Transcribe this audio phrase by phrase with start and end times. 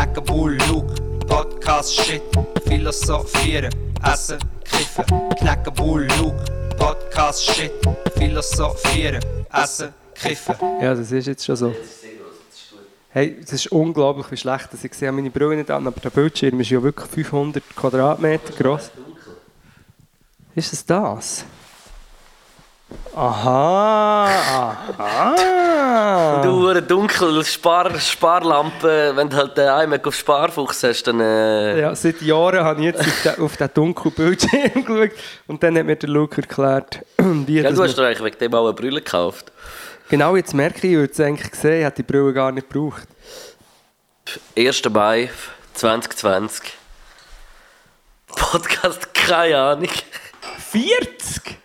[0.00, 0.94] Knacken, Bull, Luke,
[1.26, 2.22] Podcast, Shit,
[2.66, 3.70] Philosophieren,
[4.02, 5.04] Essen, Kiffen.
[5.36, 6.42] Knacken, Bull, Luke,
[6.78, 7.70] Podcast, Shit,
[8.16, 10.54] Philosophieren, Essen, Kiffen.
[10.80, 11.74] Ja, das ist jetzt schon so.
[13.10, 16.08] Hey, es ist unglaublich, wie schlecht dass ich sehe meine Brille nicht an, aber der
[16.08, 18.90] Bildschirm ist ja wirklich 500 Quadratmeter groß.
[20.54, 21.44] Ist es das?
[23.14, 26.42] Aha, aha.
[26.42, 31.80] Du hure dunkel Spar, Sparlampe, wenn du halt den einmal auf Sparfuchs hast, dann äh,
[31.80, 35.10] Ja, seit Jahren habe ich jetzt auf den, auf den dunklen Bildschirm geschaut
[35.48, 38.38] und dann hat mir der Luke erklärt, wie ja, das du hast dir eigentlich wegen
[38.38, 39.50] dem auch eine Brille gekauft.
[40.08, 42.70] Genau, jetzt merke ich, ich würde es eigentlich gesehen, ich hätte die Brille gar nicht
[42.70, 43.08] gebraucht.
[44.56, 44.82] 1.
[44.90, 45.30] Mai
[45.74, 46.72] 2020.
[48.28, 49.88] Podcast, keine Ahnung.
[50.70, 51.58] 40?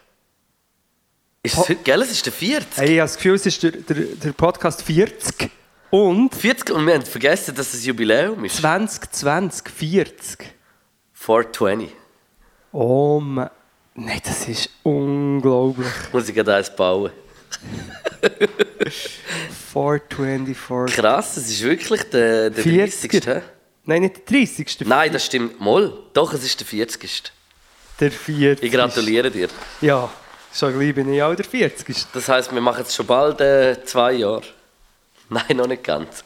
[1.45, 2.01] Ist es heute, gell?
[2.01, 2.77] Es ist der 40.
[2.77, 5.51] Hey, ich habe das Gefühl, es ist der, der, der Podcast 40
[5.91, 8.57] und 40 und wir haben vergessen, dass es Jubiläum ist.
[8.57, 10.53] 2020 40.
[11.13, 11.91] 420.
[12.71, 13.51] Oh Mann.
[13.93, 15.87] Nein, das ist unglaublich.
[16.11, 17.11] Muss ich gerade eins bauen.
[19.73, 20.95] 424.
[20.95, 23.11] Krass, es ist wirklich der, der 40.
[23.11, 23.27] 30.
[23.27, 23.41] hä?
[23.85, 24.77] Nein, nicht der 30.
[24.79, 25.61] Der, Nein, das stimmt.
[25.61, 25.93] Moll.
[26.13, 27.31] Doch, es ist der 40.
[27.99, 28.65] der 40.
[28.65, 29.47] Ich gratuliere dir.
[29.79, 30.09] Ja,
[30.55, 32.07] schon gleich bin ich auch der 40.
[32.13, 34.43] Das heisst, wir machen jetzt schon bald äh, zwei Jahre.
[35.29, 36.23] Nein, noch nicht ganz.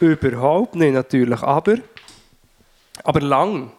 [0.00, 1.76] Überhaupt nicht natürlich, aber,
[3.04, 3.72] aber lang.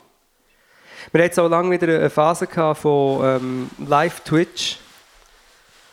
[1.11, 4.77] Wir hatten jetzt auch lange wieder eine Phase von ähm, Live-Twitch.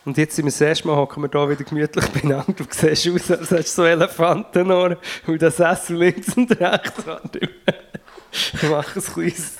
[0.05, 2.53] Und jetzt sind wir das erste Mal hocken wir da wieder gemütlich beieinander.
[2.53, 7.05] Du siehst aus, als hättest du so Elefantenohren und das Sessel links und rechts.
[8.33, 9.57] Ich mache ein kleines.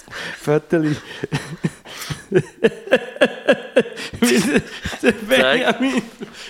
[4.21, 4.63] Wie
[5.03, 6.03] der Benjamin.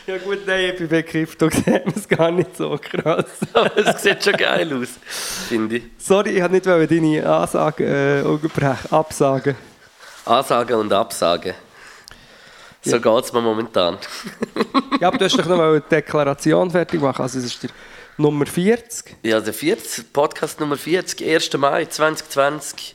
[0.06, 3.26] Ja gut, nein, ich bin begriffen, da sieht man es gar nicht so krass.
[3.52, 4.88] Aber es sieht schon geil aus,
[5.48, 5.84] finde ich.
[5.98, 7.84] Sorry, ich wollte nicht deine Ansage
[8.20, 9.56] äh, unterbrechen, absagen.
[10.26, 11.54] Ansagen und Absagen.
[12.82, 13.98] So geht es mir momentan.
[15.00, 17.22] Ja, aber du hast doch noch mal eine Deklaration fertig machen.
[17.22, 17.70] Also es ist der
[18.20, 19.16] Nummer 40.
[19.22, 21.56] Ja, der 40, Podcast Nummer 40, 1.
[21.56, 22.94] Mai 2020.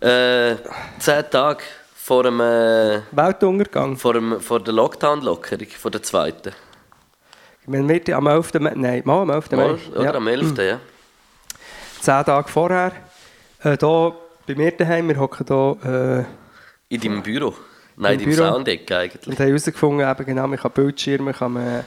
[0.00, 0.56] Äh,
[0.98, 1.62] zehn Tage
[1.96, 3.96] vor, dem, äh, Weltuntergang.
[3.96, 6.52] vor, dem, vor der Lockdown-Lockerung, vor der zweiten.
[7.66, 8.60] Wenn wir am 11.
[8.60, 9.50] Mai, nein, mal am 11.
[9.52, 9.56] Mai.
[9.56, 10.14] Mal, oder Ja.
[10.14, 10.58] am 11.
[10.58, 10.80] Ja.
[12.02, 12.92] Zehn Tage vorher.
[13.62, 14.12] Äh, da
[14.46, 16.26] bei mir daheim, wir hocken hier
[16.90, 17.54] äh, In deinem Büro.
[17.96, 18.52] Nein, in deinem.
[18.52, 19.26] Soundeck eigentlich.
[19.28, 21.84] und haben herausgefunden, eben genau, man kann Bildschirme, kann man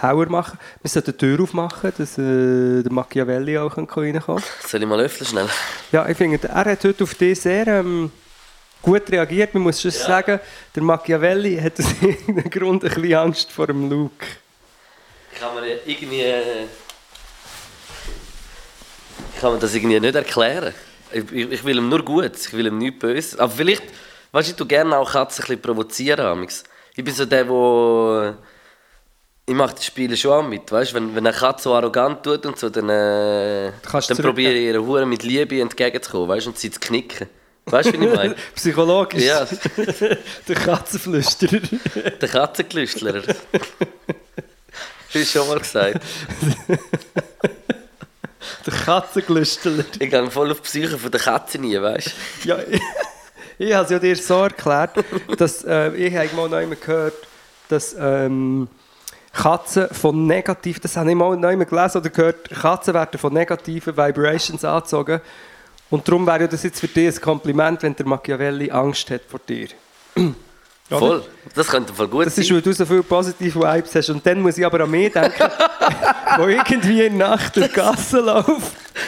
[0.00, 0.58] Hauer machen.
[0.82, 4.42] Wir sollten die Tür aufmachen, dass äh, der Machiavelli auch reinkommen kann.
[4.66, 5.48] Soll ich mal öffnen schnell?
[5.92, 8.10] Ja, ich finde, er hat heute auf dich sehr ähm,
[8.82, 9.54] gut reagiert.
[9.54, 10.40] Man muss schon sagen,
[10.74, 14.26] der Machiavelli hat aus irgendeinem Grund ein bisschen Angst vor dem Luke.
[15.38, 16.20] Kann man irgendwie...
[16.22, 16.66] Äh,
[19.40, 20.74] kann man das irgendwie nicht erklären.
[21.12, 23.38] Ich, ich, ich will ihm nur gut, ich will ihm nichts Böses.
[23.38, 23.82] Aber vielleicht,
[24.32, 26.26] weißt du, ich tue gerne auch Katzen ein bisschen provozieren.
[26.26, 26.64] amigs.
[26.94, 28.38] Ich bin so der, der...
[29.46, 30.94] Ich mache die Spiele schon auch mit, weißt?
[30.94, 34.82] Wenn, wenn eine Katze so arrogant tut und so, dann, äh, dann probiere ich ihrer
[34.82, 37.28] Hure mit Liebe entgegenzukommen, weißt und sie zu knicken.
[37.66, 38.36] Weißt du, wie ich meine?
[38.54, 39.22] Psychologisch.
[39.22, 39.46] Ja.
[40.48, 41.60] der Katzenflüsterer.
[42.20, 43.22] Der Katzengelüstler.
[43.22, 46.02] Hast du schon mal gesagt?
[48.66, 49.84] der Katzengelüsteler.
[49.98, 52.48] Ich gehe voll auf die Psyche von der Katze nie, weißt du?
[52.48, 52.80] Ja, ich,
[53.58, 55.04] ich habe es ja dir so erklärt,
[55.38, 57.14] dass äh, ich habe mal noch einmal gehört,
[57.68, 58.68] dass ähm,
[59.34, 63.32] Katzen von negativ, das habe ich mal noch einmal gelesen oder gehört, Katzen werden von
[63.32, 65.20] negativen Vibrations angezogen.
[65.90, 69.22] Und darum wäre ja das jetzt für dich ein Kompliment, wenn der Machiavelli Angst hat
[69.28, 69.68] vor dir.
[70.90, 71.24] Voll.
[71.54, 72.56] Das könnte voll gut Das ist, sein.
[72.56, 74.10] weil du so viele positive Vibes hast.
[74.10, 75.42] Und dann muss ich aber an mich denken,
[76.36, 78.60] wo irgendwie in der Nacht durch die Gasse laufe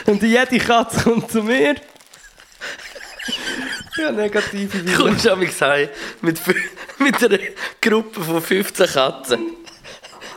[0.06, 1.74] und jede Katze kommt zu mir.
[3.98, 4.98] Ja, negative Du Vibes.
[4.98, 5.88] kommst an mich heim
[6.20, 6.38] mit,
[6.98, 7.38] mit einer
[7.80, 9.38] Gruppe von 15 Katzen.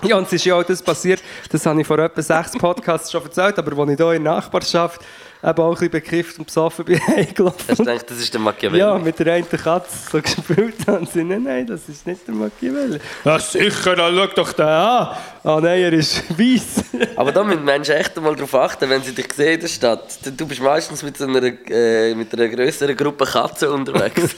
[0.03, 1.21] Ja, und es ist ja auch das passiert,
[1.51, 4.33] das habe ich vor etwa sechs Podcasts schon erzählt, aber als ich hier in der
[4.33, 5.01] Nachbarschaft
[5.41, 7.75] eben auch ein bisschen bekifft und besoffen bin, Hast du heimgelaufen.
[7.77, 8.79] gedacht, das ist der Machiavelli?
[8.79, 11.05] Ja, mit der einen Katze so gespielt haben.
[11.05, 12.99] Sie, nein, nein, das ist nicht der Machiavelli.
[13.23, 15.07] Ja, sicher, dann schau doch den an.
[15.43, 16.83] Ah, nein, er ist weiss.
[17.15, 20.25] Aber da müssen Menschen echt einmal darauf achten, wenn sie dich sehen in der Stadt.
[20.25, 24.35] Denn Du bist meistens mit, so einer, äh, mit einer größeren Gruppe Katzen unterwegs.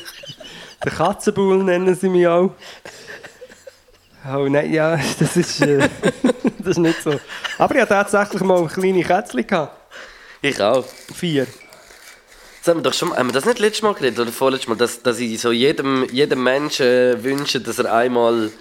[0.83, 2.51] Der Katzenbull nennen sie mich auch.
[4.25, 5.89] Oh nein, ja, das ist, äh,
[6.59, 7.19] das ist nicht so.
[7.57, 9.45] Aber ich hatte tatsächlich mal kleine Kätzchen.
[9.47, 9.77] gehabt.
[10.41, 10.85] ich auch.
[11.13, 11.47] Vier.
[12.59, 14.75] Das haben wir doch schon haben wir das nicht letztes Mal geredet oder vorletztes Mal,
[14.75, 18.51] dass, dass ich so jedem, jedem Menschen äh, wünsche, dass er einmal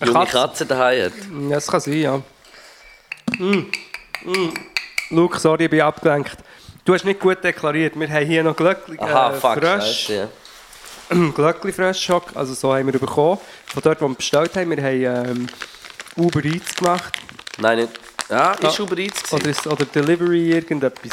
[0.00, 0.32] junge Katze.
[0.32, 1.12] Katzen daheim hat.
[1.48, 2.22] Ja, das kann sein, ja.
[5.10, 6.36] Luke, sorry, ich bin abgelenkt.
[6.84, 7.98] Du hast nicht gut deklariert.
[7.98, 10.06] Wir haben hier noch Glöckli Aha, äh, fuck, frisch.
[10.06, 10.28] Scheiße, ja.
[11.34, 12.24] Glöckli frisch Schock.
[12.34, 13.38] Also so haben wir bekommen.
[13.66, 14.70] Von dort, wo wir bestellt haben.
[14.70, 15.46] Wir haben ähm,
[16.16, 17.18] Uber Eats gemacht.
[17.58, 17.90] Nein, nicht.
[18.28, 19.58] Ja, ist Ah, Uber Eats Oder, gewesen.
[19.58, 21.12] ist, oder Delivery irgendetwas.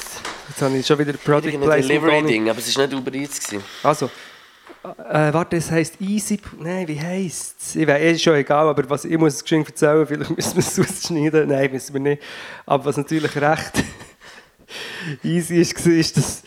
[0.49, 3.39] Jetzt habe ich schon wieder Product Irgendein ohne- Delivery-Ding, aber es war nicht Uber Eats.
[3.47, 3.63] Gewesen.
[3.83, 4.05] Also,
[4.83, 6.39] äh, warte, es heisst Easy.
[6.59, 7.75] Nein, wie heisst es?
[7.75, 10.59] Ich weiß, ist schon egal, aber was, ich muss es geschwind erzählen, vielleicht müssen wir
[10.59, 11.47] es ausschneiden.
[11.49, 12.21] Nein, müssen wir nicht.
[12.65, 13.83] Aber was natürlich recht
[15.23, 16.43] easy ist, war, ist, dass,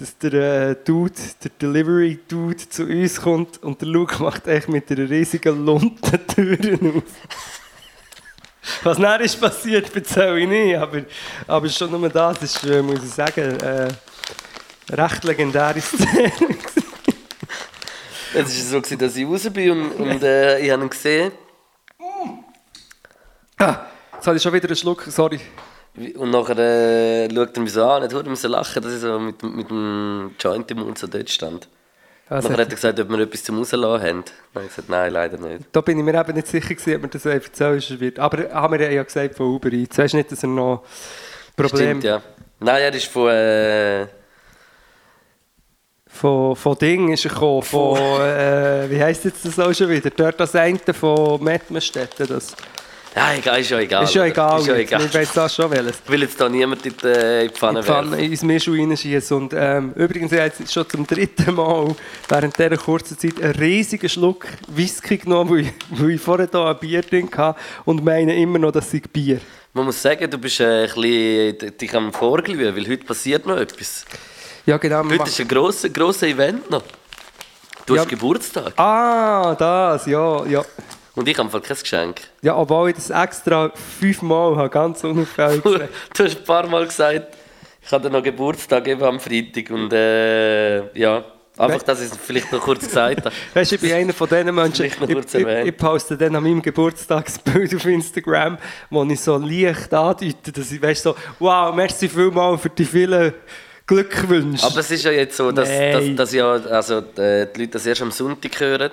[0.00, 1.12] dass der äh, Dude,
[1.44, 6.96] der Delivery-Dude zu uns kommt und der Luke macht echt mit einer riesigen Lunte Türen
[6.96, 7.02] auf.
[8.82, 11.02] Was dann ist passiert, erzähle ich nicht, aber,
[11.46, 13.88] aber schon nur das ist, äh, muss ich sagen, äh,
[14.90, 16.32] recht legendäre Szene.
[18.32, 21.32] Es war so, gewesen, dass ich raus bin und, und äh, ich habe ihn gesehen.
[23.58, 25.40] Ah, jetzt habe ich schon wieder einen Schluck, sorry.
[25.96, 29.42] Und nachher äh, schaut er mich so an, hat müssen lachen, dass ich so mit,
[29.42, 31.68] mit dem Joint im Mund so dort stand.
[32.28, 34.24] Also, nachher hat er gesagt, ob wir etwas zum Rauslassen haben.
[34.24, 35.64] Dann habe ich gesagt, nein, leider nicht.
[35.72, 38.18] da bin ich mir eben nicht sicher gewesen, ob mir das erzählt wird.
[38.20, 39.98] Aber haben wir ja gesagt von Uber Eats.
[39.98, 40.84] Weißt du nicht, dass er noch
[41.56, 42.22] Problem Stimmt, ja.
[42.60, 43.28] Nein, er ist von...
[43.28, 44.06] Äh,
[46.06, 50.10] von, von Ding ist er gekommen, von, äh, wie heisst jetzt das auch schon wieder?
[50.10, 52.54] Dort das eine von Mettmerstetten, das
[53.16, 54.04] ja, egal, ist ja egal.
[54.04, 54.60] ist ja egal.
[54.60, 55.04] Ist ja egal.
[55.04, 56.00] Ich weiss das schon welches.
[56.04, 58.42] Ich will jetzt da niemand in die, äh, in die Pfanne in die Pfanne ins
[58.42, 59.36] Mischung reinschießen.
[59.36, 61.94] Und ähm, übrigens, ich habe jetzt schon zum dritten Mal
[62.28, 66.66] während dieser kurzen Zeit einen riesigen Schluck Whisky genommen, weil ich, weil ich vorher hier
[66.66, 69.40] ein Bier drin hatte und meine immer noch, das sei Bier.
[69.72, 73.56] Man muss sagen, du bist äh, ein bisschen dich am Vorglühen, weil heute passiert noch
[73.56, 74.04] etwas.
[74.66, 75.04] Ja, genau.
[75.04, 76.82] Heute ist ein grosser, grosser Event noch.
[77.86, 78.02] Du Ja.
[78.02, 78.72] hast Geburtstag.
[78.78, 80.64] Ah, das, ja, ja.
[81.14, 82.20] Und ich habe kein Geschenk.
[82.42, 85.90] Ja, obwohl ich das extra fünfmal habe, ganz unauffällig Du, gesagt.
[86.16, 87.36] du hast ein paar Mal gesagt,
[87.82, 89.70] ich hatte noch Geburtstag eben am Freitag.
[89.70, 91.24] Und äh, ja,
[91.58, 93.34] einfach, dass ich es vielleicht noch kurz gesagt habe.
[93.54, 96.42] Weißt du, ich bin einer von diesen Menschen, ich, kurz ich, ich poste dann an
[96.42, 98.58] meinem Geburtstagsbild auf Instagram,
[98.90, 103.34] wo ich so leicht andeute, dass ich weißt, so, wow, merci vielmals für die vielen
[103.86, 104.64] Glückwünsche.
[104.64, 106.16] Aber es ist ja jetzt so, dass, Nein.
[106.16, 108.92] dass, dass ja, also, äh, die Leute das erst am Sonntag hören.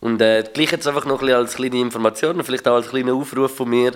[0.00, 3.14] Und äh, gleich jetzt einfach noch ein als kleine Information und vielleicht auch als kleiner
[3.14, 3.92] Aufruf von mir,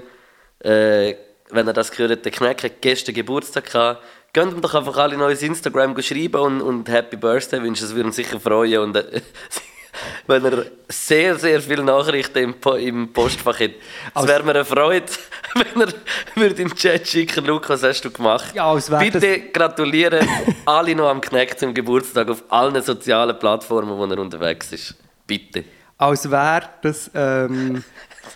[0.60, 1.14] äh,
[1.50, 4.02] wenn ihr das gehört, der Kneck hat gestern Geburtstag gehabt.
[4.32, 7.94] Könnt ihm doch einfach alle noch ins Instagram schreiben und, und Happy Birthday wünschen, das
[7.94, 8.80] würde uns sicher freuen.
[8.80, 9.20] Und, äh,
[10.26, 13.70] wenn er sehr, sehr viele Nachrichten im, po im Postfach hat.
[14.14, 15.06] Es wäre mir eine Freude,
[15.54, 15.92] wenn er
[16.34, 18.54] würde im Chat schicken, Lukas, was hast du gemacht?
[18.54, 20.28] Ja, Bitte gratulieren
[20.66, 24.94] alle noch am Kneck zum Geburtstag auf allen sozialen Plattformen, wo er unterwegs ist.
[25.26, 25.64] Bitte.
[25.96, 27.10] Als wäre das...
[27.14, 27.84] Ähm,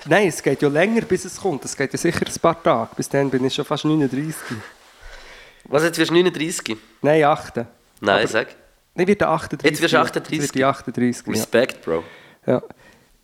[0.07, 1.65] nein, es geht ja länger, bis es kommt.
[1.65, 2.91] Es geht ja sicher ein paar Tage.
[2.97, 4.35] Bis dann bin ich schon fast 39.
[5.65, 6.77] Was, jetzt wirst du 39?
[7.03, 7.61] Nein, 8.
[8.01, 8.49] Nein, sag.
[8.95, 9.71] Ich werde 38.
[9.71, 10.39] Jetzt wirst du 38?
[10.41, 11.33] Jetzt werde ich 38, ja.
[11.33, 12.05] Respekt, Bro.
[12.47, 12.63] Ja.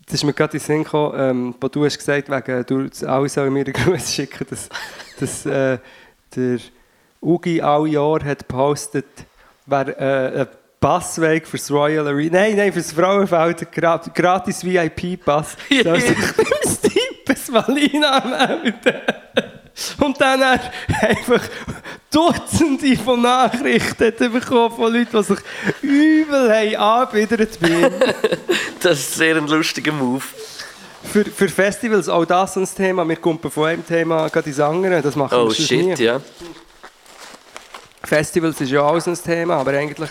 [0.01, 3.07] Jetzt ist mir gerade in den Sinn gekommen, ähm, wo du hast gesagt, wegen, du
[3.07, 4.69] alle sollen mir einen Gruß schicken, dass,
[5.19, 5.79] dass äh,
[6.35, 6.59] der
[7.21, 9.07] Ugi alle Jahre hat gepostet,
[9.65, 10.47] wer äh, einen
[10.79, 18.23] Passweg fürs Royal Arena, nein, nein, fürs Frauenfeld, gratis VIP-Pass, soll sich beim Stippes Valina
[18.61, 19.01] melden.
[19.99, 21.41] Und dann einfach
[22.09, 25.39] Dutzende von Nachrichten bekommen von Leuten, die sich
[25.81, 27.91] übel haben angebiedert bei ihm.
[28.81, 30.23] Das ist sehr ein lustiger Move.
[31.11, 33.07] Für, für Festivals, auch das so ein Thema.
[33.07, 35.01] Wir kommen von einem Thema gerade ins andere.
[35.01, 36.03] Das machen Oh wir shit, nie.
[36.03, 36.21] ja.
[38.03, 40.09] Festivals ist ja auch ein Thema, aber eigentlich,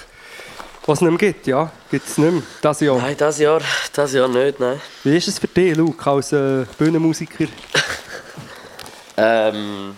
[0.86, 2.42] was es nicht mehr gibt, ja, gibt es nicht mehr.
[2.60, 2.98] Das Jahr.
[2.98, 3.60] Nein, das Jahr,
[3.92, 4.80] das Jahr nicht, nein.
[5.02, 7.46] Wie ist es für dich, Luke, als äh, Bühnenmusiker?
[9.16, 9.94] Ähm,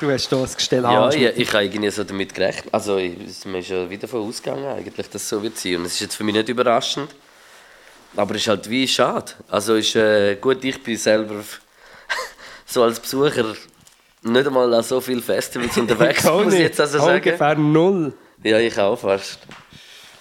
[0.00, 2.72] Du hast hier ein Gestell ja, ich, ich habe irgendwie so damit gerechnet.
[2.72, 5.76] Also, ich, man ist ja wieder davon ausgegangen, eigentlich, dass es so wird sein.
[5.76, 7.14] Und es ist jetzt für mich nicht überraschend.
[8.16, 9.32] Aber es ist halt wie schade.
[9.48, 11.44] Also, ist, äh, gut, ich bin selber
[12.64, 13.44] so als Besucher
[14.22, 17.16] nicht einmal an so vielen Festivals unterwegs, muss ich jetzt also sagen.
[17.16, 18.14] Ungefähr null.
[18.42, 19.40] Ja, ich auch fast.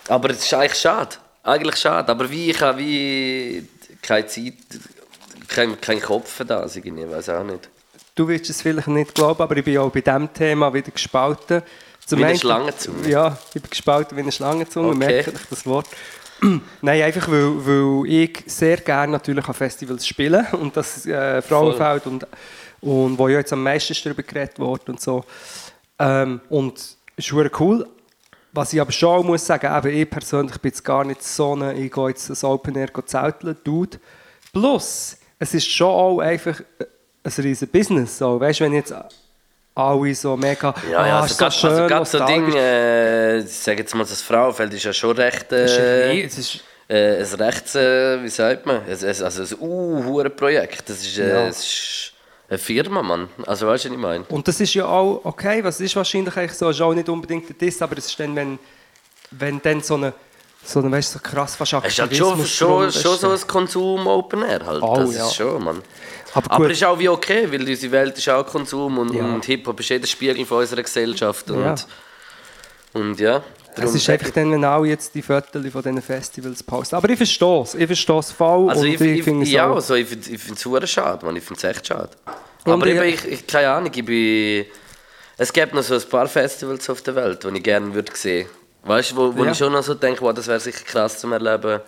[0.10, 1.16] Aber es ist eigentlich schade.
[1.44, 2.12] Eigentlich schade.
[2.12, 3.68] Aber wie ich habe wie
[4.02, 4.54] keine Zeit,
[5.48, 7.70] kein, kein Kopf für das irgendwie, ich weiß auch nicht.
[8.16, 11.62] Du willst es vielleicht nicht glauben, aber ich bin auch bei diesem Thema wieder gespalten.
[12.06, 13.08] Zum Wie eine Schlangenzunge?
[13.08, 14.98] Ja, ich bin gespalten wie eine Schlangenzunge, Okay.
[14.98, 15.88] merke ich das Wort.
[16.82, 22.08] Nein, einfach weil, weil ich sehr gerne natürlich an Festivals spiele und das äh, Frauenfeld
[22.08, 22.26] und,
[22.82, 25.24] und wo ja jetzt am meisten darüber geredet wurde und so.
[26.00, 27.88] Ähm, und es ist cool.
[28.60, 31.74] Was ich aber schon muss sagen, eben ich persönlich bin jetzt gar nicht so eine,
[31.76, 33.98] ich gehe jetzt das Open Air zelteln, Dude.
[34.52, 36.60] Plus, es ist schon auch einfach
[37.24, 38.18] ein riesen Business.
[38.18, 38.94] So, weißt, wenn ich jetzt
[39.76, 42.26] alle so mega, Ja, ja, ah, also ist so grad- schön, also gerade so.
[42.26, 45.84] Ding, äh, ich sage jetzt mal, das Frauenfeld ist ja schon recht, Es ist ein
[45.86, 50.90] äh, ist, äh, ein recht, äh, wie sagt man, es, also ein uh, Projekt.
[50.90, 51.48] Das ist, äh, Ja.
[51.48, 52.14] es ist
[52.50, 53.30] eine Firma, Mann.
[53.46, 54.24] Also weißt du, was ich meine?
[54.30, 57.50] und das ist ja auch okay, was ist wahrscheinlich eigentlich so, ist auch nicht unbedingt
[57.50, 58.58] ein Diss, aber es ist dann, wenn,
[59.32, 60.14] wenn dann so eine,
[60.64, 63.14] so eine, weißt du, so krass fast Es ist halt schon, Aktivismus schon, drum schon
[63.14, 63.22] ist.
[63.22, 64.82] so ein Konsum-Open Air halt.
[64.84, 65.26] Oh, das ja.
[65.28, 65.82] ist schon, Mann.
[66.34, 69.24] Aber Aber ist auch wie okay, weil unsere Welt ist auch Konsum und, Ja.
[69.26, 71.50] und Hip-Hop ist jeder Spiegel von unserer Gesellschaft.
[71.50, 71.76] Und ja,
[72.94, 73.44] und ja
[73.76, 76.96] Es ist einfach dann, wenn auch jetzt die Fotos von diesen Festivals posten.
[76.96, 77.76] Aber ich verstehe es.
[77.76, 79.76] Ich verstehe es voll Also und ich, finde es ja, auch.
[79.76, 81.36] also ich, find- ich finde es schade, man.
[81.36, 82.10] ich finde es echt schade.
[82.66, 84.66] Und Aber ich- ich, ich, keine Ahnung, ich bin...
[85.38, 88.50] Es gibt noch so ein paar Festivals auf der Welt, die ich gerne würde sehen.
[88.84, 89.52] Weißt du, wo, wo Ja.
[89.52, 91.80] ich schon noch so denke, wow, das wäre sicher krass zum Erleben.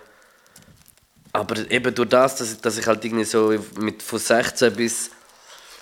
[1.34, 5.10] Aber eben durch das, dass ich, dass ich halt irgendwie so mit von 16 bis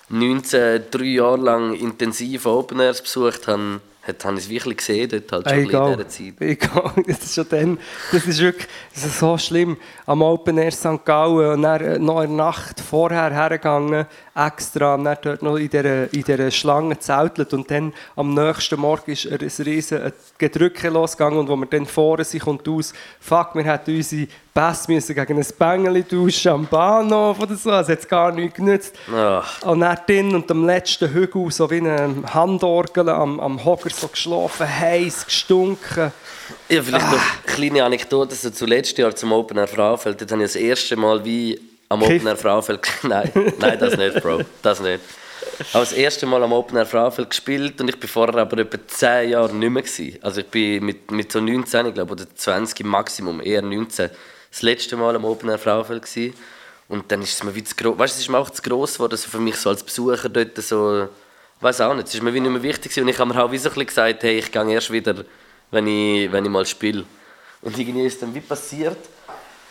[0.09, 5.09] 19, drei Jahre lang intensiv Open Airs besucht habe, hat, habe ich es wirklich gesehen,
[5.09, 5.97] dort halt schon ein bisschen in Egal.
[5.97, 6.41] dieser Zeit.
[6.41, 6.91] Egal.
[7.07, 7.77] Das ist schon dann,
[8.11, 9.77] das ist wirklich das ist so schlimm.
[10.05, 11.05] Am Open Air St.
[11.05, 15.57] Gallen und dann äh, noch in der Nacht vorher hergegangen, extra, und dann dort noch
[15.57, 20.89] in dieser, in dieser Schlange zeltelt und dann am nächsten Morgen ist ein riesen Gedrücke
[20.89, 25.15] losgegangen und wo wir dann vorne sind, kommt aus, fuck, wir hätten unsere Pässe müssen
[25.15, 28.93] gegen ein Bängeli tauschen am Bahnhof oder so, das hat gar nicht genützt.
[29.13, 34.07] Ach, Und dann und am letzten Hügel, so wie eine Handorgel am, am Hocker, so
[34.07, 36.11] geschlafen, heiß, gestunken.
[36.69, 37.11] Ja, vielleicht Ah.
[37.11, 40.19] noch eine kleine Anekdote so zu letztes Jahr zum Open Air Frauenfeld.
[40.21, 42.01] Dort habe ich das erste Mal wie am.
[42.03, 42.79] Open Air Frauenfeld...
[43.03, 44.41] Nein, nein, das nicht, Bro.
[44.61, 44.99] Das nicht.
[45.73, 48.77] Aber das erste Mal am Open Air Frauenfeld gespielt und ich bin vorher aber etwa
[48.85, 50.17] 10 Jahre nicht mehr gewesen.
[50.21, 54.09] Also ich bin mit, mit so 19, ich glaube, oder 20 im Maximum, eher 19,
[54.51, 56.33] das letzte Mal am Open Air Frauenfeld gewesen.
[56.87, 58.61] Und dann ist es mir wie zu groß, weißt du, es ist mir auch zu
[58.61, 61.07] gross geworden, so für mich so als Besucher dort so,
[61.61, 63.51] weiß auch nicht, es ist mir wie nicht mehr wichtig und ich habe mir auch
[63.51, 65.23] wie so ein gesagt, hey, ich gehe erst wieder,
[65.69, 67.05] wenn ich, wenn ich mal spiele.
[67.61, 68.97] Und irgendwie ist dann wie passiert,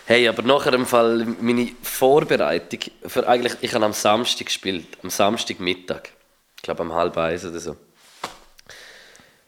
[0.06, 5.10] hey, aber nachher im Fall meine Vorbereitung, für eigentlich, ich habe am Samstag gespielt, am
[5.10, 6.10] Samstagmittag,
[6.56, 7.76] ich glaube am halb eins oder so.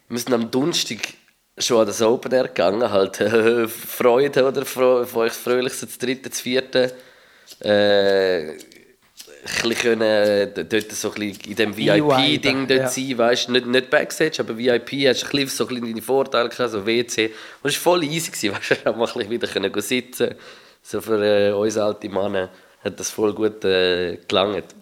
[0.09, 0.99] Wir sind am Donnerstag
[1.57, 3.17] schon an das Open Air gegangen, halt
[3.71, 6.95] Freude oder Fro euch fröhlich das dritte, das vierte.
[7.61, 8.57] Äh,
[9.45, 12.89] können, äh, dort so ein in dem VIP-Ding dort ja.
[12.89, 16.71] sein, weißt nicht, nicht Backstage, aber VIP, hast du ein so ein deine Vorteile gehabt,
[16.71, 17.27] so WC.
[17.63, 20.35] Und es war voll easy, gewesen, weißt du, hast mal ein wieder können sitzen
[20.83, 22.51] So für äh, uns alte Männer
[22.85, 24.75] hat das voll gut äh, gelangt.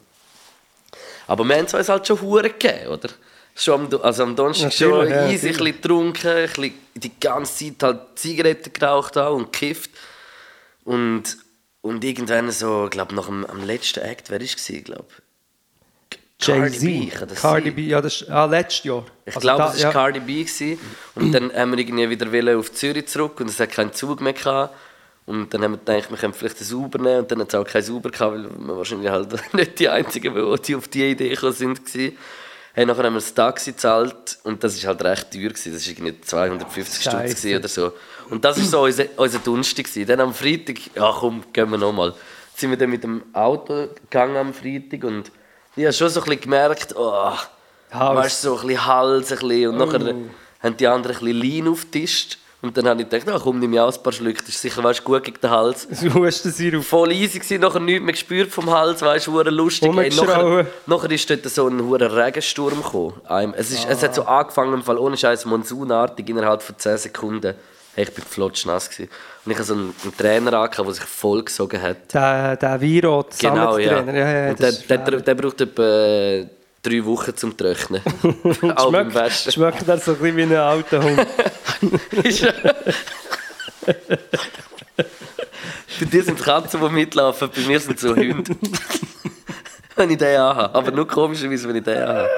[1.26, 3.09] Aber wir haben es uns halt schon Huren gegeben, oder?
[3.55, 7.67] Schon am, also am Donnerstag schon ja, easy, ein bisschen getrunken, ein bisschen die ganze
[7.67, 9.90] Zeit halt Zigaretten geraucht auch und gekifft.
[10.85, 11.37] Und,
[11.83, 15.07] und irgendwann so, ich glaube nach dem am letzten Act, wer war es, glaube
[16.41, 17.11] Jay-Z.
[17.13, 17.71] kann das Cardi?
[17.71, 19.05] B, ja, das ist ah, letztes Jahr.
[19.27, 19.93] Ich Also glaube, es war ja.
[19.93, 20.43] Cardi B.
[20.43, 20.79] Gewesen.
[21.15, 24.33] Und dann haben wir irgendwie wieder auf Zürich zurück und es hat keinen Zug mehr
[24.33, 24.75] gehabt.
[25.27, 27.21] Und dann haben wir gedacht, wir können vielleicht ein Uber nehmen.
[27.21, 30.35] Und dann hat es auch kein Uber gehabt, weil wir wahrscheinlich halt nicht die Einzigen,
[30.35, 31.85] waren, die auf die Idee gekommen sind.
[31.85, 32.17] Gewesen.
[32.73, 35.49] Hey, nachher haben wir das Taxi gezahlt und das war halt recht teuer.
[35.49, 35.73] Gewesen.
[35.73, 37.93] Das war irgendwie 250 Stutz oder so.
[38.31, 39.85] Und das war so unser, unser Donnerstag.
[39.87, 40.07] gewesen.
[40.07, 42.15] Dann am Freitag, ja komm, gehen wir nochmal.
[42.55, 45.33] Sind wir dann mit dem Auto gegangen am Freitag und
[45.77, 47.33] ich habe schon so ein bisschen gemerkt, oh,
[47.91, 48.17] Hals.
[48.19, 49.69] weißt so ein bisschen Hals ein bisschen.
[49.69, 49.87] und Oh.
[49.87, 50.15] nachher
[50.62, 53.73] haben die anderen ein bisschen Lean aufgetischt und dann habe ich gedacht, ah, komm, nimm
[53.73, 55.88] ich auch ein paar Schlücke, das ist sicher weißt, gut gegen den Hals.
[56.02, 56.85] Du Hustensirup.
[56.85, 59.90] Voll easy gewesen, nachher nichts mehr gespürt vom Hals, weißt du, hure lustig.
[59.95, 63.55] Hey, nachher, nachher ist dort so ein hoher Regensturm gekommen.
[63.57, 67.55] Es, ist, es hat so angefangen, im Fall ohne Scheiß monsunartig, innerhalb von 10 Sekunden.
[67.95, 69.11] Hey, ich bin flotschnass gewesen.
[69.45, 72.14] Und ich hatte so einen, einen Trainer angehabt, der sich vollgesogen hat.
[72.14, 73.88] Der, der Viro, der Genau, ja.
[73.97, 74.19] Sammettrainer.
[74.19, 76.47] Ja, ja, und der, der, der braucht etwa
[76.83, 78.03] drei Wochen zum Trocknen.
[78.43, 79.53] Schmeckt, Waschen.
[79.53, 81.27] schmeckt er so ein bisschen wie ein alter Hund.
[86.01, 88.57] Bei dir sind Katzen, die mitlaufen, bei mir sind so Hunde.
[89.97, 90.75] wenn ich den anhabe.
[90.75, 92.31] Aber nur komischerweise, wenn ich den anhabe.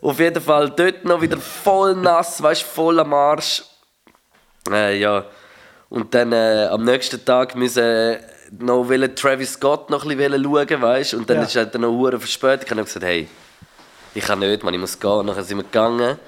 [0.00, 3.62] Auf jeden Fall dort noch wieder voll nass, weißt voll am Arsch.
[4.70, 5.24] Äh, ja.
[5.90, 8.20] Und dann äh, am nächsten Tag müssen äh,
[8.58, 11.42] noch Travis Scott noch ein bisschen schauen, weißt Und dann Ja.
[11.42, 12.64] ist halt dann noch hure verspätet.
[12.64, 13.28] Ich habe gesagt, hey,
[14.14, 15.10] ich kann nicht, man, ich muss gehen.
[15.10, 16.18] Und dann sind wir gegangen,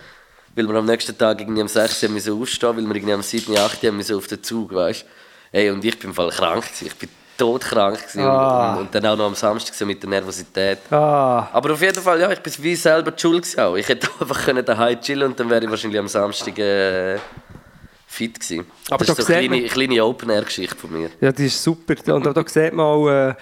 [0.54, 2.02] weil wir am nächsten Tag irgendwie am 6.
[2.04, 3.56] Uhr müssen aufstehen weil wir irgendwie am 7.
[3.56, 3.84] 8.
[3.84, 5.04] Uhr müssen auf den Zug, weißt
[5.50, 6.86] Hey, und ich bin im Fall krank gewesen.
[6.86, 8.22] Ich bin todkrank gewesen.
[8.22, 8.74] Ah.
[8.74, 10.78] Und, und dann auch noch am Samstag mit der Nervosität.
[10.90, 13.74] Ah, Aber auf jeden Fall, ja, ich bin wie selber die schuld auch.
[13.76, 17.18] Ich hätte einfach können daheim chillen und dann wäre ich wahrscheinlich am Samstag äh,
[18.06, 18.66] fit gewesen.
[18.90, 21.10] Aber das ist so eine kleine, kleine Open-Air-Geschichte von mir.
[21.20, 21.94] ja, die ist super.
[22.14, 23.34] Und da, da sieht man auch, äh,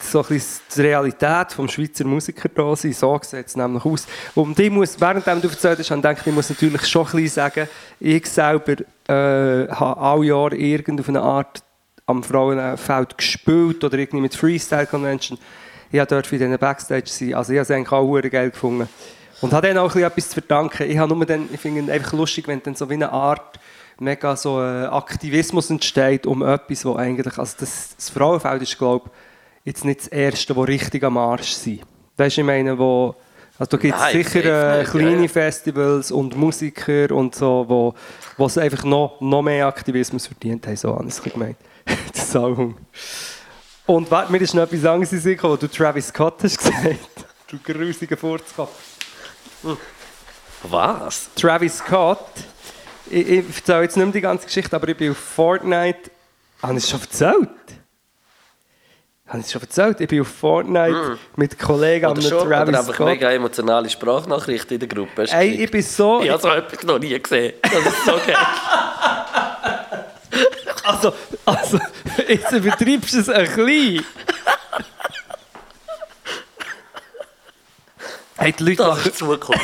[0.00, 2.92] so ein bisschen die Realität vom Schweizer Musiker da sein.
[2.92, 4.06] So sieht es nämlich aus.
[4.34, 7.28] Und ich muss, während du erzählt hast, denke ich, ich muss natürlich schon ein bisschen
[7.28, 8.76] sagen, ich selber
[9.08, 11.62] äh, habe alle Jahre irgend auf eine Art
[12.06, 15.38] am Frauenfeld gespielt oder irgendwie mit Freestyle Convention.
[15.90, 17.34] Ich habe dort für diesen Backstage sein.
[17.34, 18.88] Also ich habe es eigentlich auch geil gefunden.
[19.40, 20.90] Und habe dann auch ein etwas zu verdanken.
[20.90, 23.58] Ich, habe nur dann, ich finde es einfach lustig, wenn dann so wie eine Art
[24.00, 29.06] mega so äh, Aktivismus entsteht um etwas, wo eigentlich, also das, das Frauenfeld ist, glaube
[29.06, 29.27] ich,
[29.68, 31.82] jetzt nicht das erste, das richtig am Arsch sind.
[32.16, 33.14] Weißt du, ich meine, wo,
[33.58, 35.28] also da gibt es sicher äh, kleine ja.
[35.28, 37.94] Festivals und Musiker und so, wo,
[38.36, 41.56] wo es einfach noch, noch mehr Aktivismus verdient haben, so habe ich es gemeint.
[42.12, 42.76] das Album.
[43.86, 47.26] Und warte, mir ist noch etwas anderes sich, was du Travis Scott hast gesagt.
[47.46, 48.70] Du grusiger Furzkopf.
[49.62, 49.76] Hm.
[50.64, 51.30] Was?
[51.34, 52.28] Travis Scott.
[53.10, 56.10] Ich, ich erzähle jetzt nicht mehr die ganze Geschichte, aber ich bin auf Fortnite.
[56.60, 57.77] Habe ich es schon erzählt?
[59.28, 60.00] Habe ich es schon erzählt?
[60.00, 61.18] Ich bin auf Fortnite mm.
[61.36, 63.06] mit Kollegen oder schon, Travis oder Scott.
[63.06, 65.26] mega emotionale Sprachnachrichten in der Gruppe.
[65.30, 66.22] Ey, ich bin so...
[66.22, 67.52] Ich habe so etwas noch nie gesehen.
[67.60, 68.34] Das ist so geil.
[70.84, 71.12] also,
[71.44, 71.78] also,
[72.26, 74.06] jetzt übertreibst du es ein bisschen.
[78.38, 79.60] Hey, die Leute das ist Zukunft.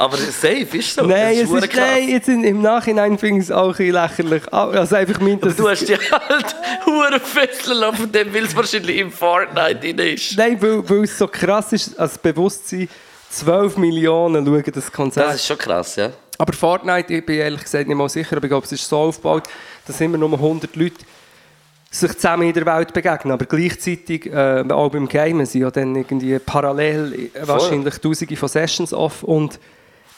[0.00, 1.04] Aber safe ist so.
[1.04, 4.50] Nein, ist es ist, nein jetzt in, im Nachhinein finde ich es auch ein lächerlich.
[4.50, 9.12] Also einfach mein, du hast dich halt hure fesseln lassen, dem, weil es wahrscheinlich im
[9.12, 10.38] Fortnite drin ist.
[10.38, 12.88] Nein, weil, weil es so krass ist, als Bewusstsein,
[13.28, 15.26] 12 Millionen schauen das Konzert.
[15.26, 16.10] Das ist schon krass, ja.
[16.38, 18.96] Aber Fortnite, ich bin ehrlich gesagt nicht mal sicher, aber ich glaube, es ist so
[18.96, 19.50] aufgebaut,
[19.86, 21.04] dass immer nur 100 Leute
[21.90, 25.94] sich zusammen in der Welt begegnen, aber gleichzeitig äh, auch beim Gamen sind ja dann
[25.94, 29.60] irgendwie parallel äh, wahrscheinlich tausende von Sessions off und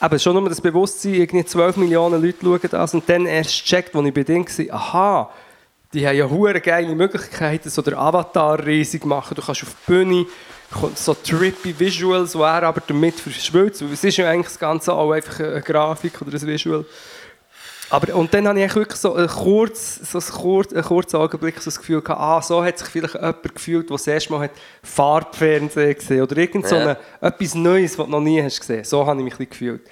[0.03, 3.95] eben schon nur das Bewusstsein, irgendwie 12 Millionen Leute schauen das und dann erst checkt,
[3.95, 5.31] als ich bei denen war, aha,
[5.93, 9.93] die haben ja hure geile Möglichkeiten, so der Avatar riesig machen, du kannst auf die
[9.93, 10.27] Bühne,
[10.95, 15.13] so trippy Visuals, wo er aber damit verschwilzt, es ist ja eigentlich das Ganze auch
[15.13, 16.85] einfach eine Grafik oder ein Visual.
[17.93, 21.59] Aber, und dann habe ich wirklich so ein kurz, so ein kurz, einen kurzen Augenblick
[21.59, 24.45] so das Gefühl gehabt, ah, so hat sich vielleicht jemand gefühlt, der das erste Mal
[24.45, 24.53] hat
[24.83, 28.83] Farbfernsehen gesehen oder irgend so eine, etwas Neues, was du noch nie hast gesehen.
[28.85, 29.83] So habe ich mich ein gefühlt.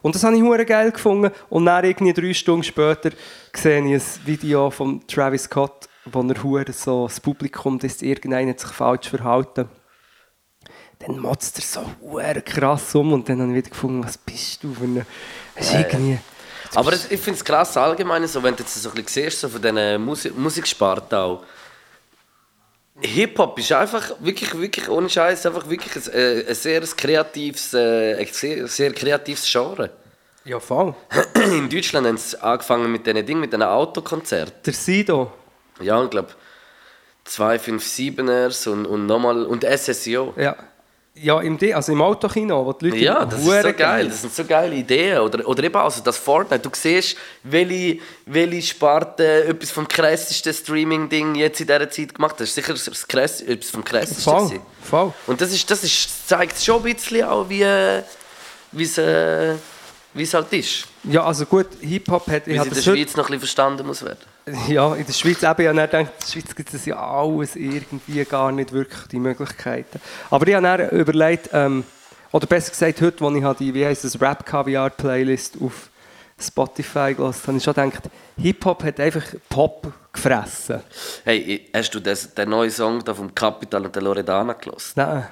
[0.00, 1.32] Und das habe ich hure geil gefunden.
[1.50, 3.10] Und dann irgendwie drei Stunden später
[3.54, 8.56] sehe ich ein Video von Travis Scott, wo er hure so das Publikum, dass irgendeiner
[8.56, 9.68] sich falsch verhalten.
[11.00, 14.64] Dann motzt er so hure krass um und dann habe ich wieder gefunden, was bist
[14.64, 15.04] du für eine...
[15.56, 16.18] Irgendwie,
[16.74, 19.48] aber ich finde es krass allgemein, so, wenn du jetzt so ein bisschen siehst, so
[19.48, 21.42] von diesen Musik Musiksparten auch.
[23.02, 28.16] Hip-Hop ist einfach wirklich, wirklich ohne Scheiß einfach wirklich ein, äh, ein sehr kreatives, äh,
[28.16, 29.90] ein sehr, sehr kreatives Genre.
[30.44, 30.94] Ja, voll.
[31.34, 34.62] In Deutschland haben sie angefangen mit diesen Dingen, mit diesen Autokonzerten.
[34.64, 35.32] Der Sido.
[35.80, 36.28] Ja, ich glaube
[37.26, 40.34] 257ers und, und nochmal und SSIO.
[40.36, 40.56] Ja.
[41.14, 44.08] Ja, im, also im Autokino, wo die Leute Ja, das ist so geil.
[44.08, 45.18] Das sind so geile Ideen.
[45.18, 46.62] Oder, oder eben also das Fortnite.
[46.62, 52.40] Du siehst, welche, welche Sparte etwas vom krassesten Streaming-Ding jetzt in dieser Zeit gemacht hat.
[52.40, 54.22] Das ist sicher das krass, etwas vom krassesten.
[54.22, 55.12] Voll, voll.
[55.26, 59.56] Und das, ist, das ist, zeigt schon ein bisschen auch, wie es äh,
[60.14, 60.86] halt ist.
[61.04, 62.46] Ja, also gut, Hip-Hop hat...
[62.46, 64.29] Wie es in der Schweiz noch ein bisschen verstanden muss werden.
[64.68, 67.56] Ja, in der Schweiz eben, ja, dann denkt, in der Schweiz gibt es ja alles
[67.56, 70.00] irgendwie gar nicht wirklich die Möglichkeiten.
[70.30, 71.84] Aber ich habe dann überlegt, ähm,
[72.32, 75.90] oder besser gesagt, heute, als ich die, wie heisst das, Rap-Caviar-Playlist auf
[76.38, 80.80] Spotify gelassen habe, ich schon gedacht, Hip-Hop hat einfach Pop gefressen.
[81.24, 84.92] Hey, hast du das, den neuen Song da vom Capital und der Loredana gelassen?
[84.96, 85.26] Nein.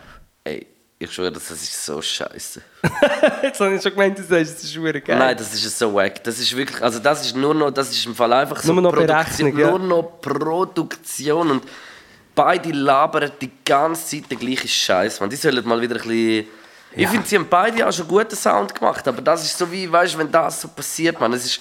[0.44, 0.66] Hey,
[1.00, 2.60] ich schwöre, das ist so scheiße.
[3.42, 5.16] Jetzt habe ich schon gemeint, du sagst, das ist schwer geil.
[5.16, 6.24] Nein, das ist so wack.
[6.24, 8.82] Das ist wirklich, also das ist nur noch, das ist im Fall einfach so nur
[8.82, 9.70] noch Produktion, ja.
[9.70, 11.62] nur noch Produktion und
[12.34, 15.20] beide labern die ganze Zeit den gleichen Scheiß.
[15.30, 16.46] Die sollen mal wieder ein bisschen...
[16.96, 17.02] Ja.
[17.02, 19.90] Ich finde, sie haben beide auch schon guten Sound gemacht, aber das ist so wie,
[19.90, 21.60] weißt du, wenn das so passiert, man, es ist,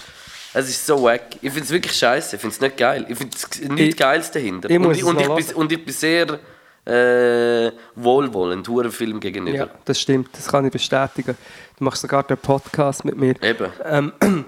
[0.53, 1.35] es ist so wack.
[1.41, 3.05] Ich finde es wirklich scheiße, ich finde es nicht geil.
[3.07, 4.69] Ich finde es nichts Geiles dahinter.
[4.69, 6.39] Ich und, ich, und, ich bin, und ich bin sehr
[6.87, 9.57] äh, wohlwollend, hohen Film gegenüber.
[9.57, 11.37] Ja, das stimmt, das kann ich bestätigen.
[11.77, 13.35] Du machst sogar den Podcast mit mir.
[13.41, 13.67] Eben.
[13.85, 14.13] Ähm,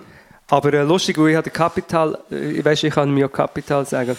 [0.48, 4.16] aber äh, lustig, weil ich habe Kapital, äh, ich weiß, ich kann mir Kapital sagen.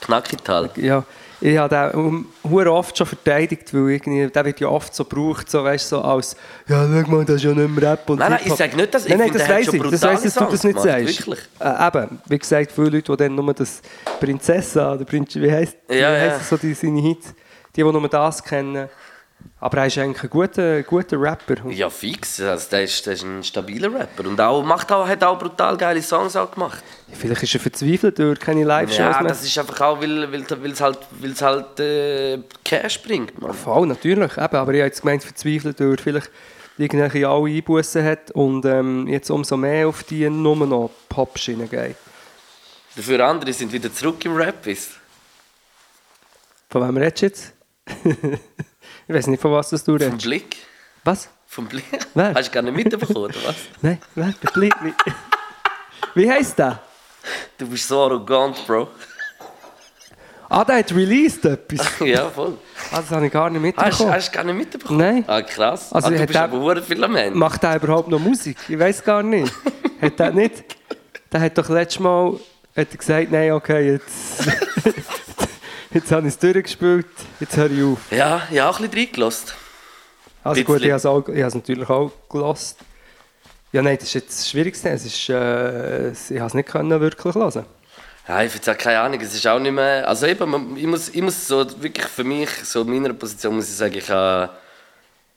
[0.00, 0.70] Knackital?
[0.76, 1.04] Ja,
[1.42, 5.50] ich habe den um, oft schon verteidigt, weil irgendwie, der wird ja oft so gebraucht,
[5.50, 6.36] so, weißt, so als
[6.68, 8.92] «Ja, schau mal, das ist ja nicht mehr Rap und Nein, nein, ich sage nicht,
[8.92, 11.26] dass ich nein, nein, das weiß ich, das weiss, dass du das nicht gemacht, sagst.
[11.26, 11.40] Wirklich?
[11.58, 13.80] Äh, eben, wie gesagt, viele Leute, die dann nur das
[14.18, 16.40] Prinzessa oder Prinz, wie heisst, ja, wie ja.
[16.40, 17.34] so die, seine Hits,
[17.76, 18.88] die, die nur das kennen,
[19.58, 21.66] Aber er ist eigentlich ein guter, guter Rapper.
[21.70, 22.40] Ja, fix.
[22.40, 24.28] Also, der, ist, der ist ein stabiler Rapper.
[24.28, 26.82] Und auch, macht auch, hat auch brutal geile Songs auch gemacht.
[27.12, 29.28] Vielleicht ist er verzweifelt durch keine Live-Shows Ja, mehr.
[29.28, 33.40] das ist einfach auch, weil weil weil es halt, weil's halt äh, Cash bringt.
[33.40, 33.54] Man.
[33.54, 34.32] Voll, natürlich.
[34.36, 36.30] Eben, aber ich habe jetzt gemeint, verzweifelt durch vielleicht
[36.76, 41.96] irgendwelche alle Einbußen hat und ähm, jetzt umso mehr auf die nur noch Pop-Schiene geht.
[42.96, 44.66] Dafür andere sind wieder zurück im Rap.
[46.68, 47.52] Von wem redest du jetzt?
[49.08, 50.22] ich weiß nicht, von was das du Vom redest.
[50.24, 50.56] Blick.
[51.04, 51.28] Was?
[51.46, 51.84] Vom Blick.
[52.14, 52.34] Wer?
[52.34, 53.56] Hast du gar nicht mitbekommen, oder was?
[53.82, 54.32] Nein, wer?
[54.42, 54.74] Der Blick.
[54.82, 54.94] Wie,
[56.14, 56.80] wie heisst der?
[57.58, 58.88] Du bist so arrogant, Bro.
[60.48, 61.86] Ah, der hat released etwas.
[62.00, 62.58] ja, voll.
[62.90, 64.12] Ah, das habe ich gar nicht mitbekommen.
[64.12, 64.98] hast du gar nicht mitbekommen?
[64.98, 65.24] Nein.
[65.28, 65.92] Ah, krass.
[65.92, 67.38] Also, ah, du bist der- aber hure viel am Ende.
[67.38, 68.56] Macht der überhaupt noch Musik?
[68.68, 69.52] Ich weiß gar nicht.
[70.02, 70.64] hat der nicht?
[71.32, 72.40] Der hat doch letztes Mal
[72.76, 74.44] hat gesagt, nein, okay, jetzt,
[75.92, 77.06] jetzt habe ich es durchgespielt,
[77.38, 77.98] jetzt höre ich auf.
[78.10, 79.50] Ja, ich habe auch ein bisschen reingelassen.
[80.42, 82.78] Also gut, ich habe es, auch, ich habe es natürlich auch gelost.
[83.72, 84.88] Ja, nein, das ist jetzt das Schwierigste.
[84.88, 87.66] Es ist, äh, ich habe es nicht können wirklich hören.
[88.26, 90.08] Ja, ich finde keine Ahnung, es ist auch nicht mehr...
[90.08, 93.68] Also eben, ich muss, ich muss so wirklich für mich, so in meiner Position muss
[93.68, 94.50] ich sagen, ich habe...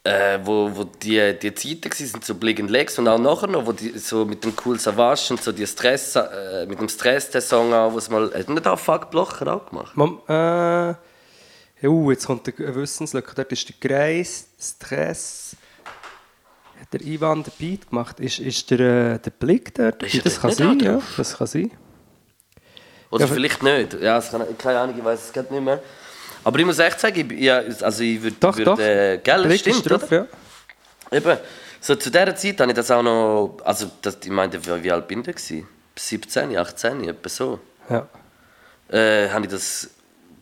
[0.05, 3.65] Äh, wo, wo die, die Zeiten waren, so Blick and Legs und auch nachher noch,
[3.65, 7.29] wo die, so mit dem Cool Savage und so die Stress, äh, mit dem Stress
[7.29, 9.95] der Song auch, wo es mal, hat nicht auch Fuck Blocher auch gemacht?
[9.95, 10.33] Mom, äh,
[11.83, 13.33] ja, uh, jetzt kommt eine Wissenslücke.
[13.35, 15.55] Dort ist der Kreis, Stress.
[16.79, 18.19] Hat der Ivan den Beat gemacht?
[18.19, 20.01] Ist, ist der, äh, der Blick dort?
[20.03, 20.93] Ist das kann sein, auch ja.
[20.93, 21.13] drauf?
[21.17, 21.71] Das kann sein.
[23.09, 23.93] Oder Ja, vielleicht nicht.
[23.93, 25.81] Ja, das kann, keine Ahnung, ich weiß es gerade nicht mehr.
[26.43, 28.35] Aber ich muss echt sagen, ich, ja, also ich würde...
[28.39, 28.79] Doch, würd, doch.
[28.79, 30.27] Äh, gell, stimmt, drauf, oder?
[31.11, 31.17] ja.
[31.17, 31.37] Eben,
[31.79, 35.07] so zu dieser Zeit habe ich das auch noch, also das, ich meine, wie alt
[35.07, 35.67] bin ich da gewesen?
[35.95, 37.59] 17, 18, etwa so.
[37.89, 38.07] ja.
[38.89, 39.89] Äh, habe ich das,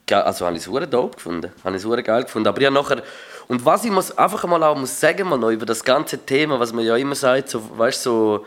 [0.09, 2.47] also habe ich es hure dope gefunden, habe ich es geil gefunden.
[2.47, 3.01] Aber ja nachher,
[3.47, 6.59] und was ich muss einfach mal auch muss sagen, mal noch über das ganze Thema,
[6.59, 8.45] was man ja immer sagt, so, weißt so,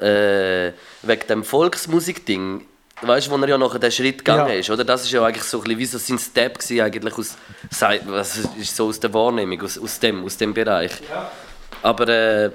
[0.00, 2.66] äh, wegen dem Volksmusik-Ding,
[3.02, 4.54] weißt du, wo er ja nachher den Schritt gegangen Ja.
[4.54, 4.84] ist, oder?
[4.84, 7.36] Das ist ja eigentlich so ein bisschen wie so sein Step gewesen, eigentlich aus,
[8.06, 10.92] was ist so aus der Wahrnehmung, aus, aus dem, aus dem Bereich.
[11.82, 12.50] Aber äh,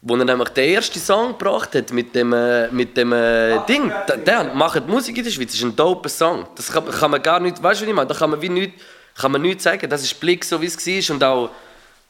[0.00, 3.92] wo er nämlich den ersten Song gebracht hat mit dem, äh, mit dem äh, Ding,
[4.08, 6.46] der, der macht Musik in der Schweiz, das ist ein doper Song.
[6.54, 8.08] Das kann, kann man gar nicht, weißt du, was ich meine?
[8.08, 8.74] Da kann man wie nicht,
[9.16, 9.88] kann man nichts sagen.
[9.90, 11.50] Das ist Blick, so wie es war und auch,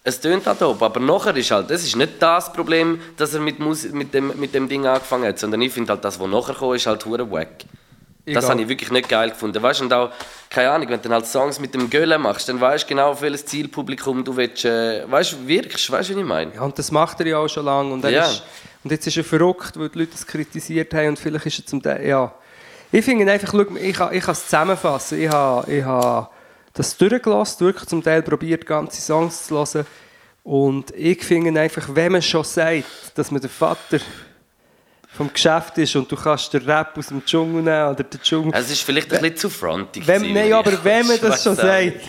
[0.04, 0.84] es tönt auch dope.
[0.84, 4.32] Aber nachher ist halt, das ist nicht das Problem, dass er mit, Musik, mit, dem,
[4.38, 7.04] mit dem Ding angefangen hat, sondern ich finde halt, das, was nachher kam, ist halt
[7.04, 7.48] hure wack.
[8.34, 9.62] Das habe ich wirklich nicht geil gefunden.
[9.62, 10.10] Weißt, und auch,
[10.50, 13.10] keine Ahnung, wenn du dann halt Songs mit dem Gölle machst, dann weißt du genau,
[13.12, 15.90] auf welches Zielpublikum du willst, äh, weißt, wirkst.
[15.90, 16.54] Weißt du, was ich meine?
[16.54, 17.90] Ja, und das macht er ja auch schon lange.
[17.92, 18.26] Und, Ja.
[18.26, 18.42] ist,
[18.84, 21.66] und jetzt ist er verrückt, weil die Leute es kritisiert haben und vielleicht ist er
[21.66, 22.32] zum Teil, ja.
[22.92, 25.22] Ich finde einfach, schau, ich kann, ich kann es zusammenfassen.
[25.22, 26.28] Ich habe, ich habe
[26.78, 29.86] das durchgelassen, wirklich zum Teil probiert, ganze Songs zu hören.
[30.44, 33.98] Und ich finde einfach, wenn man schon sagt, dass man der Vater
[35.08, 38.52] vom Geschäft ist und du kannst den Rap aus dem Dschungel nehmen oder den Dschungel...
[38.54, 40.06] Es ist vielleicht ein bisschen zu frontig.
[40.06, 42.00] Wenn, nein, aber wenn man das schon auch sagt,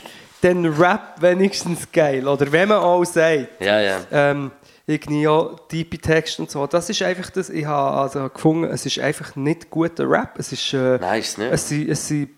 [0.41, 2.27] dann Rap wenigstens geil.
[2.27, 3.99] Oder wenn man auch sagt, Ja, ja.
[4.11, 4.51] ähm,
[4.85, 6.67] irgendwie ja, tiefe Texte und so.
[6.67, 10.37] Das ist einfach das, ich habe also gefunden, es ist einfach nicht guter Rap.
[10.37, 11.51] Es ist, äh, Nein, ist es nicht.
[11.51, 12.29] Es sind, es sind,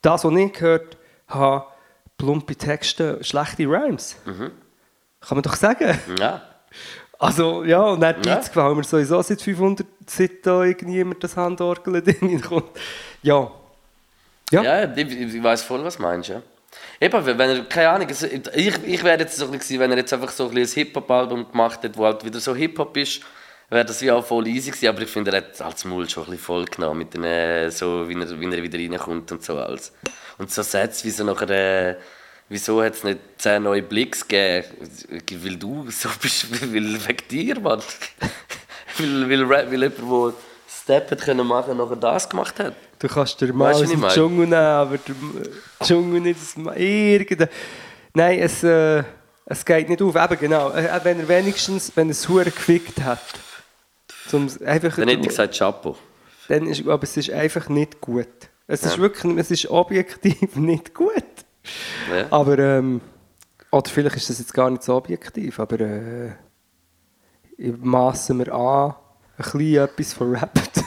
[0.00, 0.96] das, was ich gehört
[1.34, 1.66] habe,
[2.18, 4.16] plumpe Texte, schlechte Rhymes.
[4.24, 4.50] Mhm.
[5.20, 5.98] Kann man doch sagen.
[6.18, 6.42] Ja.
[7.18, 8.34] Also, ja, und dann Ja.
[8.34, 12.70] Beats gefallen mir sowieso seit 500, seit da irgendjemand das Handorgel-Ding kommt.
[13.22, 13.48] Ja.
[14.50, 14.62] Ja.
[14.62, 16.30] Ja, ich, ich weiß voll, was du meinst.
[16.30, 16.42] Ja.
[17.00, 20.12] Eben, wenn er, keine Ahnung, ich, ich wäre jetzt so ein bisschen, wenn er jetzt
[20.12, 23.20] einfach so ein, ein Hip-Hop-Album gemacht hätte, wo halt wieder so Hip-Hop ist,
[23.70, 26.24] wäre das wie auch voll easy gewesen, aber ich finde, er hat als Maul schon
[26.24, 29.44] ein bisschen voll genommen, mit den, äh, so, wie, er, wie er wieder reinkommt und
[29.44, 29.92] so alles.
[30.38, 31.96] Und so Sätze, wie so nachher, äh,
[32.48, 34.66] wieso hat es nicht zehn neue Blicks gegeben?
[35.42, 37.80] Weil du so bist, weil wegen dir, Mann.
[38.98, 40.34] weil, weil, weil jemand, der
[40.68, 42.74] Step hat können machen, nachher das gemacht hat.
[42.98, 44.08] Du kannst dir mal Weißt aus dem?
[44.08, 45.14] Dschungel nehmen, aber der
[45.84, 47.48] Dschungel nicht aus irgendein...
[48.14, 49.02] Nein, es, äh,
[49.46, 50.14] es geht nicht auf.
[50.14, 53.20] Eben genau, äh, wenn er wenigstens, wenn er es hure gefickt hat.
[54.28, 55.96] Zum, einfach, Dann hätte ich gesagt Chapeau.
[56.48, 58.26] dann ist, aber es ist einfach nicht gut.
[58.72, 59.02] Es ist Ja.
[59.02, 61.12] wirklich, es ist objektiv nicht gut.
[62.10, 62.26] Ja.
[62.30, 63.00] Aber, ähm,
[63.70, 66.30] oder vielleicht ist das jetzt gar nicht so objektiv, aber äh,
[67.58, 68.94] ich masse mir an,
[69.36, 70.80] ein bisschen etwas von Rap zu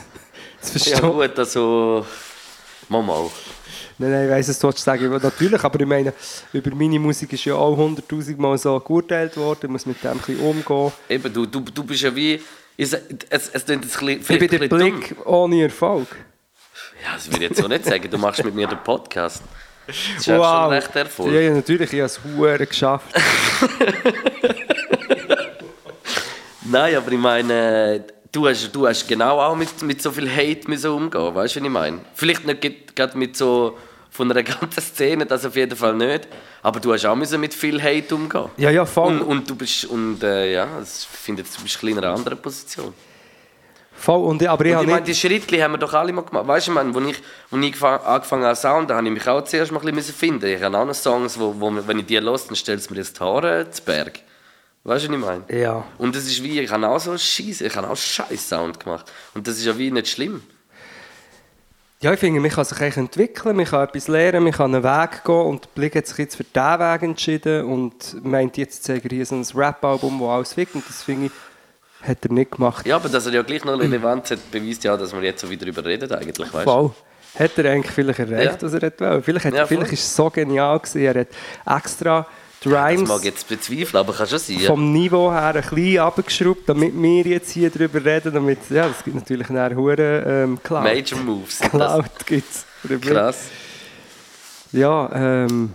[0.79, 1.11] Ja verstehen.
[1.11, 2.05] gut, also...
[2.89, 3.29] Mal mal.
[3.97, 5.09] Nein, nein, ich weiss, was du sagen.
[5.09, 6.13] Natürlich, aber ich meine,
[6.53, 9.61] über meine Musik ist ja auch hunderttausend Mal so geurteilt worden.
[9.63, 10.91] Ich muss mit dem ein bisschen umgehen.
[11.09, 12.39] Eben, du, du, du bist ja wie...
[12.77, 12.93] Es,
[13.29, 16.05] es, es klingt jetzt ein bisschen, Ich vielleicht bin ein der bisschen dumm.
[17.03, 18.09] Ja, das würde ich jetzt so nicht sagen.
[18.09, 19.43] Du machst mit mir den Podcast.
[19.87, 20.45] Das ist wow.
[20.45, 21.31] schon recht Erfolg.
[21.33, 23.05] Ja, ja, natürlich, ich habe es hure geschafft.
[26.63, 30.67] Nein, aber ich meine, du hast, du hast genau auch mit, mit so viel Hate
[30.67, 31.99] müssen umgehen, weißt du, was ich meine?
[32.15, 33.77] Vielleicht nicht gerade mit so
[34.09, 36.27] von einer ganzen Szene, das auf jeden Fall nicht.
[36.63, 38.49] Aber du hast auch müssen mit viel Hate umgehen.
[38.57, 39.19] Ja, ja, voll.
[39.19, 42.39] Und, und du bist, und äh, ja, ich finde, du bist ein in einer anderen
[42.39, 42.93] Position.
[43.97, 46.47] Voll, und, aber ich, und ich meine, die Schritte haben wir doch alle mal gemacht.
[46.47, 49.27] Weißt du, ich meine, als ich, als ich angefangen habe Sound, da habe ich mich
[49.27, 50.45] auch zuerst mal ein bisschen finden.
[50.45, 52.97] Ich habe auch noch Songs, wo, wo wenn ich die höre, dann stellt es mir
[52.97, 54.19] das Haare zu Berg.
[54.83, 55.43] Weißt du, was ich meine?
[55.49, 55.83] Ja.
[55.97, 59.11] Und das ist wie, ich habe auch so Scheiße, ich habe auch scheiß Sound gemacht.
[59.33, 60.43] Und das ist ja wie nicht schlimm.
[62.01, 64.83] Ja, ich finde, man kann sich eigentlich entwickeln, man kann etwas lernen, man kann einen
[64.83, 69.09] Weg gehen und Blick hat sich jetzt für diesen Weg entschieden und meint jetzt zeige
[69.09, 71.31] hier so ein Rap-Album, das alles wirkt und das finde ich,
[72.07, 72.85] hat er nicht gemacht.
[72.85, 75.49] Ja, aber dass er ja gleich noch Relevanz hat, beweist ja, dass wir jetzt so
[75.49, 76.91] wieder darüber reden eigentlich, weißt Voll.
[77.37, 78.67] Hat er eigentlich vielleicht erreicht, Ja.
[78.67, 79.21] was er wollte.
[79.23, 81.27] Vielleicht, hat, Ja, vielleicht ist es so genial gewesen, er hat
[81.83, 82.25] extra
[82.63, 84.59] die Rhymes Das mag jetzt bezweifeln, aber kann schon sein.
[84.59, 84.67] Ja.
[84.67, 89.03] vom Niveau her ein bisschen abgeschraubt, damit wir jetzt hier drüber reden, damit, ja, es
[89.03, 90.83] gibt natürlich eine hohe ähm, Cloud.
[90.83, 91.59] Major Moves.
[91.71, 92.65] Cloud gibt's.
[92.83, 93.11] drüber.
[93.11, 93.49] Krass.
[94.71, 95.73] Ja, ähm,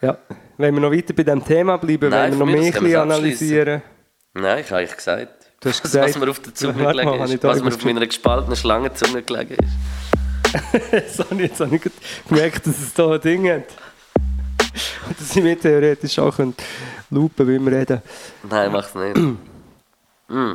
[0.00, 0.16] ja.
[0.56, 2.86] Wenn wir noch weiter bei diesem Thema bleiben, Nein, wenn wir noch mehr ein bisschen
[2.86, 3.82] es analysieren.
[4.34, 5.46] Nein, ich habe eigentlich gesagt.
[5.60, 7.44] Du hast gesagt, was mir auf der Zunge mal, gelegen ich ist.
[7.44, 10.62] Was mir auf meiner gespaltenen Schlangenzunge gelegen ist.
[10.92, 11.96] Jetzt habe ich, jetzt habe ich gerade
[12.28, 13.64] gemerkt, dass es da ein Ding hat.
[15.08, 16.38] Und dass ich mir theoretisch auch
[17.10, 18.02] lupen wie wir reden.
[18.48, 19.16] Nein, mach's nicht.
[20.28, 20.54] mm.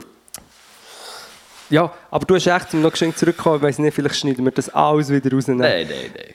[1.69, 3.57] Ja, aber du hast echt noch geschenkt zurückgekommen.
[3.57, 5.61] Ich weiß nicht, vielleicht schneiden wir das alles wieder rausnehmen.
[5.61, 6.33] Nein, nein, nein.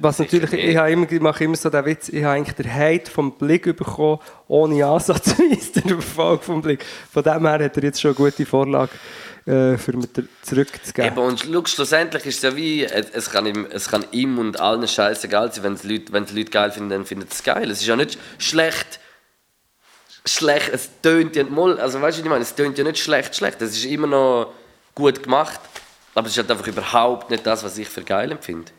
[0.00, 0.64] Was natürlich, nicht.
[0.64, 3.32] ich, habe immer, ich mache immer so den Witz, ich habe eigentlich den Hate vom
[3.36, 6.84] Blick bekommen, ohne ansatzweise den Erfolg vom Blick.
[7.12, 8.92] Von dem her hat er jetzt schon eine gute Vorlage,
[9.46, 11.12] äh, für der- zurückzugeben.
[11.12, 14.38] Eben, und schau, schlussendlich ist es ja wie, es es kann ihm, es kann ihm
[14.38, 17.34] und allen scheißegal sein, wenn es Leute, wenn es Leute geil finden, dann finden sie
[17.34, 17.70] es geil.
[17.70, 19.00] Es ist ja nicht schlecht,
[20.24, 22.98] schlecht, es tönt ja mal, also weißt du, was ich meine, es tönt ja nicht
[22.98, 24.52] schlecht, schlecht, es ist immer noch
[24.94, 25.60] gut gemacht,
[26.14, 28.70] aber es ist halt einfach überhaupt nicht das, was ich für geil empfinde.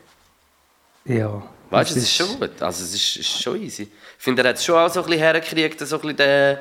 [1.04, 1.42] Ja.
[1.70, 3.84] Weißt du, es ist schon gut, also es ist, ist schon easy.
[3.84, 3.88] Ich
[4.18, 6.58] finde, er hat es schon auch so ein bisschen hergekriegt, so ein bisschen den,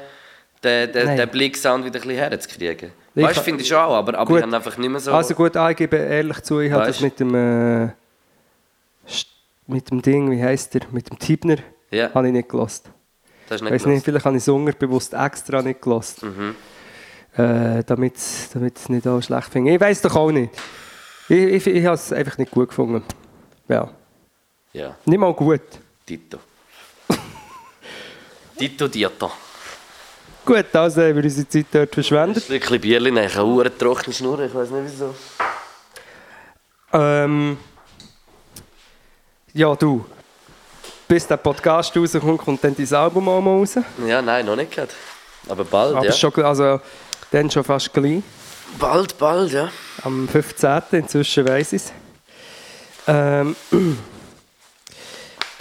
[0.64, 2.92] den, den, den Blicksound wieder ein bisschen herzukriegen.
[3.14, 4.38] Weißt du, finde ich schon auch, aber, aber Gut.
[4.40, 5.12] ich habe einfach nicht mehr so...
[5.14, 7.90] Also gut, ich gebe ehrlich zu, ich habe das mit dem, äh,
[9.68, 11.58] mit dem Ding, wie heißt der, mit dem Tibner,
[11.90, 12.14] Ja.
[12.14, 12.90] habe ich nicht gelost.
[13.50, 16.24] das nicht weiß nicht, vielleicht habe ich es unbewusst extra nicht gelost.
[16.24, 16.56] Mhm.
[17.38, 18.16] Äh, damit
[18.54, 19.72] damit es nicht auch schlecht finde.
[19.74, 20.54] Ich weiß doch auch nicht.
[21.30, 23.04] Ich, ich, ich habe es einfach nicht gut gefunden.
[23.68, 23.90] Ja.
[24.74, 25.62] Ja, Nicht mal gut.
[26.06, 26.38] Tito.
[28.58, 29.32] Tito Dieto.
[30.46, 32.44] Gut, also haben wir unsere Zeit dort Ein verschwendet.
[32.44, 35.14] Stückchen Bierli, nein, ich habe eine trockene Schnur, ich weiß nicht wieso.
[36.94, 37.58] Ähm,
[39.54, 40.06] ja, du.
[41.08, 43.76] Bis der Podcast rauskommt, kommt dann dein Album auch mal raus.
[44.08, 44.92] Ja, nein, noch nicht gerade.
[45.50, 46.12] Aber bald, Aber ja.
[46.12, 46.80] schon, also,
[47.32, 48.24] dann schon fast gleich.
[48.80, 49.70] Bald, bald, ja.
[50.04, 50.82] Am 15.
[50.92, 51.94] Inzwischen weiss ich es.
[53.08, 53.56] Ähm,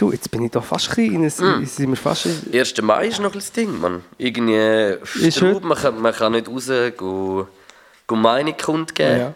[0.01, 1.25] du, jetzt bin ich doch fast klein.
[1.25, 1.65] Es, Mm.
[1.65, 2.81] sind wir fast in, 1.
[2.83, 4.05] Mai ist noch ein Ding, man.
[4.19, 4.97] Irgendwie
[5.31, 7.47] Straub, man kann, man kann nicht raus go,
[8.07, 9.19] go Meinung kundgeben.
[9.19, 9.35] Ja.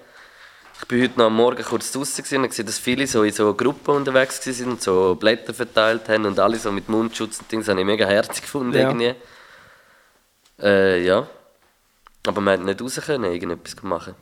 [0.80, 3.54] Ich bin heute noch am Morgen kurz draußen und gesehen, dass viele so in so
[3.54, 7.66] Gruppen unterwegs waren und so Blätter verteilt haben und alle so mit Mundschutz und Dings.
[7.66, 8.80] Das habe ich mega herzig gefunden Ja.
[8.90, 9.14] irgendwie.
[10.60, 11.26] Äh, ja.
[12.26, 14.14] Aber man hat nicht raus können, irgendetwas machen.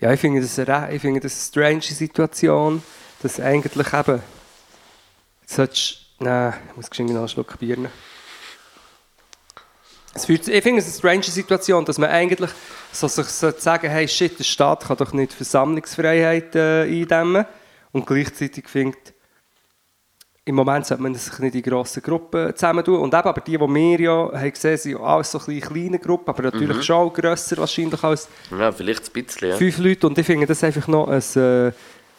[0.00, 2.82] ja, ich finde das, eine, ich finde das eine strange Situation,
[3.22, 4.22] dass eigentlich eben.
[5.42, 7.90] Jetzt solltest Nein, ich muss geschwind noch einen Schluck Bier nehmen.
[10.14, 12.50] Es fühlt, ich finde es eine strange Situation, dass man eigentlich
[12.92, 17.46] so sich sagen hey shit, der Staat kann doch nicht Versammlungsfreiheit äh, eindämmen
[17.92, 19.14] und gleichzeitig findet,
[20.44, 23.00] im Moment sollte man sich nicht in grossen Gruppen zusammentun.
[23.00, 25.98] Und eben, aber die, die wir ja haben gesehen, sind ja alles so ein kleine
[25.98, 29.56] Gruppen, aber natürlich schon auch grösser wahrscheinlich als Ja, vielleicht ein bisschen, ja.
[29.56, 30.06] fünf Leute.
[30.06, 31.72] Und ich finde das einfach noch ein, äh,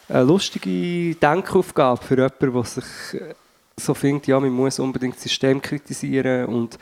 [0.08, 3.34] eine lustige Denkaufgabe für jemanden, der sich äh,
[3.76, 6.78] so findet, ja, man muss unbedingt das System kritisieren und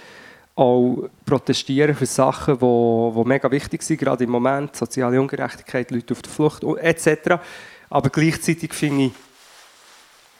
[0.54, 6.12] auch protestieren für Sachen, die wo, mega wichtig sind, gerade im Moment, soziale Ungerechtigkeit, Leute
[6.12, 7.40] auf der Flucht etc.
[7.88, 9.12] Aber gleichzeitig finde ich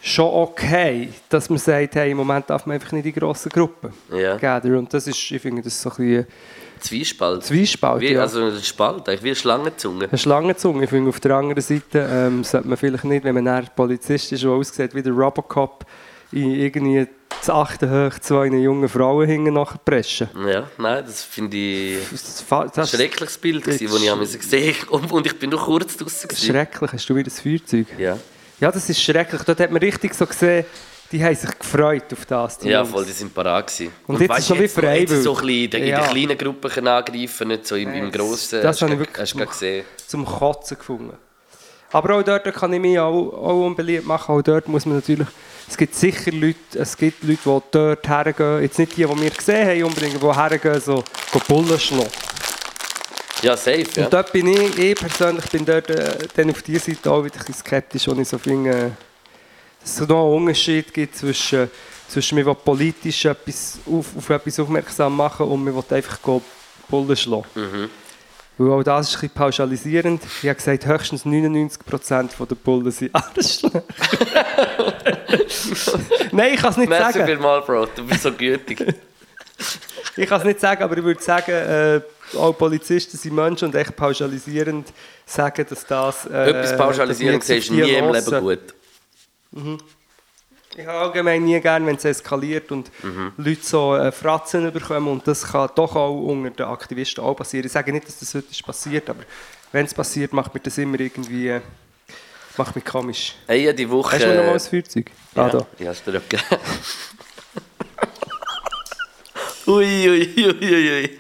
[0.03, 3.93] schon okay, dass man sagt, hey, im Moment darf man einfach nicht in grossen Gruppen
[4.11, 4.77] gather.
[4.77, 6.27] Und das ist, ich finde das so ein bisschen
[6.81, 7.45] Zwiespalt.
[7.45, 8.23] Zwiespalt, Wie, ja.
[8.23, 10.09] Also ein Spalt, eigentlich wie eine Schlangenzunge.
[10.09, 10.83] Eine Schlangenzunge.
[10.85, 14.33] Ich finde, auf der anderen Seite ähm, sollte man vielleicht nicht, wenn man ein Polizist
[14.33, 15.87] ist, der aussieht wie der Robocop,
[16.33, 17.07] in irgendwie
[17.41, 20.29] zu achten hoch zwei jungen Frauen hinten nachher preschen.
[20.47, 24.21] Ja, nein, das finde ich Das, ist ein das ist schreckliches Bild, das ich habe
[24.21, 26.29] gesehen und, und ich bin noch kurz draußen.
[26.29, 26.47] gewesen.
[26.47, 26.93] schrecklich.
[26.93, 27.87] Hast du wieder das Feuerzeug?
[27.99, 28.19] Ja.
[28.63, 29.43] Ja, das ist schrecklich.
[29.43, 30.65] Dort hat man richtig so gesehen,
[31.11, 32.59] die haben sich gefreut auf das.
[32.63, 32.91] Ja, Jungs.
[32.93, 33.93] voll, die sind parat gewesen.
[34.07, 34.65] Und jetzt weißt ist so wie noch-
[35.11, 36.01] jetzt so in, Ja.
[36.01, 38.63] den kleinen Gruppen angreifen, nicht so im, im Das- Grossen.
[38.63, 39.85] das habe ich wirklich Hast gesehen.
[40.07, 41.15] zum Kotzen gefunden.
[41.91, 44.33] Aber auch dort kann ich mich auch, auch unbeliebt machen.
[44.35, 45.27] Auch dort muss man natürlich...
[45.69, 48.63] Es gibt sicher Leute, es gibt Leute, die dort hergehen.
[48.63, 51.03] Jetzt nicht die, die wir gesehen haben, unbedingt, die hergehen, so
[51.49, 52.09] Bullen schlagen.
[53.43, 54.05] Ja, safe, ja.
[54.05, 57.35] Und dort bin ich, ich persönlich bin dort äh, dann auf dieser Seite auch wieder
[57.35, 58.91] ein bisschen skeptisch, und ich so finde, äh,
[59.81, 61.69] dass es so noch einen Unterschied gibt zwischen,
[62.09, 66.19] zwischen mir politisch etwas auf, auf etwas aufmerksam machen und mir einfach
[66.89, 67.47] Bullen schlagen.
[67.55, 67.91] Mhm.
[68.59, 70.23] Weil auch das ist ein bisschen pauschalisierend.
[70.43, 73.83] Ich habe gesagt, höchstens 99% der Bullen sind Arschlöcher.
[76.33, 77.27] Nein, ich kann es nicht Merci sagen.
[77.27, 78.95] vielmals, Bro, du bist so gütig.
[80.17, 82.01] Ich kann es nicht sagen, aber ich würde sagen, äh,
[82.37, 84.93] auch Polizisten sind Menschen und echt pauschalisierend
[85.27, 86.27] sagen, dass das...
[86.27, 88.75] Äh, Etwas pauschalisieren dass wir siehst du nie im Leben gut.
[90.75, 93.33] Ich habe allgemein nie gern, wenn es eskaliert und Mhm.
[93.37, 97.67] Leute so äh, Fratzen bekommen und das kann doch auch unter den Aktivisten auch passieren.
[97.67, 99.25] Ich sage nicht, dass das heute ist passiert, aber
[99.73, 101.49] wenn es passiert, macht mir das immer irgendwie...
[101.49, 101.61] Äh,
[102.57, 103.35] macht mich komisch.
[103.47, 104.15] Hey, ja, die Woche...
[104.17, 105.11] Hast du mir noch mal ein Feuerzeug?
[105.37, 105.67] ja, Ah, da.
[105.79, 106.43] Ja, hast du dir gegeben.
[109.67, 111.19] ui, ui, ui, ui,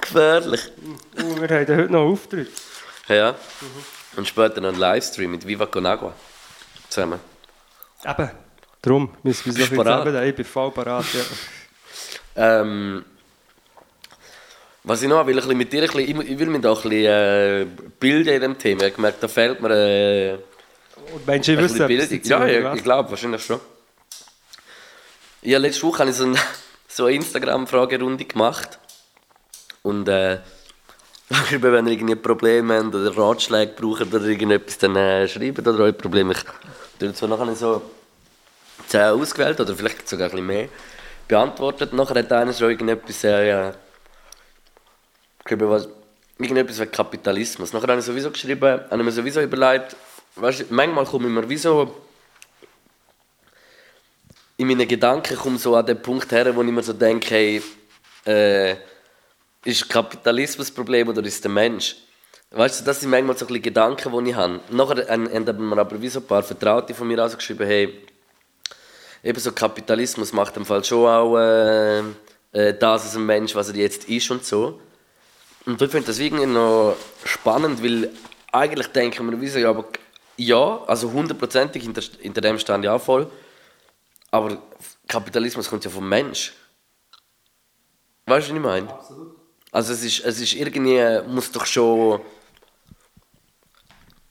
[0.00, 0.60] Gefährlich.
[1.14, 2.50] Oh, wir haben heute noch einen Auftritt.
[3.06, 3.34] Ja.
[4.16, 6.14] Und später noch ein Livestream mit Viva Con Agua.
[6.88, 7.20] Zusammen.
[8.04, 8.30] Eben.
[8.80, 10.24] Darum müssen wir so viel zusammen.
[10.24, 11.20] Ich bin voll parat, ja.
[12.34, 13.04] Ähm,
[14.84, 16.74] was ich noch will, ich will mit dir ein bisschen, ich will mich da ein
[16.74, 17.66] bisschen äh,
[18.00, 18.80] bilden in dem Thema.
[18.80, 20.32] Ich habe gemerkt, da fehlt mir äh,
[21.12, 22.78] Und Meinst du, ich ein wüsste Ja, ja, was?
[22.78, 23.60] ich glaube, wahrscheinlich schon.
[25.42, 26.36] Ja, letzte Woche habe ich so, ein,
[26.92, 28.78] so eine Instagram-Fragerunde gemacht.
[29.82, 30.38] Und äh,
[31.50, 35.92] wenn ihr irgendwie Probleme habt oder Ratschläge braucht oder irgendetwas, dann äh, schreibt oder euer
[35.92, 36.30] Problem.
[36.30, 36.44] Ich
[36.98, 37.82] dazu nachher so
[38.88, 40.68] 10 ausgewählt oder vielleicht sogar ein bisschen mehr
[41.26, 41.92] beantwortet.
[41.94, 43.72] Nachher hat einer schon irgendetwas, äh,
[45.42, 45.88] geschrieben, was,
[46.38, 47.72] irgendetwas wegen Kapitalismus.
[47.72, 49.96] Nachher habe ich sowieso geschrieben, habe ich mir sowieso überlegt,
[50.36, 51.94] weißt, manchmal komme ich wie so
[54.62, 57.62] in meinen Gedanken komme so an den Punkt her, wo ich mir so denke, hey,
[58.24, 58.76] äh,
[59.64, 61.96] ist Kapitalismus das Problem oder ist der Mensch?
[62.50, 64.60] Weißt du, das sind manchmal so ein Gedanken, die ich habe.
[64.70, 68.02] Nachher haben mir aber wie so ein paar Vertraute von mir also geschrieben, hey,
[69.24, 72.00] eben so Kapitalismus macht im Fall schon auch äh,
[72.52, 74.80] äh, das als ein Mensch, was er jetzt ist und so.
[75.64, 78.10] Und ich finde das irgendwie noch spannend, weil
[78.52, 79.86] eigentlich denken wir, wie so, ja, aber
[80.36, 83.28] ja, also hundertprozentig hinter, hinter dem stand ich auch voll.
[84.32, 84.58] Aber
[85.06, 86.54] Kapitalismus kommt ja vom Mensch.
[88.26, 88.90] Weißt du, was ich meine?
[88.90, 89.36] Absolut.
[89.70, 92.20] Also es ist, es ist irgendwie, muss doch schon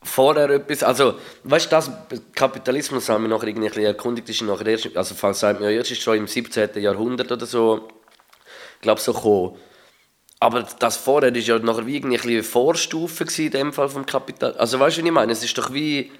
[0.02, 1.90] vorher etwas, also weißt du, das
[2.34, 5.70] Kapitalismus haben wir nachher irgendwie ein bisschen erkundigt, ist nachher erst, also falls sagt mir,
[5.70, 6.70] ja, erst ist schon im 17.
[6.82, 7.88] Jahrhundert oder so,
[8.76, 9.56] ich glaube so gekommen.
[10.40, 14.54] Aber das vorher ist ja nachher wie irgendwie eine Vorstufe in dem Fall vom Kapital.
[14.54, 15.32] Also weißt du, was ich meine?
[15.32, 16.10] Es ist doch wie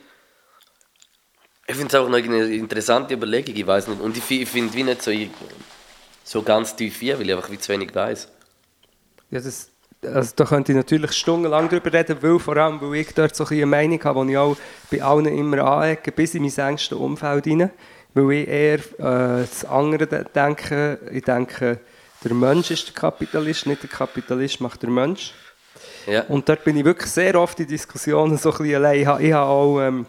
[1.66, 4.00] ich finde es auch noch eine interessante Überlegung, ich weiß nicht.
[4.00, 5.12] Und ich, fi- ich finde wie nicht so,
[6.24, 8.28] so ganz tief hier, weil ich einfach wie zu wenig weiß.
[9.30, 9.70] Ja, das,
[10.02, 13.44] also da könnte ich natürlich stundenlang darüber reden, weil vor allem, weil ich dort so
[13.44, 14.56] ein eine Meinung habe, die ich auch
[14.90, 17.70] bei allen immer anecke, bis in mein engste Umfeld hinein.
[18.14, 20.98] Weil ich eher äh, das andere de- denke.
[21.12, 21.80] Ich denke,
[22.22, 25.32] der Mensch ist der Kapitalist, nicht der Kapitalist macht der Mensch.
[26.06, 26.22] Ja.
[26.24, 29.00] Und dort bin ich wirklich sehr oft in Diskussionen so ein bisschen allein.
[29.00, 30.06] Ich habe auch, ähm,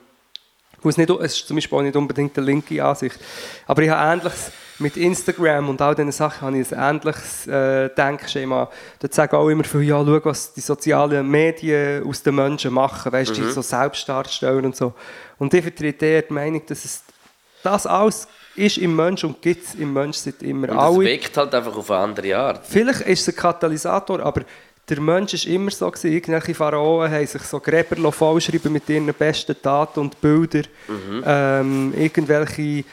[0.83, 3.17] ich muss nicht, es ist zum Beispiel auch nicht unbedingt eine linke Ansicht,
[3.65, 7.89] aber ich habe ähnliches mit Instagram und all diesen Sachen habe ich ein ähnliches äh,
[7.95, 8.69] Denkschema.
[8.99, 13.13] Dort sagen auch immer viel, ja, schau, was die sozialen Medien aus den Menschen machen,
[13.13, 14.93] weißt du, die so Selbstdarsteller und so.
[15.37, 17.03] Und ich vertrete eher die Meinung, dass es
[17.63, 20.67] das alles ist im Mensch und gibt es im Mensch seit immer.
[20.69, 22.65] Und es Alle weckt halt einfach auf eine andere Art.
[22.67, 24.41] Vielleicht ist es ein Katalysator, aber
[24.89, 26.11] der Mensch ist immer so gewesen.
[26.11, 30.67] Irgendwelche Pharaonen haben sich so Gräber vollschreiben mit ihren besten Taten und Bildern.
[31.25, 32.83] Ähm, irgendwelche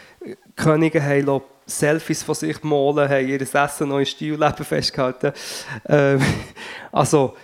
[0.54, 5.32] Könige haben Selfies von sich malen, haben ihr Essen noch in Stilleben festgehalten.
[5.88, 6.20] Ähm,
[6.92, 7.34] also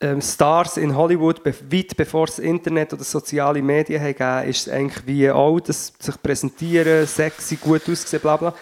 [0.00, 4.72] ähm, Stars in Hollywood, be weit bevor es Internet oder soziale Medien gegeben, ist es
[4.72, 8.54] eigentlich wie auch, das sich präsentieren, sexy, gut aussehen, bla bla.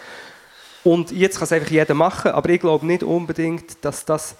[0.83, 4.35] Und jetzt kann es einfach jeder machen, aber ich glaube nicht unbedingt, dass das...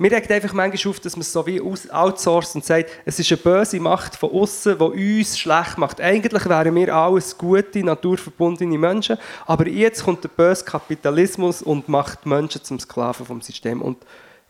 [0.00, 3.30] Mir regt einfach manchmal auf, dass man es so wie outsourced und sagt, es ist
[3.32, 6.00] eine böse Macht von außen, die uns schlecht macht.
[6.00, 12.24] Eigentlich wären wir alles gute, naturverbundene Menschen, aber jetzt kommt der böse Kapitalismus und macht
[12.24, 13.82] Menschen zum Sklaven vom System.
[13.82, 13.98] Und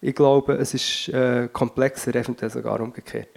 [0.01, 3.31] ich glaube, es ist äh, komplexer, eventuell sogar umgekehrt.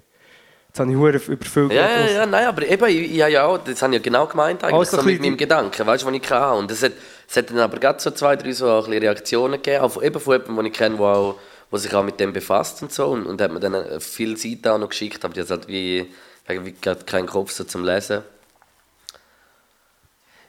[0.68, 1.72] Jetzt habe ich hure überfüllt.
[1.74, 4.64] Ja, ja, ja, nein, aber eben, ich, ja auch, das habe ich ja genau gemeint
[4.64, 6.60] eigentlich, Also so mit meinem Gedanken, weißt du, was ich hatte.
[6.60, 6.92] Und es hat,
[7.28, 10.04] es hat dann aber gerade so zwei, drei so auch ein Reaktionen gegeben, auch von,
[10.04, 11.40] eben von jemandem, den ich kenne, der auch,
[11.74, 13.08] wo sich auch mit dem befasst und so.
[13.08, 15.68] Und, und hat mir dann äh, viele Seiten auch noch geschickt, aber die hat halt
[15.68, 16.06] wie,
[16.48, 18.22] wie gerade keinen Kopf so zum Lesen.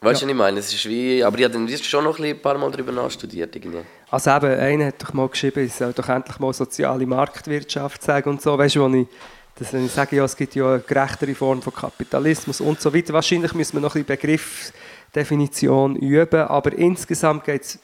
[0.03, 0.29] Weißt du, Ja.
[0.29, 0.61] was ich meine?
[0.61, 3.57] Es ist wie, aber ich habe schon noch ein, paar Mal darüber nachstudiert.
[3.57, 3.81] Irgendwie.
[4.11, 8.29] Also eben, einer hat doch mal geschrieben, ich soll doch endlich mal soziale Marktwirtschaft sagen
[8.29, 8.59] und so.
[8.59, 9.07] Weißt du, wo ich,
[9.55, 13.15] dass, ich sage, ja, es gibt ja eine gerechtere Form von Kapitalismus und so weiter.
[13.15, 17.79] Wahrscheinlich müssen wir noch ein bisschen Begriffsdefinition üben, aber insgesamt geht es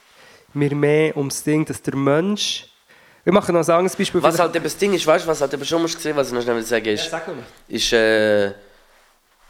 [0.53, 2.70] mir mehr ums Ding, dass der Mensch...
[3.25, 4.23] Wir machen noch ein anderes Beispiel.
[4.23, 6.29] Was halt eben das Ding ist, weißt du, was halt eben schon musst gesehen, was
[6.29, 7.29] ich noch schnell will sagen ist, Ja, sag
[7.69, 8.49] ist, äh,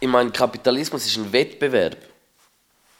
[0.00, 1.96] ich meine, Kapitalismus ist ein Wettbewerb.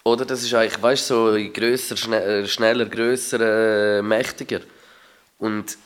[0.05, 4.61] Oder das ist eigentlich, weißt du, so grösser, schne äh, schneller, grösser, äh, mächtiger.
[5.39, 5.77] Und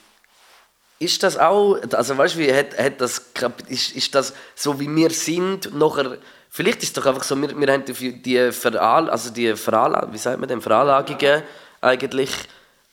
[0.98, 3.30] ist das auch, also weißt du, wie hat, hat das,
[3.68, 6.18] ist, ist das so wie wir sind, nachher,
[6.48, 10.08] vielleicht ist es doch einfach so, wir, wir haben die, die, Veral, also die Veranla
[10.12, 11.42] wie sagt man denn, Veranlagungen
[11.80, 12.30] eigentlich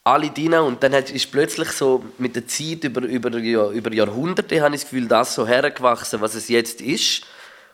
[0.03, 4.75] alle drin und dann ist plötzlich so mit der Zeit über, über, über Jahrhunderte, habe
[4.75, 7.23] ich das Gefühl, das so hergewachsen, was es jetzt ist.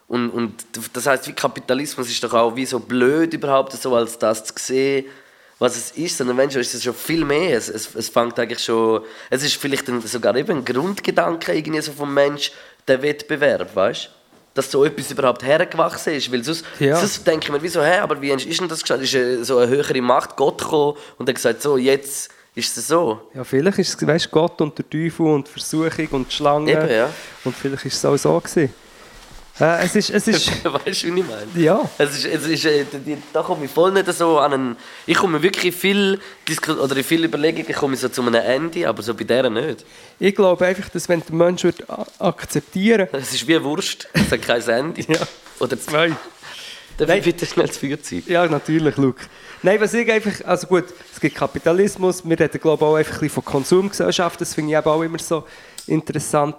[0.08, 4.18] Und, und das heißt, wie Kapitalismus ist doch auch wie so blöd überhaupt so als
[4.18, 5.06] das zu sehen,
[5.60, 7.58] was es ist, sondern wenn ist es schon viel mehr.
[7.58, 11.92] Es, es, es fängt eigentlich schon, es ist vielleicht sogar eben ein Grundgedanke irgendwie so
[11.92, 12.52] vom Mensch,
[12.88, 14.10] der Wettbewerb, weißt?
[14.58, 16.98] Dass so etwas überhaupt hergewachsen ist, weil sonst, Ja.
[16.98, 19.02] sonst denken wir, wieso, hä, aber wie ist denn das geschehen?
[19.02, 22.88] Ist äh, so eine höhere Macht Gott gekommen und hat gesagt, so, jetzt ist es
[22.88, 23.22] so.
[23.36, 26.72] Ja, vielleicht ist es weißt, Gott und der Teufel und Versuchung und die Schlange.
[26.72, 27.10] Eben, ja.
[27.44, 28.74] Und vielleicht ist es auch so gewesen.
[29.60, 30.10] Äh, es ist...
[30.12, 31.48] Es ist weißt du, wie ich meine?
[31.56, 31.90] ja.
[31.98, 32.86] Es ist, es ist, äh,
[33.34, 34.78] da komme ich voll nicht so an einen...
[35.06, 38.88] Ich komme wirklich viel Disku oder in viele Überlegungen komme ich so zu einem Ende,
[38.88, 39.84] aber so bei der nicht.
[40.20, 44.32] Ich glaube einfach, dass wenn der Mensch wird a- akzeptieren Es ist wie Wurst, es
[44.32, 45.02] hat kein Ende.
[45.08, 45.20] Ja.
[45.60, 46.10] Oder Zwei.
[46.98, 47.18] darf Nein.
[47.20, 48.28] ich bitte schnell das Feuerzeug?
[48.28, 49.22] Ja, natürlich, Luke.
[49.64, 53.14] Nein, was ich einfach, also gut, es gibt Kapitalismus, wir reden glaube ich auch einfach
[53.14, 55.46] ein bisschen von Konsumgesellschaft, das finde ich eben auch immer so
[55.88, 56.56] interessant,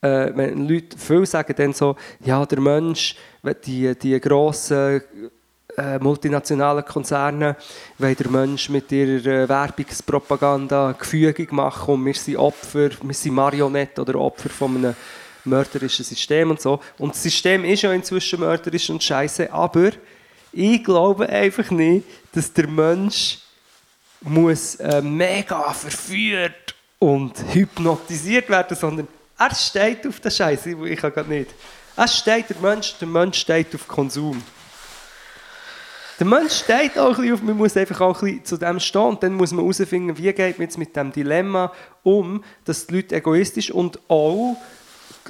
[0.00, 3.16] äh, wenn Leute viel sagen dann so, ja, der Mensch,
[3.64, 5.02] die, die grossen
[5.76, 7.56] äh, multinationalen Konzerne,
[7.98, 13.34] wollen der Mensch mit ihrer äh, Werbungspropaganda gefügig machen und wir sind Opfer, wir sind
[13.34, 14.94] Marionetten oder Opfer von einem
[15.44, 16.80] mörderischen System und so.
[16.98, 19.90] Und das System ist ja inzwischen mörderisch und scheiße, aber
[20.52, 23.38] ich glaube einfach nicht, dass der Mensch
[24.22, 29.08] muss äh, mega verführt und hypnotisiert werden, sondern
[29.38, 30.70] er steht auf der Scheiße.
[30.70, 31.50] Ich, ich gerade nicht.
[31.96, 34.42] Er steht, der Mensch, der Mensch steht auf Konsum.
[36.18, 38.80] Der Mensch steht auch ein bisschen auf, man muss einfach auch ein bisschen zu dem
[38.80, 41.72] stehen und dann muss man herausfinden, wie geht man jetzt mit dem Dilemma
[42.02, 44.56] um, dass die Leute egoistisch und auch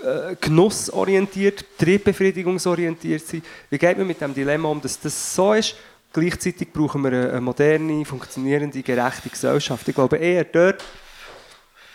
[0.04, 3.44] äh, genussorientiert, triebbefriedigungsorientiert sind.
[3.68, 5.74] Wie geht man mit dem Dilemma um, dass das so ist?
[6.12, 9.88] Gleichzeitig brauchen wir eine moderne, funktionierende, gerechte Gesellschaft.
[9.88, 10.84] Ich glaube eher dort,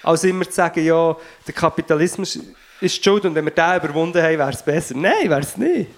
[0.03, 2.39] als immer zu sagen, ja, der Kapitalismus
[2.81, 4.95] ist die schuld und wenn wir den überwunden haben, wäre es besser.
[4.95, 5.89] Nein, wäre es nicht.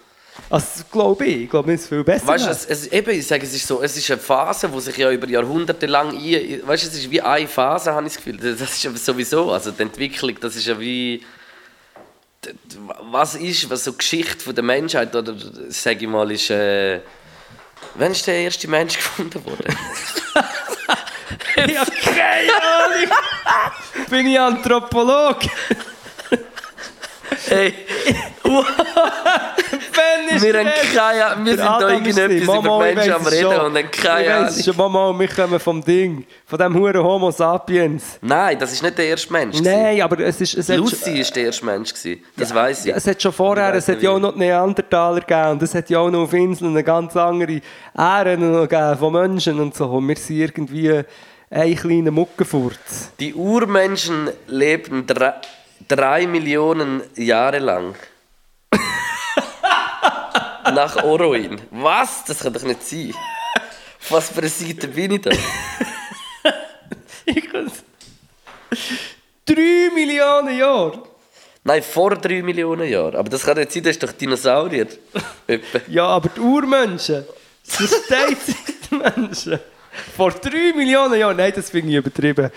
[0.49, 1.43] Also, das glaube ich.
[1.43, 2.28] Ich glaube, es ist viel besser.
[2.28, 4.82] Weißt du, es, es, eben, ich sage, es ist so, es ist eine Phase, die
[4.82, 8.14] sich ja über Jahrhunderte lang ein, weißt du, es ist wie eine Phase, habe ich
[8.14, 8.38] das Gefühl.
[8.38, 11.24] Das ist sowieso, also die Entwicklung, das ist ja wie,
[13.12, 15.36] was ist, was so die Geschichte von der Menschheit, oder
[15.70, 16.99] sage ich mal, ist, äh,
[17.95, 19.76] wann ist der erste Mensch gefunden worden?
[21.56, 23.12] Ich habe keine Ahnung.
[24.10, 25.50] Bin ich Anthropologe?
[27.48, 27.74] hey,
[28.44, 33.41] Ben ist wir, haben keine, wir sind da irgendetwas über Mama, ich Menschen am Reden
[33.41, 33.54] schon.
[33.54, 34.64] und haben Ich keine Ahnung.
[34.64, 36.26] schon, Mama, wir kommen vom Ding.
[36.46, 38.18] Von dem huren Homo sapiens.
[38.22, 39.60] Nein, das ist nicht der erste Mensch.
[39.62, 40.56] Nein, aber es ist...
[40.56, 41.94] Es Lucy war der erste Mensch.
[41.94, 42.24] gewesen.
[42.36, 42.91] Das weiß ich.
[42.91, 45.64] Ja, es hat schon vorher, Ich es hat ja auch noch die Neandertaler gegeben und
[45.64, 47.62] es hat ja auch noch auf Inseln eine ganz andere
[47.98, 49.86] Ähren gegeben von Menschen und so.
[49.86, 51.04] Und wir sind irgendwie
[51.54, 53.12] ein kleiner Muckenfurz.
[53.20, 55.36] Die Urmenschen lebten drei,
[55.88, 57.95] drei Millionen Jahre lang.
[60.64, 61.62] Nach Oroin.
[61.70, 62.26] Was?
[62.26, 63.14] Das kann doch nicht sein.
[63.99, 65.30] Auf Was für eine Seite bin ich da?
[67.26, 67.84] Ich kann's.
[69.45, 71.04] Drei Millionen Jahre!
[71.64, 73.16] Nein, vor drei Millionen Jahren.
[73.16, 74.88] Aber das kann nicht sein, das ist doch Dinosaurier.
[75.88, 77.26] Ja, aber die Urmenschen,
[77.64, 78.38] so steht
[78.89, 79.60] die Menschen.
[80.16, 82.50] Vor drei Millionen Jahren, nein, das finde ich übertrieben.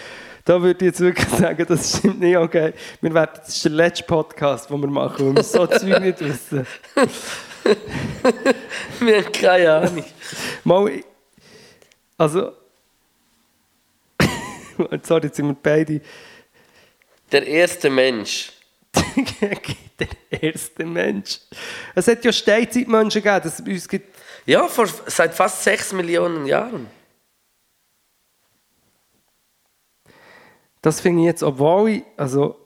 [0.45, 2.37] Da würde ich jetzt wirklich sagen, das stimmt nicht.
[2.37, 6.01] Okay, wir werden, das ist der letzte Podcast, den wir machen, weil wir so Zeug
[6.01, 6.67] nicht wissen.
[9.01, 10.05] Wir haben keine Ahnung.
[10.63, 11.03] Mal,
[12.17, 12.53] also,
[15.03, 16.01] sorry, jetzt sind wir beide
[17.33, 18.53] Der erste Mensch.
[19.99, 21.41] der erste Mensch.
[21.95, 24.15] Es hat ja Steinzeitmenschen gegeben, dass es uns gibt.
[24.47, 26.87] Ja, vor, seit fast 6 Millionen Jahren.
[30.87, 32.57] Das finde ich jetzt, obwohl ich also,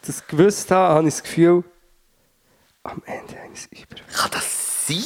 [0.00, 1.62] das gewusst habe, habe ich das Gefühl,
[2.84, 4.00] am Ende eines Über.
[4.16, 4.96] Kann das sein?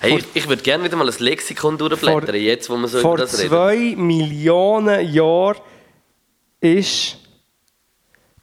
[0.00, 3.00] Hey, ich, ich würde gerne wieder mal ein Lexikon durchblättern, Vor- jetzt, wo wir so
[3.00, 3.48] Vor über das reden.
[3.48, 5.56] zwei Millionen Jahren
[6.60, 7.16] ist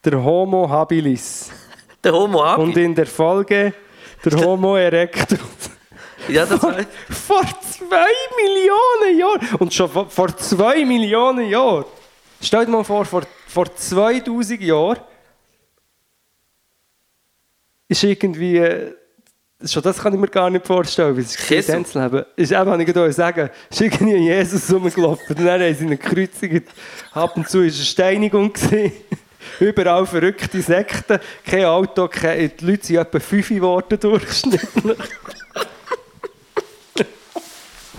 [0.04, 1.52] der Homo habilis.
[2.04, 2.86] Der Homo Und Habi.
[2.86, 3.72] in der Folge
[4.26, 5.38] der Homo erectus.
[6.28, 6.74] Ja, das Vor,
[7.10, 7.41] vor
[7.89, 9.55] zwei Millionen Jahren!
[9.59, 11.85] Und schon vor, vor zwei Millionen Jahren!
[12.41, 14.99] Stell dir mal vor, vor, vor 2000 Jahren
[17.87, 18.57] ist irgendwie.
[18.57, 18.93] äh,
[19.65, 21.75] Schon das kann ich mir gar nicht vorstellen, wie es ist Jesus.
[21.75, 22.25] in diesem Leben.
[22.37, 25.35] Ist eben, kann ich gerade sagen, ist irgendwie Jesus rumgelaufen.
[25.35, 26.69] Und dann haben sie ihn gekreuzigt.
[27.11, 28.53] Ab und zu war eine Steinigung.
[29.59, 31.19] Überall verrückte Sekten.
[31.45, 34.97] Kein Auto, keine, die Leute sind etwa fünf geworden durchschnittlich.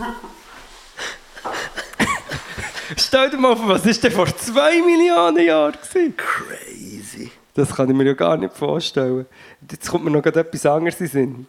[2.96, 6.14] Stell dir mal vor, was ist denn vor zwei Millionen Jahren gewesen?
[6.16, 7.30] Crazy.
[7.54, 9.26] Das kann ich mir ja gar nicht vorstellen.
[9.70, 11.46] Jetzt kommt mir noch etwas anderes in Sinn.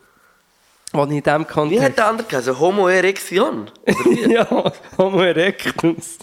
[0.91, 1.97] Was ich in diesem Wie hat Kontext...
[1.97, 2.59] der andere geheißen?
[2.59, 3.71] Homo erection?
[4.27, 6.17] Ja, Homo erectus.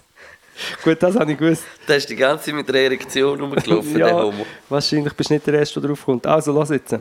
[0.83, 1.65] Gut, das habe ich gewusst.
[1.87, 4.45] Der ist die ganze Zeit mit der Erektion rumgelaufen, der ja, Homo.
[4.69, 6.27] wahrscheinlich bist du nicht der Erste, der drauf kommt.
[6.27, 6.97] Also, lass jetzt.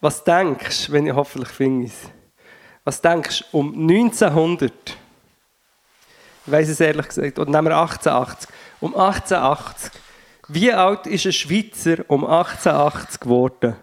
[0.00, 2.10] Was denkst du, wenn ich hoffentlich finde es,
[2.88, 4.72] was denkst du um 1900,
[6.46, 8.48] ich weiß es ehrlich gesagt, oder nehmen wir 1880,
[8.80, 10.00] um 1880,
[10.48, 13.76] wie alt ist ein Schweizer um 1880 geworden?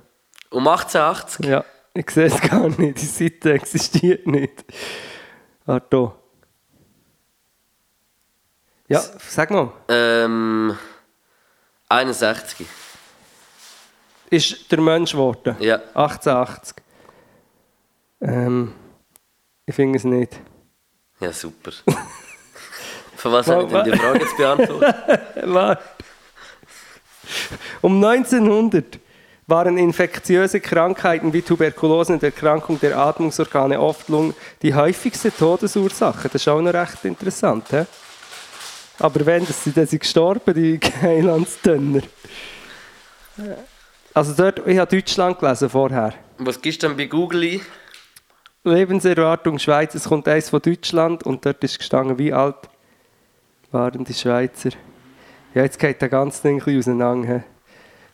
[0.50, 1.46] Um 1880?
[1.46, 4.66] Ja, ich sehe es gar nicht, die Seite existiert nicht.
[5.68, 6.16] Da.
[8.88, 9.72] Ja, sag mal.
[9.88, 10.76] Ähm.
[11.90, 12.66] 61.
[14.32, 15.56] ist der Mensch geworden.
[15.60, 15.76] Ja.
[15.94, 16.78] 1880.
[18.22, 18.74] Ähm,
[19.66, 20.40] ich finde es nicht.
[21.20, 21.72] Ja, super.
[23.16, 24.96] Von was habe ich denn die Frage jetzt beantwortet?
[25.46, 25.84] Warte.
[27.82, 29.00] Um 1900
[29.48, 34.08] waren infektiöse Krankheiten wie Tuberkulose und Erkrankung der Atmungsorgane oft
[34.62, 36.30] die häufigste Todesursache.
[36.30, 37.68] Das ist auch noch recht interessant.
[37.70, 37.84] He?
[39.00, 42.02] Aber wenn, das sind, sind gestorben, die Heilandsdönner.
[44.14, 46.14] Also dort, ich habe Deutschland gelesen vorher.
[46.38, 47.62] Was gibst du denn bei Google ein?
[48.66, 52.56] Lebenserwartung Schweiz, es kommt eins von Deutschland und dort ist gestanden, wie alt
[53.72, 54.72] waren die Schweizer.
[55.54, 57.44] Ja, jetzt geht der ganze Ding ein bisschen auseinander.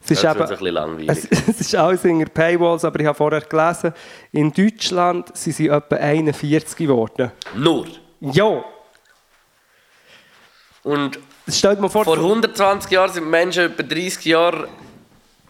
[0.03, 1.09] Es ist, eben, ein bisschen langweilig.
[1.09, 3.93] es, es ist alles in der Paywalls, aber ich habe vorher gelesen,
[4.31, 7.31] in Deutschland sind sie etwa 41 geworden.
[7.55, 7.87] Nur.
[8.19, 8.63] Ja,
[10.83, 11.19] Und
[11.89, 14.67] vor, vor 120 Jahren sind Menschen etwa 30 Jahre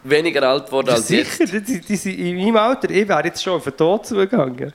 [0.04, 1.68] weniger alt geworden als sicher, jetzt.
[1.68, 4.72] die, die sind in meinem Alter, ich wäre jetzt schon auf den Tod zugegangen.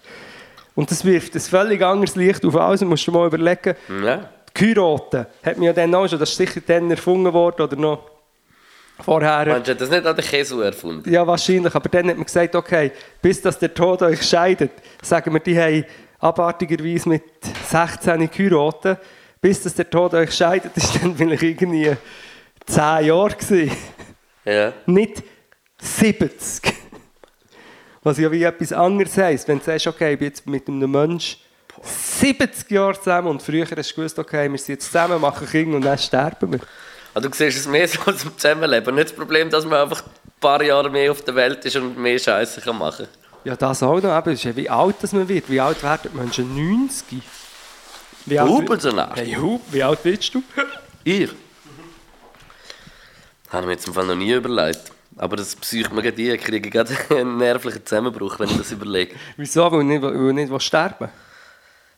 [0.76, 2.82] Und das wirft ein völlig anderes Licht auf alles.
[2.82, 4.30] Du musst dir mal überlegen, Ja.
[4.54, 8.10] Kyroten hat man ja dann auch schon, das ist sicher dann erfunden worden oder noch
[9.04, 9.46] vorher.
[9.46, 11.12] Meinst du, hat das nicht an der Kesu erfunden?
[11.12, 14.72] Ja, wahrscheinlich, aber dann hat man gesagt, okay, bis dass der Tod euch scheidet,
[15.02, 15.86] sagen wir, die haben
[16.20, 17.24] abartigerweise mit
[17.68, 18.98] 16 Kyroten,
[19.42, 21.92] bis dass der Tod euch scheidet, ist dann vielleicht irgendwie
[22.66, 23.72] 10 Jahre gewesen.
[24.48, 24.74] Ja.
[24.86, 25.24] Nicht
[25.80, 26.74] 70.
[28.02, 30.90] Was ja wie etwas anderes heisst, wenn du sagst, okay, ich bin jetzt mit einem
[30.90, 31.40] Menschen
[31.84, 35.76] 70 Jahre zusammen und früher hast du gewusst, okay, wir sind jetzt zusammen, machen Kinder
[35.76, 36.60] und dann sterben wir.
[37.14, 38.96] Also, du siehst es mehr so als im Zusammenleben.
[38.96, 41.98] Nicht das Problem, dass man einfach ein paar Jahre mehr auf der Welt ist und
[41.98, 43.08] mehr Scheiße kann machen
[43.44, 44.18] Ja, das auch noch.
[44.18, 45.50] Eben, ist ja wie alt das man wird.
[45.50, 46.56] Wie alt werden Menschen?
[46.56, 47.22] 90?
[48.26, 49.16] Wie alt, Hubel so nach.
[49.16, 49.36] hey,
[49.72, 50.44] wie alt bist du?
[51.04, 51.30] Ich?
[53.50, 54.92] Habe ich mir jetzt im Fall noch nie überlegt.
[55.16, 56.36] Aber das psycht mir gerade ein.
[56.36, 59.16] Ich kriege gerade einen nervlichen Zusammenbruch, wenn ich das überlege.
[59.38, 59.64] Wieso?
[59.72, 61.10] Weil du nicht, weil du nicht sterben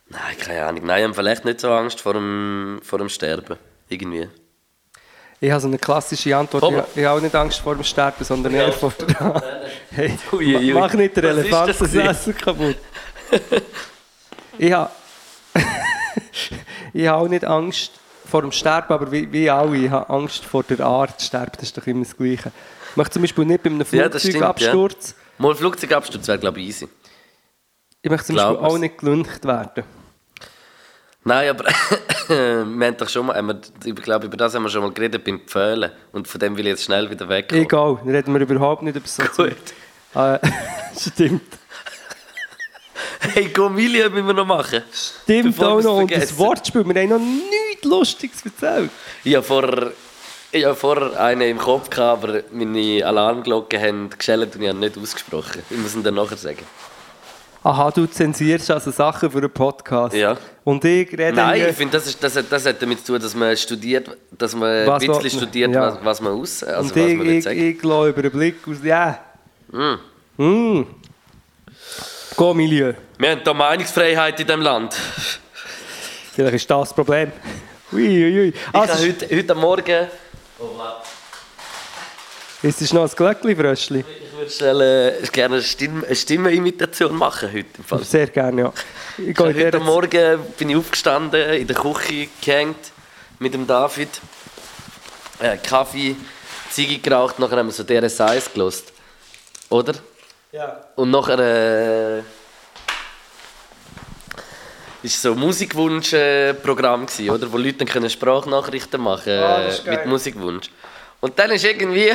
[0.08, 0.84] Nein, keine Ahnung.
[0.84, 3.56] Nein, ich habe vielleicht nicht so Angst vor dem, vor dem Sterben.
[3.88, 4.28] Irgendwie.
[5.40, 6.62] Ich habe so eine klassische Antwort.
[6.62, 6.78] Komm.
[6.78, 9.42] Ich, ich habe auch nicht Angst vor dem Sterben, sondern eher vor der...
[9.92, 10.72] Hey, Ui, ui, ui.
[10.72, 11.94] mach nicht den Elefant das?
[11.94, 12.76] Essen kaputt.
[14.56, 14.90] ich habe...
[16.92, 17.92] ich habe auch nicht Angst
[18.30, 21.20] vor dem Sterben, aber wie, wie alle, ich habe Angst vor der Art.
[21.20, 22.52] Sterben, das ist doch immer das Gleiche.
[22.90, 25.14] Ich möchte zum Beispiel nicht bei einem Ja, das stimmt, Flugzeugabsturz...
[25.38, 26.88] Mal Flugzeugabsturz wäre, glaube ich, easy.
[28.02, 29.84] Ich möchte zum Glaub Beispiel auch nicht gelüncht werden.
[31.24, 31.64] Nein, aber
[32.28, 34.92] wir haben doch schon mal, haben wir, ich glaube, über das haben wir schon mal
[34.92, 35.90] geredet beim Pföhlen.
[36.12, 37.52] Und von dem will ich jetzt schnell wieder weg.
[37.52, 39.56] Egal, reden wir überhaupt nicht über so Gut.
[40.14, 40.38] Äh,
[40.98, 41.42] stimmt.
[43.34, 44.82] Hey, Gomilia müssen wir noch machen.
[44.92, 45.96] Stimmt auch noch.
[45.98, 46.36] Und das.
[46.38, 48.90] Wortspiel, wir haben noch nichts Lustiges erzählt.
[49.24, 49.90] Ich habe vor
[50.52, 54.78] Ich hatte vorher einen im Kopf, gehabt, aber meine Alarmglocken haben geschellt und ich habe
[54.78, 55.62] nicht ausgesprochen.
[55.68, 56.64] Ich muss ihn dann nachher sagen.
[57.62, 60.14] Aha, du zensierst also Sachen für einen Podcast.
[60.16, 60.38] Ja.
[60.64, 63.20] Und ich rede Nein, ich finde, das, ist- das, hat- das hat damit zu tun,
[63.22, 65.82] dass man studiert, dass man Was ein bisschen man- studiert, ja.
[65.94, 68.56] was, was man aus, also und was ich, man ich, ich lasse über den Blick
[68.66, 68.76] aus.
[68.82, 69.18] Ja.
[69.70, 70.42] Mm.
[70.42, 70.86] Mm.
[72.40, 72.94] Go, Milieu.
[73.18, 74.94] Wir haben hier Meinungsfreiheit in diesem Land.
[76.32, 77.30] Vielleicht ist das das Problem.
[77.92, 78.48] Ui, ui, ui.
[78.48, 80.06] Ich Also, habe heute, heute Morgen...
[82.62, 83.98] ist es noch ein Glöckli-Fröschli?
[84.08, 84.80] Ich würde schnell,
[85.22, 87.66] äh, gerne eine, Stimme, eine Stimmenimitation machen heute.
[87.76, 88.04] Im Fall.
[88.04, 88.72] Sehr gerne, ja.
[89.18, 92.90] Ich Ich heute Morgen bin ich aufgestanden, in der Küche gehängt
[93.38, 94.18] mit dem David.
[95.40, 96.16] Äh, Kaffee,
[96.70, 98.94] Ziege geraucht, nachher haben wir so DRS1 gelost.
[99.68, 99.92] Oder?
[100.52, 100.80] Ja.
[100.96, 102.22] Und nachher äh,
[105.02, 107.52] ist so ein Musikwunsch-Programm gewesen, oder?
[107.52, 110.70] Wo Leute dann können Sprachnachrichten machen Ah, das äh, mit Musikwunsch.
[111.20, 112.10] Und dann ist irgendwie...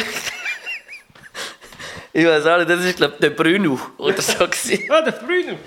[2.13, 4.43] ich weiß auch nicht, das ist glaube der Bruno oder so.
[4.43, 5.57] Ah, der Bruno.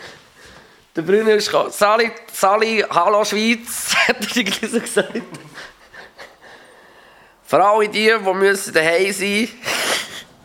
[0.94, 1.70] Der Bruno ist gekommen.
[1.70, 5.22] Sali, Sali, hallo Schweiz, hat er irgendwie so gesagt.
[7.44, 9.48] Für alle die, die müssen daheim sein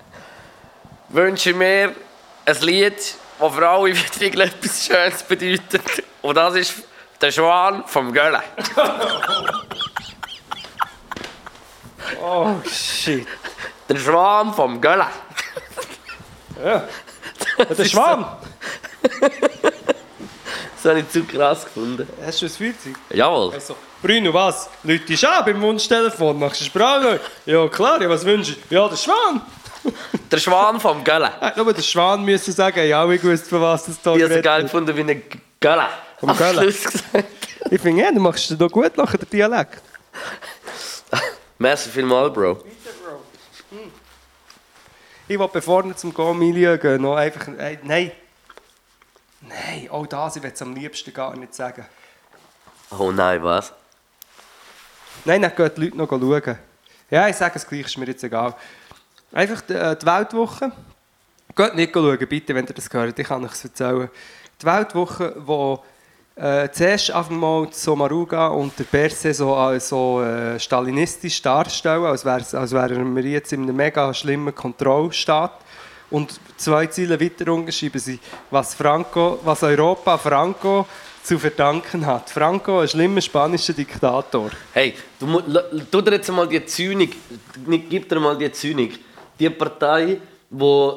[1.09, 1.93] wünsche ich mir
[2.46, 2.96] ein Lied,
[3.39, 6.04] das für alle wirklich etwas Schönes bedeutet.
[6.22, 6.74] Und das ist
[7.22, 8.44] der Schwan vom Gölle.
[12.22, 13.28] Oh, shit.
[13.89, 15.08] Der Schwan vom Gölle.
[16.64, 16.88] Ja.
[17.58, 18.26] Der ist Schwamm.
[20.76, 22.08] Das habe ich zu krass gefunden.
[22.26, 22.96] Hast du ein Feuerzeug?
[23.10, 23.54] Jawohl.
[23.54, 24.70] Also, Bruno, was?
[24.84, 27.20] Leute dich an beim Wunschtelefon, machst du Sprache?
[27.46, 28.76] Ja, klar, ja, was wünschst du?
[28.76, 29.41] Ja, der Schwan.
[30.31, 31.31] Der Schwan vom Gölle.
[31.41, 34.36] Äh, nur der Schwan müssen sagen, ja, ich gewusst, von was das da Ich habe
[34.36, 35.23] es geil gefunden wie ein
[35.59, 35.88] Gölle.
[36.19, 36.71] Vom Am Gölle.
[36.71, 37.25] Schluss gesagt.
[37.69, 39.81] Ich finde, ja, du machst es doch gut nachher, der Dialekt.
[41.57, 42.63] Merci vielmals, Bro.
[45.27, 47.47] Ich will, bevor wir zum Go-Milieu gehen, noch einfach...
[47.47, 48.11] Äh, nein.
[49.41, 51.86] Nein, auch das, ich will es am liebsten gar nicht sagen.
[52.97, 53.73] Oh nein, was?
[55.25, 56.57] Nein, dann gehen die Leute noch schauen.
[57.09, 58.55] Ja, ich sage es gleich, ist mir jetzt egal.
[59.34, 60.71] Einfach die, äh, die Weltwoche.
[61.55, 64.09] Geht nicht schauen, bitte, wenn ihr das hört, ich kann euch es erzählen.
[64.61, 65.84] Die Weltwoche, wo
[66.36, 72.23] äh, zuerst einfach mal Somaruga und der Perse so, äh, so äh, stalinistisch darstellen, als,
[72.23, 75.59] wär's, als wären wir jetzt in einem mega schlimmen Kontrollstaat.
[76.11, 78.19] Und zwei Ziele weiter unten schreiben sie,
[78.51, 80.86] was, Franco, was Europa Franco
[81.23, 82.29] zu verdanken hat.
[82.29, 84.51] Franco, ein schlimmer spanischer Diktator.
[84.73, 85.41] Hey, du
[85.89, 87.15] tu dir jetzt mal die Zynik,
[87.89, 88.99] gib dir mal die Zynik.
[89.44, 90.94] Die Partei, die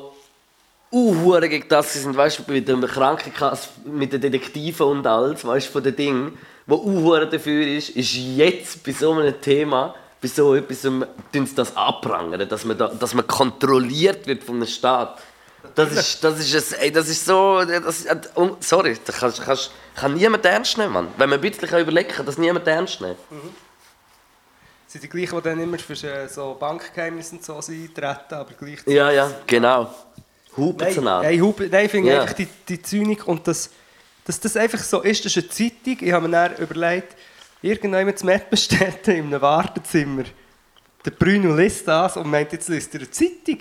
[0.92, 5.66] uhuere gegen das sind, weißt du, mit der Krankenkasse, mit den Detektiven und alles, weißt
[5.66, 10.28] du, von den Dingen, die uhuere dafür ist, ist jetzt bei so einem Thema, bei
[10.28, 14.68] so etwas, tun sie das abprangern, dass man, da, dass man kontrolliert wird von einem
[14.68, 15.18] Staat.
[15.74, 18.06] Das ist, das ist, ein, das ist so, das,
[18.60, 21.08] sorry, das kannst, kannst, kann niemand ernst nehmen, Mann.
[21.16, 23.16] Wenn man ein bisschen überlegen kann, das niemand ernst nehmen.
[24.86, 28.94] Sind die gleichen, die dann immer für äh, so Bankgeheimnisse und so eintreten, aber gleichzeitig...
[28.94, 29.92] Ja, ja, genau.
[30.56, 31.22] Hupen Nein, zu nah.
[31.22, 32.22] nein, ich finde Ja.
[32.22, 33.70] einfach die, die Zynik und das,
[34.24, 36.06] dass das einfach so ist, das ist eine Zeitung.
[36.06, 37.14] Ich habe mir dann überlegt,
[37.60, 40.24] irgendjemand zu Mettbestätten in einem Wartezimmer.
[41.04, 43.60] Der Bruno liest das und meint, jetzt liest er eine Zeitung.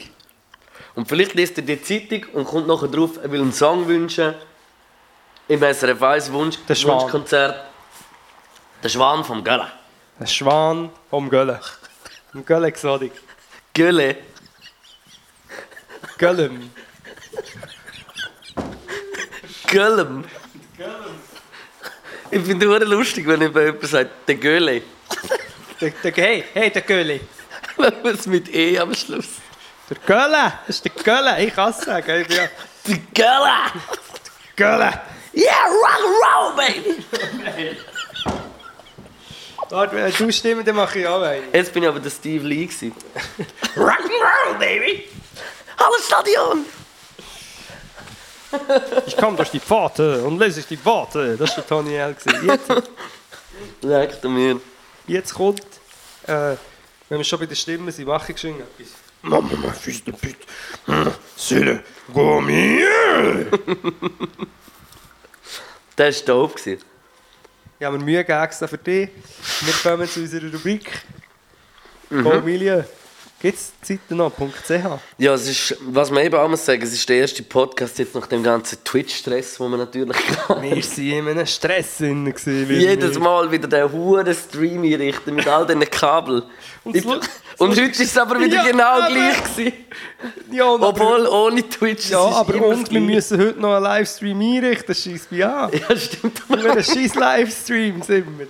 [0.96, 4.34] Und vielleicht liest er die Zeitung und kommt nachher drauf, er will einen Song wünschen.
[5.48, 6.58] Im SRF 1 Wunsch.
[6.68, 7.64] Wunschkonzert.
[8.82, 9.68] Der Schwan vom Gölle.
[10.20, 11.60] Ein Schwan vom Gölle.
[12.34, 13.12] Ein Gölle Exotik.
[13.74, 14.18] Gölle.
[16.18, 16.70] Göllem.
[19.68, 20.24] Göllem.
[22.32, 24.82] Ich finde es lustig, wenn jemand sagt, der Gölle.
[25.82, 27.20] Der, der, hey, hey, der Gölle.
[27.76, 29.28] Wenn man es mit E am Schluss.
[29.90, 30.54] Der Gölle.
[30.66, 31.44] Das ist der Gölle.
[31.44, 32.22] Ich kann es sagen.
[32.22, 32.48] Ich bin ja
[32.88, 33.82] Der Gölle!
[34.56, 35.02] Gölle.
[35.34, 37.78] Yeah, rock and roll, baby!
[39.70, 41.52] Warte, wenn du stimmst, dann mache ich auch einen.
[41.54, 42.66] Jetzt bin ich aber der Steve Lee.
[42.66, 42.94] gewesen.
[43.78, 45.06] Rock and roll, baby.
[45.78, 46.66] Hallo Stadion!
[49.06, 51.36] Ich komme durch die Pforte und lese ich die Worte.
[51.36, 52.16] Das war der Tony L.
[52.46, 52.70] Jetzt,
[53.82, 54.62] Leckt mir.
[55.08, 55.62] jetzt kommt,
[56.26, 56.56] äh,
[57.10, 58.88] wenn wir schon bei den Stimmen sind, mache ich schon etwas.
[59.24, 60.38] Mama, mein Füße, bitte.
[61.38, 62.86] C'est le Gourmet.
[65.98, 66.56] Der war doof.
[67.78, 69.10] Ich habe mir Mühe gegeben für dich.
[69.62, 70.90] Wir kommen zu unserer Rubrik.
[72.10, 72.24] Mhm.
[72.24, 72.88] Familie.
[73.42, 74.32] Gibt es Zeiten noch?
[74.36, 74.72] .ch?
[75.18, 78.16] Ja, es ist, was man eben auch muss sagen, es ist der erste Podcast jetzt
[78.16, 80.16] nach dem ganzen Twitch-Stress, wo man natürlich
[80.48, 82.34] Wir waren in einem Stress drin.
[82.46, 86.44] jedes wir- Mal wieder den huren Stream einrichten mit all diesen Kabeln.
[86.86, 87.20] Und Ich- so-
[87.58, 89.74] Und heute ist es aber wieder Ja, genau aber- gleich gewesen.
[90.52, 92.10] Ja, Obwohl ohne Twitch.
[92.10, 95.72] Ja, aber und wir müssen heute noch einen Livestream einrichten, das schießt mich an.
[95.72, 96.42] Ja, stimmt.
[96.50, 98.44] Wir haben scheiß Livestreams immer.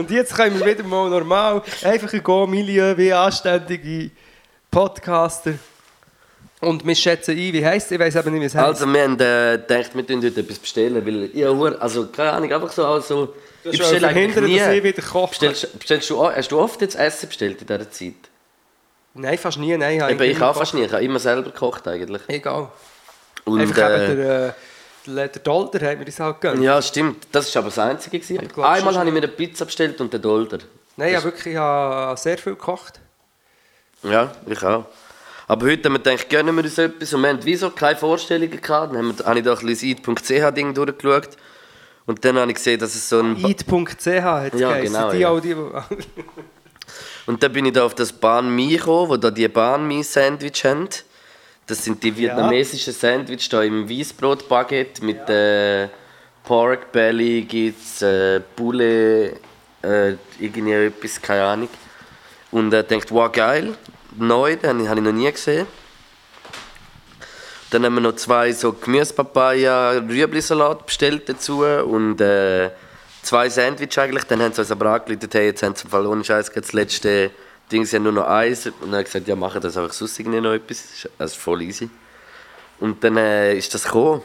[0.00, 4.10] Und jetzt können wir wieder mal normal einfach ein Go-Milieu wie anständige
[4.70, 5.52] Podcaster.
[6.60, 7.92] Und wir schätzen ein, wie heisst es?
[7.92, 8.66] Ich weiß aber nicht, wie es heisst.
[8.82, 12.32] Also, wir haben äh, gedacht, wir tun heute etwas bestellen, weil ich hure- also keine
[12.32, 14.58] Ahnung, einfach so, also, ich bestelle eigentlich verhindern, nie.
[14.58, 15.28] dass ich wieder koche.
[15.30, 18.14] Bestellst, bestellst du, hast du oft jetzt Essen bestellt in dieser Zeit?
[19.12, 19.76] Nein, fast nie.
[19.76, 22.22] Nein, habe Eben, ich auch fast nie, ich habe immer selber gekocht eigentlich.
[22.28, 22.68] Egal.
[23.44, 24.52] Und, einfach äh, eben der, äh,
[25.14, 26.62] der, der Dolder hat mir das halt gegönnt.
[26.62, 28.18] ja, stimmt, das war aber das Einzige.
[28.18, 28.42] Gewesen.
[28.42, 30.58] Ich glaub Einmal habe ich mir eine Pizza bestellt und den Dolder.
[30.96, 33.00] Nein, ja, wirklich, ich habe sehr viel gekocht.
[34.02, 34.86] Ja, ich auch.
[35.48, 38.60] Aber heute haben wir gedacht, gönnen wir uns etwas und wir haben wieso keine Vorstellungen
[38.60, 38.92] gehabt.
[38.94, 40.08] Dann haben wir- habe ich da ein bisschen das
[40.50, 41.28] eid.ch-Ding durchgeschaut
[42.06, 43.36] und dann habe ich gesehen, dass es so ein...
[43.44, 44.92] Eat.ch hat es Ja, geheißen.
[44.94, 45.28] genau, Die ja.
[45.28, 45.54] auch, die,
[47.26, 50.02] Und dann bin ich da auf das Banh Mi gekommen, wo da die Banh Mi
[50.02, 50.88] Sandwich haben.
[51.70, 55.86] Das sind die vietnamesischen Sandwich da im Weißbrot-Baguette mit äh,
[56.42, 59.36] Pork Belly gibt's äh, Poulet,
[59.80, 61.68] äh, irgendwie etwas, keine Ahnung.
[62.50, 63.76] Und er denkt, wow geil,
[64.18, 65.68] neu, den habe ich noch nie gesehen.
[67.70, 72.70] Dann haben wir noch zwei so Gemüsepapaya, Rüebli-Salat bestellt dazu und äh,
[73.22, 74.24] zwei Sandwich eigentlich.
[74.24, 76.72] Dann haben sie uns aber angeleitet, hey, jetzt haben sie im Fall ohne Scheiß das
[76.72, 77.30] letzte
[77.70, 78.66] Ding, sie haben nur noch eins.
[78.66, 80.82] Und dann habe ich gesagt, ja, machen das einfach sonst irgendwie noch etwas.
[80.82, 81.88] Das ist- Das ist voll easy.
[82.80, 84.22] Und dann äh, ist das gekommen.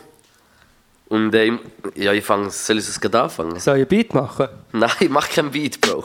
[1.08, 1.52] Und äh,
[1.96, 3.60] ja, ich fange, soll ich es gerade anfangen?
[3.60, 4.48] Soll ich ein Beat machen?
[4.72, 6.04] Nein, ich mach keinen Beat, Bro.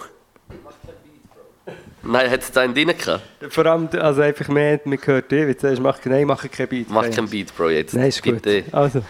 [2.03, 3.23] Nein, hat es da einen drin gehabt?
[3.51, 6.67] Vor allem, also einfach mehr, man hört dich, wie du sagst, mach, nein, mach kein
[6.69, 6.91] Beat.
[6.91, 7.95] Mach keinen Beat, Bro, jetzt.
[7.95, 8.43] Nein, ist gut.
[8.43, 8.65] Bitte.
[8.73, 9.03] Also,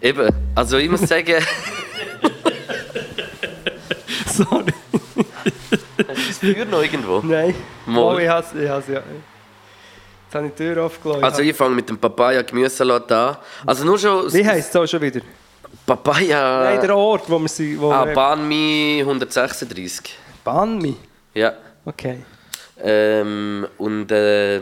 [0.00, 1.34] Eben, also ich muss sagen,
[4.26, 4.72] sorry.
[5.72, 7.20] Ist Feuer noch irgendwo?
[7.22, 7.54] Nein.
[7.86, 8.00] Mal.
[8.00, 9.02] Oh, ich hasse, ich hasse, ja.
[10.24, 11.24] Jetzt habe ich die Tür aufgelassen.
[11.24, 13.36] Also ich fange mit dem Papaya Gemüsesalat an.
[13.66, 15.20] Also nur schon wie heisst es auch schon wieder?
[15.84, 16.64] Papaya.
[16.64, 17.80] Nein, der Ort, wo wir sind.
[17.80, 20.16] Wo ah, wir- Banh Mi 136.
[20.44, 20.96] Banmi.
[21.34, 21.52] Ja.
[21.84, 22.18] Okay.
[22.82, 24.60] Ähm, und äh,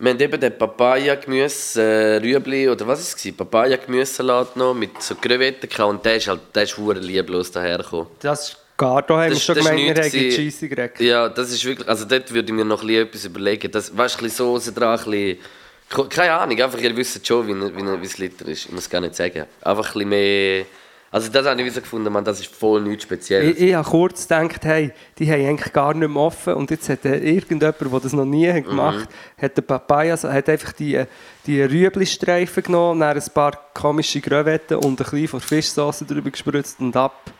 [0.00, 3.36] wir haben eben den Papaya Gemüse, äh, Rüebli oder was ist es?
[3.36, 8.06] Papaya Gemüsesalat noch mit so Krevetten und der ist halt, der ist hure lieblos dahergekommen.
[8.20, 11.00] Das ist gar, da haben wir schon gemeint, wir haben gereckt.
[11.00, 13.70] Ja, das ist wirklich, also dort würde ich mir noch ein etwas überlegen.
[13.70, 17.46] Das, weißt du, ein bisschen Soße dran, ein bisschen, keine Ahnung, einfach, ihr wisst schon,
[17.46, 18.66] wie, wie, wie es Liter ist.
[18.66, 19.44] Ich muss gar nicht sagen.
[19.60, 20.64] Einfach ein bisschen mehr,
[21.12, 23.56] also das habe ich wie so gefunden, man, das ist voll nichts Spezielles.
[23.56, 26.88] Ich, ich habe kurz gedacht, hey, die haben eigentlich gar nicht mehr offen und jetzt
[26.88, 29.42] hat äh, irgendjemand, der das noch nie hat gemacht Mhm.
[29.42, 31.02] hat, den Papaya, hat einfach die,
[31.46, 36.78] die Rüebli-Streifen genommen, dann ein paar komische Crevetten und ein bisschen von Fischsauce drüber gespritzt
[36.78, 37.32] und ab.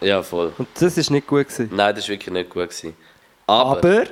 [0.00, 0.52] Ja, voll.
[0.56, 1.48] Und das war nicht gut.
[1.48, 1.68] Gewesen.
[1.72, 2.70] Nein, das war wirklich nicht gut.
[2.70, 2.94] Gewesen.
[3.46, 4.04] Aber, Aber,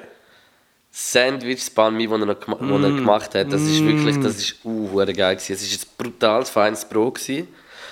[0.91, 4.57] Sandwich, Banh Mi, das er, noch das er gemacht hat, das ist wirklich, das ist
[4.65, 5.53] uh, geil gewesen.
[5.53, 7.49] Es ist ein brutales, feines Brot gewesen.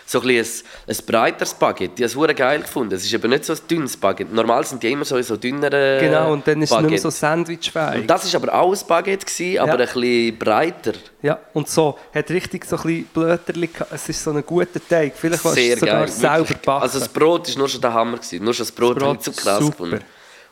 [0.09, 0.45] So ein, ein,
[0.87, 2.05] ein breiteres Baguette.
[2.05, 2.95] Ich habe es geil gefunden.
[2.95, 4.33] Es ist eben nicht so ein dünnes Baguette.
[4.33, 7.11] Normal sind die immer so so dünneren genau, und dann ist es nicht mehr so
[7.11, 8.03] sandwichfähig.
[8.03, 9.75] Und das war aber auch ein Baguette, gewesen, aber Ja.
[9.75, 10.93] ein bisschen breiter.
[11.23, 13.93] Ja, und so, hat richtig so ein bisschen Blöterli gehabt.
[13.93, 15.13] Es ist so ein guter Teig.
[15.17, 16.09] Vielleicht war Sehr es sogar geil.
[16.09, 16.59] selber Wirklich.
[16.59, 16.83] backen.
[16.83, 18.17] Also das Brot war nur schon der Hammer.
[18.19, 18.45] Gewesen.
[18.45, 19.71] Nur schon das Brot, Das Brot zu krass super.
[19.71, 20.01] gefunden.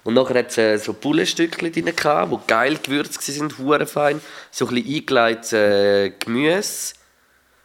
[0.03, 3.27] Und nachher hat es äh, so Bullenstückchen drin, die geil gewürzt
[3.61, 4.21] waren, fein.
[4.51, 6.95] So ein bisschen eingelegtes äh, Gemüse.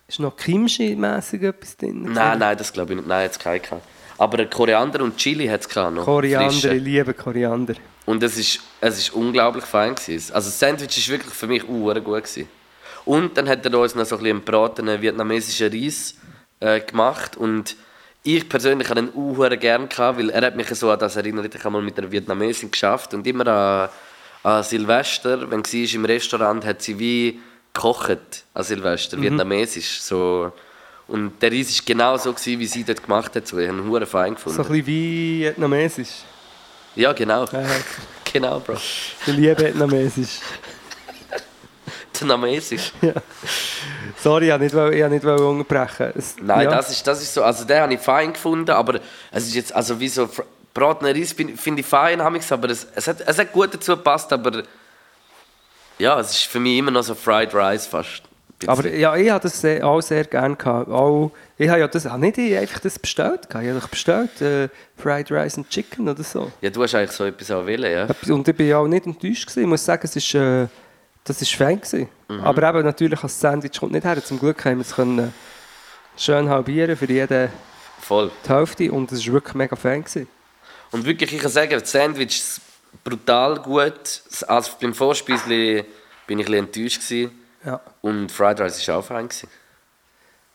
[0.09, 2.11] Ist noch Kimchi-mässig etwas drin?
[2.11, 3.07] Nein, nein, das glaube ich nicht.
[3.07, 3.61] Nein, jetzt keinen.
[3.61, 3.83] gehabt.
[4.17, 6.03] Aber Koriander und Chili hat es noch.
[6.03, 6.73] Koriander, frische.
[6.73, 7.75] ich liebe Koriander.
[8.05, 9.95] Und es ist, es ist unglaublich fein.
[9.95, 10.33] Gewesen.
[10.33, 12.03] Also das Sandwich war wirklich für mich uh, gut.
[12.23, 12.49] Gewesen.
[13.05, 16.15] Und dann hat er uns noch so ein bisschen einen gebratenen vietnamesischen Reis
[16.59, 17.37] äh, gemacht.
[17.37, 17.77] Und
[18.23, 21.55] ich persönlich habe ihn uh, gerne gehabt, weil er hat mich so an das erinnert.
[21.55, 23.89] Ich habe mal mit einer Vietnamesin geschafft und immer an,
[24.43, 27.39] an Silvester, wenn sie im Restaurant, hat sie wie
[27.73, 29.21] gekocht an Silvester, Mhm.
[29.23, 30.01] vietnamesisch.
[30.01, 30.51] So.
[31.07, 33.47] Und der Reis war genau so, gewesen, wie sie dort gemacht hat.
[33.47, 34.59] So, ich habe ihn fein So gefunden.
[34.61, 36.09] ein bisschen wie vietnamesisch.
[36.95, 37.43] Ja, genau.
[37.45, 37.65] Äh,
[38.31, 38.73] Genau, Bro.
[38.75, 40.37] ich liebe vietnamesisch.
[42.13, 42.91] Vietnamesisch.
[44.21, 46.13] Sorry, ich wollte nicht, wollte- ich wollte nicht wollte unterbrechen.
[46.17, 46.71] Es, Nein, ja.
[46.75, 48.99] das, ist, das ist so, also den habe ich fein gefunden, aber
[49.31, 50.29] es ist jetzt, also wie so,
[50.73, 54.63] bratener Reis finde ich fein, aber es, es, hat, es hat gut dazu gepasst, aber
[55.99, 58.23] ja, es ist für mich immer noch so Fried Rice fast.
[58.67, 60.89] Aber ja, ich habe das auch sehr gerne gehabt.
[60.89, 63.47] Auch, ich habe ja das, habe nicht ich einfach das bestellt.
[63.49, 66.51] Ich habe bestellt, äh, Fried Rice and Chicken oder so.
[66.59, 68.07] Ja, du hast eigentlich so etwas auch wollen, ja?
[68.33, 69.61] Und ich bin ja auch nicht enttäuscht gewesen.
[69.61, 70.67] Ich muss sagen, es ist, äh,
[71.23, 72.09] das ist fein gewesen.
[72.43, 74.23] Aber eben natürlich als Sandwich kommt nicht her.
[74.23, 75.33] Zum Glück haben wir es können
[76.17, 77.49] schön halbieren für jeden
[78.01, 78.29] Voll.
[78.45, 80.27] die Hälfte und es war wirklich mega fein gewesen.
[80.91, 82.41] Und wirklich, ich kann sagen, das Sandwich
[83.03, 84.21] brutal gut.
[84.47, 85.83] Also beim Vorspeisli
[86.27, 87.31] bin ich ein bisschen enttäuscht gewesen.
[87.65, 87.81] Ja.
[88.01, 89.27] Und Fried Rice war auch fein.
[89.27, 89.49] Gewesen.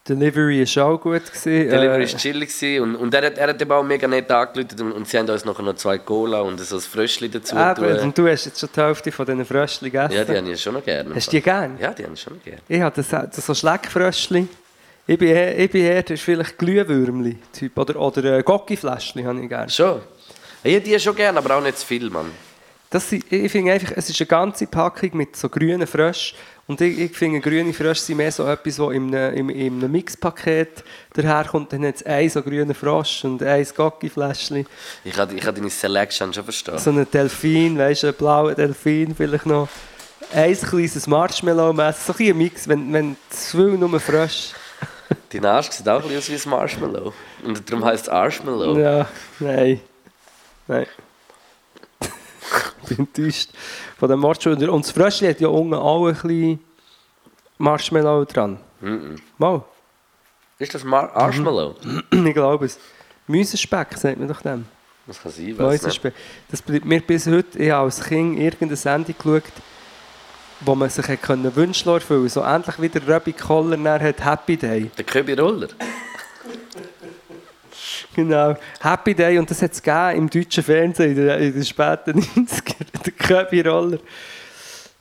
[0.06, 1.68] Delivery war auch gut gewesen.
[1.70, 4.30] Der Delivery Äh, war chillig und, und er, hat, er hat eben auch mega nett
[4.30, 7.56] angerufen und, und sie haben uns nachher noch zwei Cola und so ein Fröschli dazu
[7.56, 8.00] Eben, getan.
[8.00, 10.12] und du hast jetzt schon die Hälfte von diesen Fröschchen gegessen.
[10.14, 11.14] Ja, die habe ich schon noch gerne.
[11.14, 11.78] Hast du die gern?
[11.80, 12.60] Ja, die habe ich schon noch gerne.
[12.68, 14.46] Ich habe das, das so Schleckfröschchen.
[15.06, 17.76] Ich bin, eher- ich bin eher, das ist vielleicht Glühwürmli-Typ.
[17.78, 19.70] Oder, oder äh, Gocki-Fläschchen habe ich gerne.
[19.70, 20.00] Schon?
[20.64, 22.30] Ja, die schon gerne, aber auch nicht zu viel, Mann.
[22.88, 26.38] Das, ich finde einfach, es ist eine ganze Packung mit so grünen Fröschen.
[26.66, 29.74] Und ich, ich finde, grüne Frösche sind mehr so etwas, was in einem, in, in
[29.74, 31.72] einem Mixpaket daherkommt.
[31.72, 34.66] Dann hat es ein so grünen Frosch und ein Gocki-Fläschchen.
[35.04, 36.78] Ich kann, ich kann deine Selection schon verstehen.
[36.78, 39.68] So einen Delfin, weißt du, einen blauen Delfin vielleicht noch.
[40.32, 42.14] Ein kleines Marshmallow-Messer.
[42.14, 44.54] So ein Mix, wenn, wenn zu viel nur Frösche.
[45.30, 47.12] Dein Arsch sieht auch ein bisschen aus wie ein Marshmallow.
[47.44, 48.78] Und darum heisst es Arschmallow.
[48.78, 49.06] Ja,
[49.40, 49.80] nein.
[50.66, 50.86] Nein.
[52.00, 53.50] ich bin enttäuscht
[53.98, 54.72] von dem Marshmallow.
[54.72, 56.60] Und das Fröschchen hat ja unten auch ein bisschen
[57.58, 58.58] Marshmallow dran.
[58.80, 59.16] Mhm.
[59.38, 59.62] Mal,
[60.58, 61.76] Ist das Mar Arschmallow?
[62.10, 62.78] ich glaube es.
[63.26, 64.66] Müsenspeck, sagt man doch dem.
[65.06, 65.82] Das kann sein, weiß nicht.
[65.82, 66.14] Mäusespeck.
[66.50, 69.42] Das bleibt mir bis heute, ich habe als Kind irgendeine Sendung geschaut,
[70.60, 72.32] wo man sich hat können Wünsche erfüllen konnte.
[72.32, 74.90] So ähnlich wie der Röbi Koller hat Happy Day.
[74.96, 75.68] Der Köbi-Roller?
[78.14, 83.12] Genau, Happy Day und das hat es im deutschen Fernsehen in den, späten 90er, der
[83.12, 83.98] Köbi-Roller.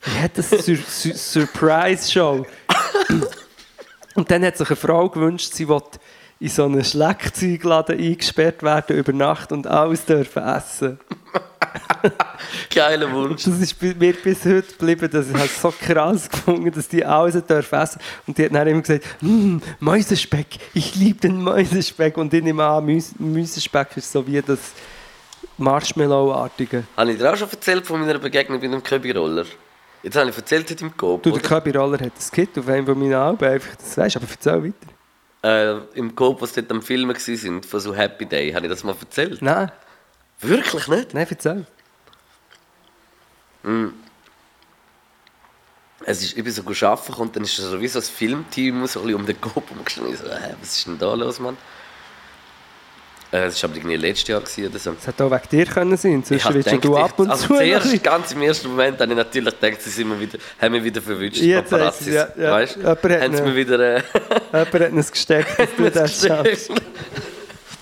[0.04, 2.46] Wie hat das Sur Sur Surprise-Show?
[4.16, 6.00] und dann hat sich eine Frau gewünscht, sie wollte
[6.40, 11.00] in so einen Schleckzeugladen eingesperrt werden über Nacht und alles dürfen essen.
[12.74, 13.44] Geiler Wunsch.
[13.44, 17.46] Das ist mir bis heute geblieben, dass ich es so krass gefunden dass die alles
[17.46, 18.02] dürfen essen.
[18.28, 22.18] Und die hat dann immer gesagt, «Mm, Mäusespeck, ich liebe den Mäusespeck.
[22.18, 24.60] Und ich nehme an, Mäus Mäusespeck ist so wie das
[25.58, 26.84] Marshmallow-artige.
[26.98, 29.46] Habe ich dir auch schon erzählt von meiner Begegnung mit dem Köbi-Roller?
[30.02, 31.24] Jetzt habe ich erzählt heute im Coop.
[31.24, 31.42] Du, der?
[31.42, 34.94] Köbi-Roller hat ein Kit auf einem von meinen Alben, einfach, das weißt aber erzähl weiter.
[35.44, 38.84] Äh, Im Coop, sie dort am Filmen waren, von so Happy Day, habe ich das
[38.84, 39.42] mal erzählt?
[39.42, 39.72] Nein,
[40.44, 41.14] Wirklich nicht?
[41.14, 41.66] nein, erzähl.
[46.06, 48.86] Es ist, ich bin so gut arbeiten und dann ist so wie so ein Filmteam
[48.88, 50.14] so ein bisschen um den Coop rumgestanden.
[50.14, 51.58] Ich so, hä, was ist denn da los, Mann?
[53.32, 54.92] Äh, das war aber irgendwie letztes Jahr gewesen oder so.
[54.92, 57.56] Das hätte auch wegen dir können sein, hab willst gedacht, du ab und also zu...
[57.56, 60.84] zuerst, ganz im ersten Moment, habe ich natürlich gedacht, sie sind mir wieder, haben mich
[60.84, 61.38] wieder verwünscht.
[61.42, 62.52] Jetzt Paparazzis, es, ja, ja.
[62.52, 62.76] Weißt?
[62.76, 63.80] Jemand Haben sie mir wieder...
[63.80, 64.04] Äh,
[64.52, 66.72] Jemand hat es gesteckt, dass du das schaffst.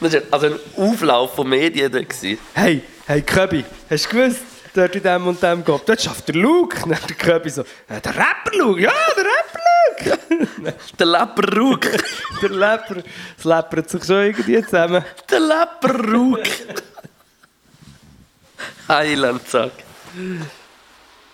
[0.02, 2.00] Das war also ein Auflauf von Medien da.
[2.00, 2.40] gewesen.
[2.54, 4.42] Hey, hey Köbi, hast du gewusst,
[4.74, 6.78] dort in dem und dem geht, dort schafft der Luke.
[6.82, 9.62] Dann der Köbi so, «Ja, der Rapper Luke, ja, der Rapper Luke.
[11.00, 11.82] Der Leperrug!
[12.42, 13.04] der Lepper,
[13.36, 15.04] das läppert sich schon irgendwie zusammen.
[15.30, 16.40] Der Leperrug!
[18.88, 19.72] Heilandsack.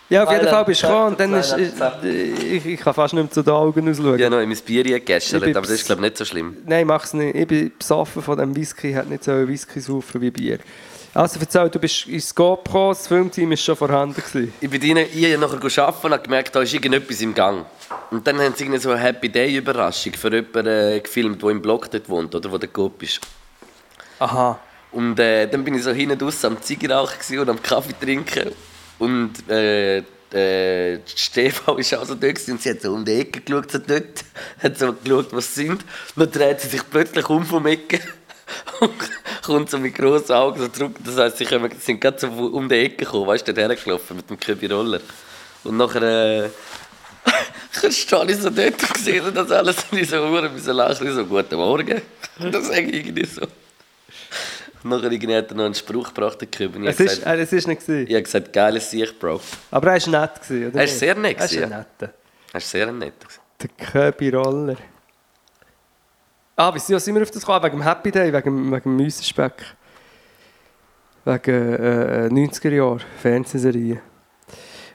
[0.10, 3.24] Ja, auf jeden Fall bist du gekommen und dann ist, ich, ich kann fast nicht
[3.24, 4.18] mehr zu den Augen ausschauen.
[4.18, 6.56] Ich habe noch in mein Bier bin aber das ist glaube ich nicht so schlimm.
[6.66, 7.36] Nein, mach's nicht.
[7.36, 10.60] Ich bin besoffen von dem Whisky, ich hätte nicht so Whisky saufen wie Bier.
[11.14, 14.22] Also erzähl, du bist ins Scope gekommen, das Filmteam war schon vorhanden.
[14.22, 14.54] Gewesen.
[14.62, 17.66] Ich bin ihnen, ich nachher arbeiten und habe gemerkt, da ist irgendetwas im Gang.
[18.12, 21.50] Und dann haben sie irgendwie so eine Happy Day Überraschung für jemanden äh, gefilmt, der
[21.50, 23.20] im Block dort wohnt oder wo der Coop ist.
[24.20, 24.60] Aha.
[24.92, 28.52] Und äh, dann bin ich so hinten draussen am Zigarrauchen gewesen und am Kaffee trinken.
[29.00, 33.42] Und äh, äh, Stefan war auch so dort und sie hat so um die Ecke
[33.42, 34.26] geschaut, so dort,
[34.64, 35.86] hat so geschaut, was sie sind.
[36.16, 38.00] Dann dreht sie sich plötzlich um vom Ecke
[38.80, 38.92] und
[39.44, 40.96] kommt so mit grossen Augen so zurück.
[41.06, 44.18] Das heisst, sie kommen, sind gerade so um die Ecke gekommen, weißt du, dort hergelaufen
[44.18, 45.00] mit dem Köbi-Roller.
[45.64, 46.50] Und nachher äh,
[47.92, 51.56] stehe ich so dort und sehe das alles und ich so müssen lachen, so «Guten
[51.56, 52.02] Morgen».
[52.40, 53.48] Das sage ich irgendwie so.
[54.88, 56.80] Nachher irgendwie hat er noch einen Spruch gebracht, Köbi.
[56.80, 58.08] Ich Es habe ist, gesagt, äh, es ist nicht gewesen.
[58.08, 59.40] ich habe gesagt «Geiles Sicht, Bro».
[59.72, 60.80] Aber er war nett, gewesen, oder?
[60.80, 62.14] Er ist sehr nett Er ist ein netter.
[62.54, 63.14] Das ist sehr nett.
[63.62, 64.76] Der Köbi-Roller.
[66.56, 67.64] Ah, wie sind wir auf das gekommen?
[67.64, 69.54] Wegen dem Happy Day, wegen, dem- wegen dem Müsenspeck.
[71.26, 74.00] Wegen äh, 90er Jahren, Fernsehserien.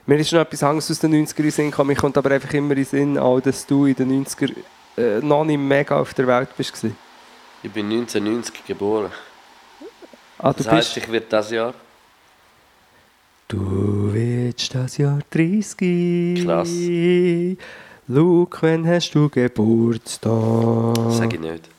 [0.05, 1.89] Mir ist noch etwas anderes aus den 90er in den Sinn gekommen.
[1.89, 4.53] Mir kommt aber einfach immer in den Sinn, auch, dass du in den 90er
[4.97, 6.73] äh, noch nicht mega auf der Welt bist.
[7.63, 9.11] Ich bin 1990 geboren.
[10.39, 11.05] Ah, Das heisst, bist...
[11.05, 11.73] ich werde das Jahr...
[13.47, 16.43] Du wirst das Jahr 30.
[16.43, 16.69] Krass.
[18.07, 20.31] Luke, wann hast du Geburtstag?
[21.11, 21.69] Sag ich nicht.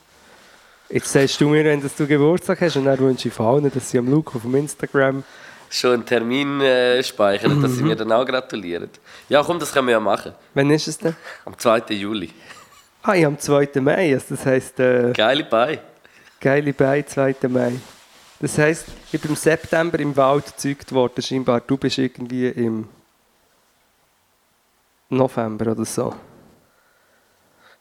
[0.89, 3.89] Jetzt sagst du mir, wenn du Geburtstag hast und dann wünsche ich von allen, dass
[3.89, 5.23] sie am Luke auf dem Instagram...
[5.69, 8.89] Schon einen Termin äh, speichern, dass sie mir dann auch gratulieren.
[9.27, 10.33] Ja, komm, das können wir ja machen.
[10.53, 11.15] Wann ist es denn?
[11.43, 11.81] Am 2.
[11.89, 12.31] Juli.
[13.01, 13.69] Ah, ja, am 2.
[13.81, 14.79] Mai, also das heisst...
[14.79, 15.79] Äh, Geile Bei.
[16.39, 17.35] Geile Bei, 2.
[17.49, 17.73] Mai.
[18.39, 21.61] Das heisst, ich bin im September im Wald gezeugt worden, scheinbar.
[21.61, 22.87] Du bist irgendwie im
[25.09, 26.13] November oder so.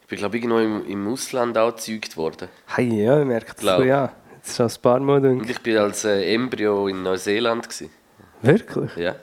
[0.02, 2.48] Ich bin, glaube ich, irgendwo im, im Ausland auch gezeugt worden.
[2.66, 3.84] Hey, ja, ich merke das Glaub.
[3.84, 4.12] ja.
[4.40, 5.30] Das ist schon ein paar Monate.
[5.30, 7.64] Und ich bin als äh, Embryo in Neuseeland.
[7.64, 7.90] Gewesen.
[8.42, 8.94] Wirklich?
[8.96, 9.16] Ja.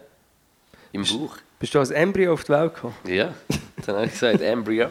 [0.91, 1.38] Im Bauch.
[1.59, 2.95] Bist du als Embryo auf die Welt gekommen?
[3.05, 3.34] Ja.
[3.86, 4.89] Dann habe ich gesagt, Embryo.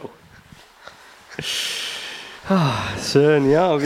[3.03, 3.77] Schön, ja.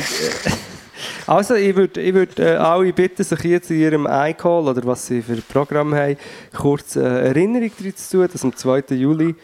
[1.26, 5.06] Also, ich würde ich würd, äh, alle bitten, sich jetzt in ihrem iCall oder was
[5.06, 6.18] sie für ein Programm haben,
[6.54, 8.94] kurz äh, Erinnerung daran zu tun, dass am 2.
[8.94, 9.34] Juli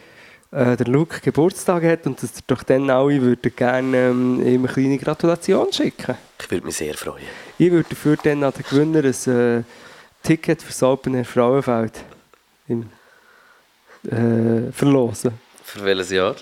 [0.51, 4.73] äh, der Luke Geburtstag hat und dass doch dann alle würden gerne ähm, ihm eine
[4.73, 6.17] kleine Gratulation schicken.
[6.39, 7.23] Ich würde mich sehr freuen.
[7.57, 9.63] Ich würde dafür dann an den Gewinner ein äh,
[10.21, 11.93] Ticket für das Open Air Frauenfeld
[12.67, 12.89] im,
[14.07, 15.31] äh, verlosen.
[15.63, 16.35] Für welches Jahr?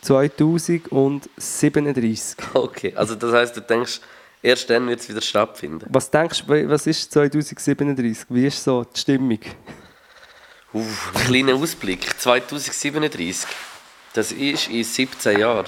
[0.00, 2.36] 2037.
[2.54, 4.00] Okay, also das heisst, du denkst,
[4.44, 5.86] erst dann wird es wieder stattfinden.
[5.88, 8.26] Was denkst du, was ist 2037?
[8.28, 9.40] Wie ist so die Stimmung?
[10.72, 12.20] Uff, ein kleiner Ausblick.
[12.20, 13.48] 2037.
[14.12, 15.66] Das ist in 17 Jahren.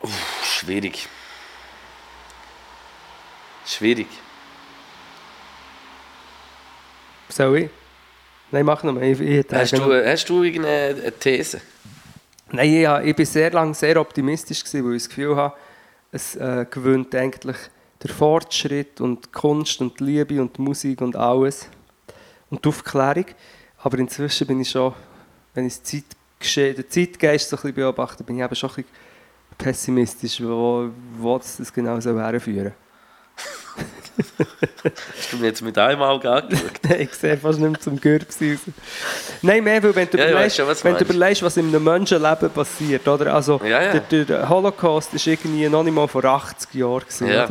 [0.00, 1.08] Uff, schwierig.
[3.66, 4.08] Schwierig.
[7.28, 7.70] Soll ich?
[8.50, 9.04] Nein, mach nochmal.
[9.04, 11.60] Ich, ich Hast du, hast du irgendeine eine These?
[12.50, 15.54] Nein, ich, ich bin sehr lange sehr optimistisch gewesen, weil ich das Gefühl habe,
[16.12, 17.56] es äh, gewöhnt eigentlich
[18.02, 21.68] der Fortschritt und die Kunst und die Liebe und die Musik und alles
[22.48, 23.26] und die Aufklärung.
[23.82, 24.94] Aber inzwischen bin ich schon,
[25.54, 28.88] wenn ich Zeitgesche- den Zeitgeist so ein bisschen beobachte, bin ich eben schon ein bisschen
[29.58, 30.88] pessimistisch, wo,
[31.18, 32.72] wo das, genau so herführen
[34.18, 36.70] Hast du mir jetzt mit einem Auge angeschaut?
[36.82, 38.60] Nein, ich sehe fast nicht mehr zum Gürbsi raus.
[39.42, 41.84] Nein, mehr, weil wenn du Ja, überlegst, schon, was wenn du überlegst, was in einem
[41.84, 43.34] Menschenleben passiert, oder?
[43.34, 43.98] Also, Ja, ja.
[44.00, 47.48] Der, der Holocaust war irgendwie noch nicht mal vor 80 Jahren, gewesen, oder?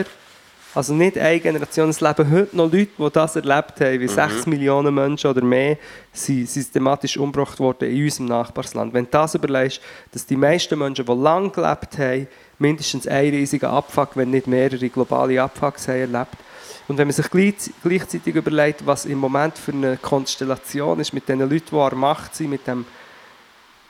[0.76, 3.99] Also nicht eine Generation, es leben heute noch Leute, die das erlebt haben, Mhm.
[4.01, 5.78] wie 6 Millionen Menschen oder mehr
[6.13, 8.93] sind systematisch umgebracht worden in unserem Nachbarsland.
[8.93, 12.28] Wenn du das überlegst, dass die meisten Menschen, die lange gelebt haben,
[12.59, 16.36] mindestens einen riesigen Abfuck, wenn nicht mehrere globale Abfucks haben erlebt.
[16.88, 21.27] Und wenn man sich gleich- gleichzeitig überlegt, was im Moment für eine Konstellation ist mit
[21.27, 22.85] den Leuten, die an der Macht sind, mit dem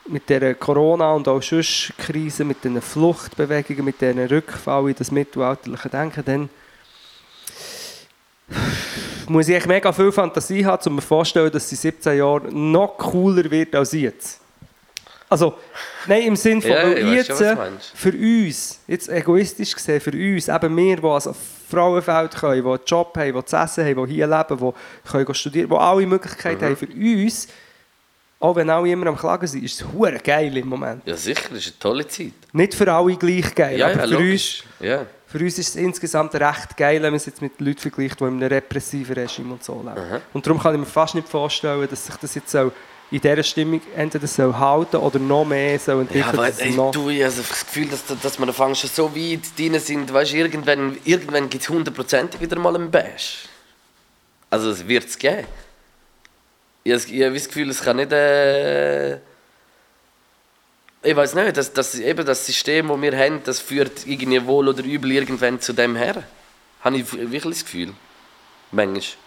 [0.09, 5.11] mit der Corona- und auch sonst Krise, mit den Fluchtbewegungen, mit diesen Rückfall in das
[5.11, 6.49] mittelalterliche Denken, dann
[9.27, 13.51] muss ich mega viel Fantasie haben, um mir vorzustellen, dass in 17 Jahren noch cooler
[13.51, 14.39] wird als jetzt.
[15.29, 15.55] Also,
[16.07, 17.91] nein, im Sinn von, Ja, weil jetzt schon, meinst.
[17.95, 21.29] für uns, jetzt egoistisch gesehen, für uns, eben wir, die als
[21.69, 25.33] Frauenfeld können, die einen Job haben, die zu essen haben, die hier leben, die können
[25.33, 26.69] studieren, die alle Möglichkeiten Mhm.
[26.69, 27.47] haben, für uns,
[28.39, 31.01] auch wenn alle immer am Klagen sind, ist es hure geil im Moment.
[31.05, 32.31] Ja, sicher, das ist eine tolle Zeit.
[32.53, 34.63] Nicht für alle gleich geil, Ja, aber ja, für, uns.
[34.79, 35.05] Ja.
[35.25, 38.23] für uns ist es insgesamt recht geil, wenn man es jetzt mit Leuten vergleicht, die
[38.23, 40.09] in einem repressiven Regime und so leben.
[40.09, 40.21] Mhm.
[40.33, 42.71] Und darum kann ich mir fast nicht vorstellen, dass sich das jetzt so
[43.09, 46.61] in dieser Stimmung entweder soll halten oder noch mehr soll Ja, entwickeln aber dass es
[46.61, 49.57] ey, noch du, ich habe das Gefühl, dass, dass wir da fang schon so weit
[49.57, 50.11] drin sind.
[50.11, 53.45] Weißt du, irgendwann, irgendwann gibt es hundertprozentig wieder mal einen Bash.
[54.49, 55.45] Also, es wird es geben.
[56.83, 58.11] Ich habe ich habe das Gefühl, es kann nicht.
[58.11, 59.15] Äh,
[61.03, 64.67] ich weiß nicht, dass, dass eben das System, das wir haben, das führt irgendwie wohl
[64.67, 66.23] oder übel irgendwann zu dem her.
[66.81, 67.93] Habe ich wirklich das Gefühl.
[68.71, 69.26] Manchmal.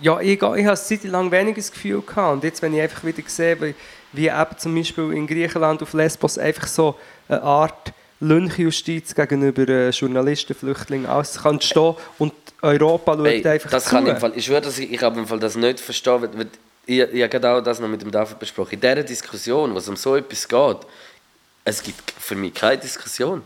[0.00, 2.32] Ja, ich, ich habe eine Zeit lang weniger das Gefühl gehabt.
[2.34, 3.74] Und jetzt, wenn ich einfach wieder sehe, wie,
[4.12, 6.96] wie eben zum Beispiel in Griechenland auf Lesbos einfach so
[7.28, 12.32] eine Art Lynchjustiz gegenüber äh, Journalisten, Flüchtlingen, alles kann stehen und
[12.62, 13.90] Europa schaut Ey, einfach das zu.
[13.90, 16.22] kann ich, im Fall, ich schwöre, dass ich, ich habe im Fall das nicht verstehen,
[16.22, 16.46] weil,
[16.86, 18.72] ich, ich habe genau das noch mit dem David besprochen.
[18.74, 20.78] In dieser Diskussion, wo es um so etwas geht,
[21.64, 23.42] es gibt für mich keine Diskussion.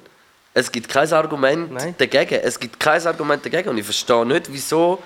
[0.54, 1.94] Es gibt kein Argument Nein.
[1.98, 2.40] dagegen.
[2.42, 3.68] Es gibt kein Argument dagegen.
[3.68, 5.02] Und ich verstehe nicht, wieso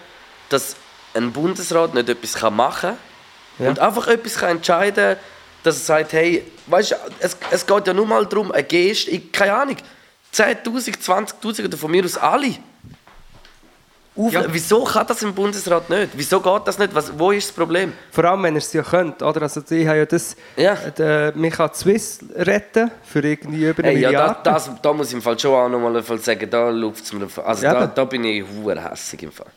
[0.49, 0.76] dass
[1.16, 2.90] ein Bundesrat nicht etwas kann machen
[3.58, 3.70] kann Ja.
[3.70, 5.16] und einfach etwas kann entscheiden
[5.62, 9.10] dass er sagt, hey, weißt du, es, es geht ja nur mal darum, eine Geste,
[9.10, 9.76] ich, keine Ahnung,
[10.32, 10.94] 10'000,
[11.42, 12.54] 20'000 oder von mir aus alle.
[14.14, 14.44] Auf, Ja.
[14.48, 16.10] Wieso kann das im Bundesrat nicht?
[16.14, 16.94] Wieso geht das nicht?
[16.94, 17.92] Was, wo ist das Problem?
[18.12, 19.24] Vor allem, wenn er es ja könnte.
[19.24, 19.42] Oder?
[19.42, 20.74] Also, ich habe ja das, Ja.
[20.98, 24.40] äh, man kann die Swiss retten für irgendwie über eine Hey, ja, da, Milliarde.
[24.44, 27.26] das, da muss ich im Fall schon auch noch mal sagen, da läuft es mir.
[27.44, 28.44] Also Ja, da, da bin ich
[28.90, 29.50] hässig im Fall.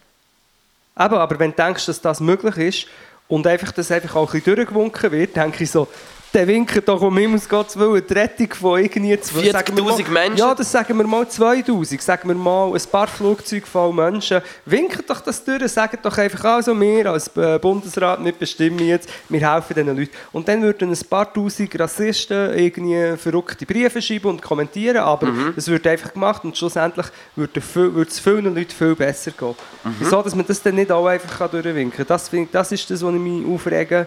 [1.00, 2.88] Eben, aber wenn du denkst, dass das möglich ist
[3.30, 5.88] und einfach das einfach auch ein bisschen durchgewunken wird, denke ich so,
[6.34, 9.94] der winkt doch um Himmels Gottes Willen die Rettung von irgendwie zwei- sagen wir mal-
[9.94, 10.38] 40'000 Menschen?
[10.38, 14.42] Ja, das sagen wir mal 2000, sagen wir mal ein paar Flugzeuge voll Menschen.
[14.66, 19.10] Winkt doch das durch, sagt doch einfach, also wir als äh, Bundesrat, wir bestimmen jetzt,
[19.28, 20.12] wir helfen diesen Leuten.
[20.32, 25.54] Und dann würden ein paar Tausend Rassisten irgendwie verrückte Briefe schreiben und kommentieren, aber Mhm.
[25.56, 27.60] es wird einfach gemacht und schlussendlich würde
[28.08, 29.56] es vielen Leuten viel besser gehen.
[29.84, 29.96] Mhm.
[30.00, 32.06] Wieso, dass man das dann nicht auch einfach durchwinken kann.
[32.08, 34.06] Das, das ist das, was ich mich aufrege,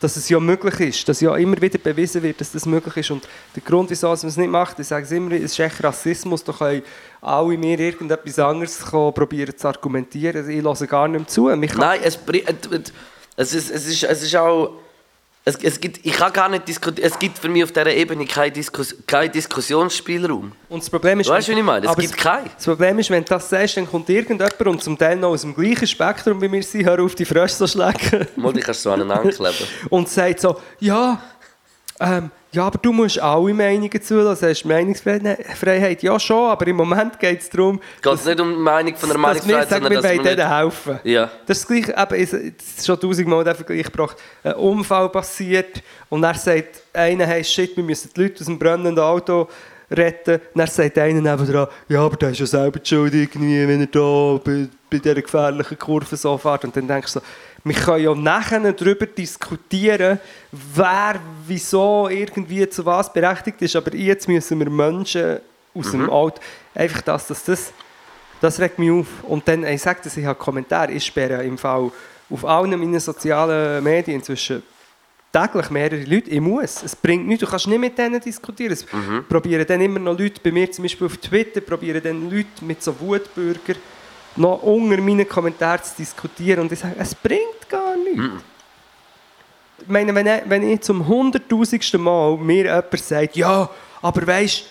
[0.00, 3.10] dass es ja möglich ist, dass ja immer wieder bewiesen wird, dass das möglich ist.
[3.10, 5.82] Und der Grund, wieso man es nicht macht, ich sage es immer, es ist echt
[5.82, 6.82] Rassismus, da können
[7.20, 10.48] alle mir irgendetwas anderes probieren zu argumentieren.
[10.48, 11.48] Ich höre gar nicht mehr zu.
[11.48, 12.82] Nein, es, äh,
[13.36, 14.72] es, ist, es, ist, es ist auch.
[15.48, 17.08] Es, es gibt, ich kann gar nicht diskutieren.
[17.10, 20.52] Es gibt für mich auf dieser Ebene keinen Diskus, kein Diskussionsspielraum.
[20.68, 21.86] Und das Problem ist, Weißt du, wie ich meine?
[21.86, 22.50] Es gibt keinen.
[22.54, 25.40] Das Problem ist, wenn du das sagst, dann kommt irgendjemand und zum Teil noch aus
[25.40, 28.26] dem gleichen Spektrum wie wir sind, hör auf die Frösche zu schlecken.
[28.36, 29.66] Mal, die kannst du so aneinander kleben.
[29.88, 31.18] und sagt so, ja,
[32.00, 37.18] ähm, ja, aber du musst alle Meinungen zulassen, hast Meinungsfreiheit, ja schon, aber im Moment
[37.18, 39.92] geht es darum, Geht es nicht um die Meinung von der dass wir Meinungsfreiheit, sondern
[39.92, 40.48] wir dass nicht...
[40.48, 41.00] helfen.
[41.04, 41.30] Ja.
[41.46, 46.24] Das ist das Gleiche, eben, ist, schon tausendmal der Vergleich gebracht, ein Unfall passiert und
[46.24, 49.48] er sagt einer, hey, shit, wir müssen die Leute aus dem brennenden Auto
[49.90, 50.34] retten.
[50.34, 53.80] Und dann sagt einer nebenan, ja, aber der ist ja selber die schuld, irgendwie, wenn
[53.80, 56.64] er da bei, bei dieser gefährlichen Kurve so fährt.
[56.64, 57.26] Und dann denkst du so,
[57.64, 60.20] wir können ja nachher darüber diskutieren,
[60.74, 65.38] wer wieso irgendwie zu was berechtigt ist, aber jetzt müssen wir Menschen
[65.74, 66.40] aus dem Auto,
[66.74, 67.72] einfach das, dass das
[68.40, 69.06] das regt mich auf.
[69.24, 71.90] Und dann, ich sage das, ich habe Kommentare, ich sperre im Fall
[72.30, 74.62] auf allen meinen sozialen Medien inzwischen
[75.32, 76.30] täglich mehrere Leute.
[76.30, 76.82] Ich muss.
[76.82, 77.44] Es bringt nichts.
[77.44, 78.72] Du kannst nicht mit denen diskutieren.
[78.72, 78.86] Es
[79.28, 82.82] probieren dann immer noch Leute, bei mir zum Beispiel auf Twitter, probieren dann Leute mit
[82.82, 83.74] so Wutbürger
[84.38, 86.60] noch unter meinen Kommentaren zu diskutieren.
[86.60, 88.44] Und ich sage, es bringt gar nichts.
[89.80, 93.68] Ich meine, wenn ich, wenn ich zum hunderttausendsten Mal mir jemand sagt, ja,
[94.02, 94.64] aber weisst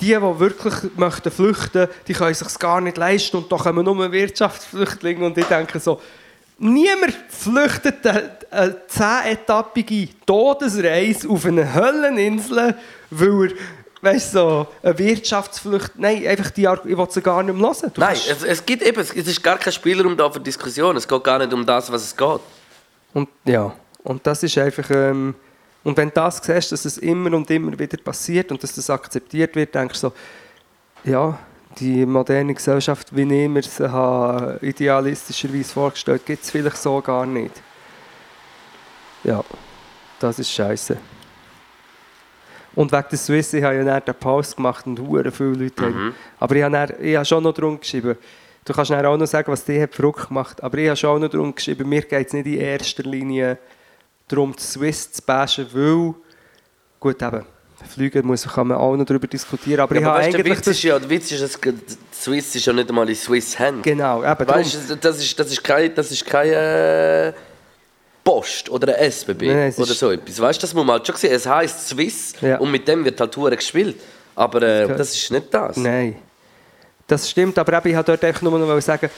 [0.00, 4.10] die, die wirklich möchten flüchten, die können sich gar nicht leisten und da kommen nur
[4.12, 6.00] Wirtschaftsflüchtlinge und ich denke so,
[6.58, 12.76] niemand flüchtet eine, eine zehnetappige Todesreise auf eine Hölleninsel,
[13.10, 13.56] weil er,
[14.00, 17.68] weißt du, so, eine Wirtschaftsflucht, nein, einfach die, Ar- ich will sie gar nicht mehr
[17.68, 17.92] hören.
[17.94, 20.40] Du Nein, kannst- es, es gibt eben, es es ist gar kein Spielraum da für
[20.40, 20.96] Diskussion.
[20.96, 22.40] Es geht gar nicht um das, was es geht.
[23.14, 23.72] Und ja,
[24.04, 24.88] und das ist einfach.
[24.90, 25.34] Ähm,
[25.84, 28.90] und wenn du das siehst, dass es immer und immer wieder passiert und dass das
[28.90, 30.12] akzeptiert wird, denkst du so,
[31.04, 31.38] ja,
[31.78, 37.24] die moderne Gesellschaft, wie ich mir sie habe, idealistischerweise vorgestellt, gibt es vielleicht so gar
[37.24, 37.54] nicht.
[39.24, 39.42] Ja,
[40.20, 40.96] das ist scheiße.
[42.78, 45.82] Und wegen der Swiss, ich habe ja dann den Post gemacht und hure viele Leute
[45.82, 46.14] haben.
[46.38, 48.16] Aber ich habe, dann, ich habe schon noch drum geschrieben.
[48.64, 50.62] Du kannst dann auch noch sagen, was die hat verrückt gemacht.
[50.62, 53.58] Aber ich habe schon auch noch drum geschrieben, mir geht es nicht in erster Linie
[54.28, 56.14] darum, die Swiss zu bashen, weil,
[57.00, 57.44] gut eben,
[57.88, 60.58] Flüge muss, kann man auch noch darüber diskutieren, aber Ja, ich aber weißt, der Witz
[60.58, 60.68] das...
[60.68, 61.74] ist ja, der Witz ist, dass die
[62.12, 63.82] Swiss ist ja nicht einmal in Swiss Hand.
[63.82, 64.88] Genau, eben Weißt darum.
[64.88, 67.32] du, das ist, das ist kein, das ist kein äh,
[68.28, 70.38] Post oder ein SBB Nein, es oder so etwas.
[70.38, 71.32] Weißt du, das muss man halt schon sehen.
[71.32, 72.58] Es heisst Swiss Ja.
[72.58, 73.96] und mit dem wird halt Tour gespielt.
[74.34, 74.94] Aber äh, Okay.
[74.98, 75.78] das ist nicht das.
[75.78, 76.16] Nein.
[77.06, 79.08] Das stimmt, aber ich wollte dort einfach nur noch sagen,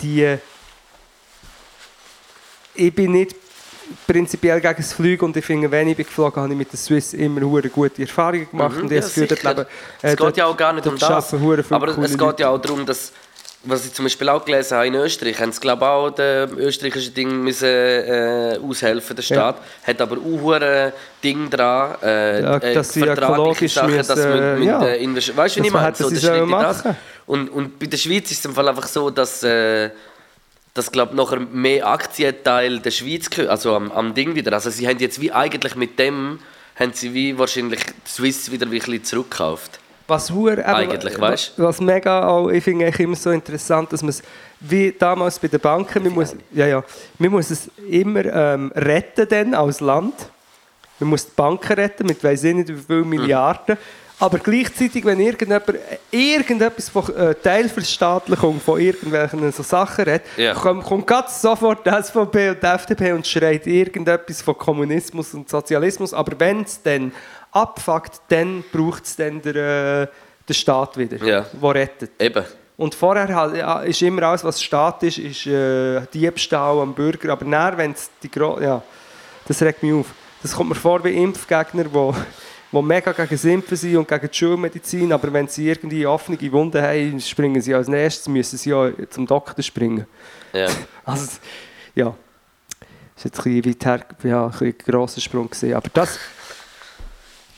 [0.00, 0.38] die...
[2.74, 3.36] Ich bin nicht
[4.06, 6.78] prinzipiell gegen das Fliegen und ich finde, wenn ich bin geflogen habe ich mit der
[6.78, 9.66] Swiss immer hure gute Erfahrungen gemacht Mhm, und ich ja, das Gefühl, dort leben...
[10.00, 11.34] es äh, geht ja auch gar nicht um dort das.
[11.70, 13.12] Aber es geht ja auch darum, dass,
[13.66, 16.58] was ich zum Beispiel auch gelesen habe in Österreich, haben sie glaube ich auch dem
[16.58, 19.56] österreichischen Ding müssen, äh, aushelfen, der Staat.
[19.86, 20.92] Hat aber auch ein
[21.22, 24.86] Ding dran, äh, Ja, äh, dass sie vertragliche Sachen, dass man mit, ja.
[24.86, 25.94] äh, Weißt du, wie ich meine?
[25.94, 26.96] So, das machen.
[27.26, 29.42] Und, und bei der Schweiz ist es im Fall einfach so, dass...
[29.42, 29.90] Äh,
[30.74, 34.52] dass glaub, nachher mehr Aktienteil der Schweiz gehört, also am, am Ding wieder.
[34.52, 36.38] Also sie haben jetzt wie eigentlich mit dem
[36.78, 39.80] haben sie wie wahrscheinlich die Swiss wieder ein bisschen zurückgekauft.
[40.08, 44.22] Was hure, Eigentlich, weißt Was mega auch, ich finde immer so interessant, dass man es,
[44.60, 46.84] wie damals bei den Banken, man muss, ja, ja,
[47.18, 50.14] man muss es immer ähm, retten dann als Land.
[51.00, 53.76] Man muss die Banken retten mit weiss ich nicht wie vielen Milliarden.
[54.18, 55.64] Aber gleichzeitig, wenn irgendjemand
[56.10, 60.54] irgendetwas von äh, Teilverstaatlichung von irgendwelchen so Sachen redet, Ja.
[60.54, 65.50] kommt, kommt ganz sofort die SVP und die FDP und schreit irgendetwas von Kommunismus und
[65.50, 66.14] Sozialismus.
[66.14, 67.12] Aber wenn es dann
[67.56, 69.54] abfuckt, dann braucht es dann der,
[70.02, 70.06] äh,
[70.48, 72.10] der Staat wieder, der rettet.
[72.20, 72.44] Eben.
[72.76, 77.32] Und vorher halt, ja, ist immer alles, was Staat ist, ist äh, Diebstahl am Bürger.
[77.32, 78.82] Aber dann, wenn es die Gro ja,
[79.48, 80.06] das regt mich auf.
[80.42, 82.12] Das kommt mir vor wie Impfgegner, die
[82.72, 86.38] die mega gegen das Impfen sind und gegen die Schulmedizin, aber wenn sie irgendwie offene
[86.52, 90.06] Wunden haben, springen sie als nächstes, müssen sie ja zum Doktor springen.
[90.52, 90.68] Ja.
[91.04, 91.38] Also,
[91.94, 92.06] ja,
[93.14, 95.74] das ist jetzt ein bisschen, weit her, ja, ein, ein grosser Sprung gewesen.
[95.74, 96.18] Aber das,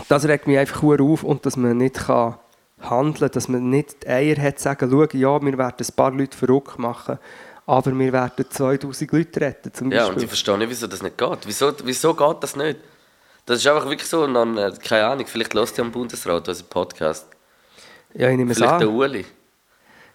[0.09, 2.37] das regt mich einfach auf und dass man nicht kann
[2.81, 6.37] handeln dass man nicht die Eier hat, sagen, schau, ja, wir werden ein paar Leute
[6.37, 7.19] verrückt machen,
[7.67, 10.15] aber wir werden 2000 Leute retten, zum Ja, Beispiel.
[10.17, 11.39] und ich verstehe nicht, wieso das nicht geht.
[11.45, 12.79] Wieso, wieso geht das nicht?
[13.47, 16.47] Das ist einfach wirklich so, und dann, äh, keine Ahnung, vielleicht lässt ja am Bundesrat
[16.49, 17.27] unseren Podcast.
[18.15, 18.95] ja, ich nehme es Vielleicht der an.
[18.95, 19.25] Uli.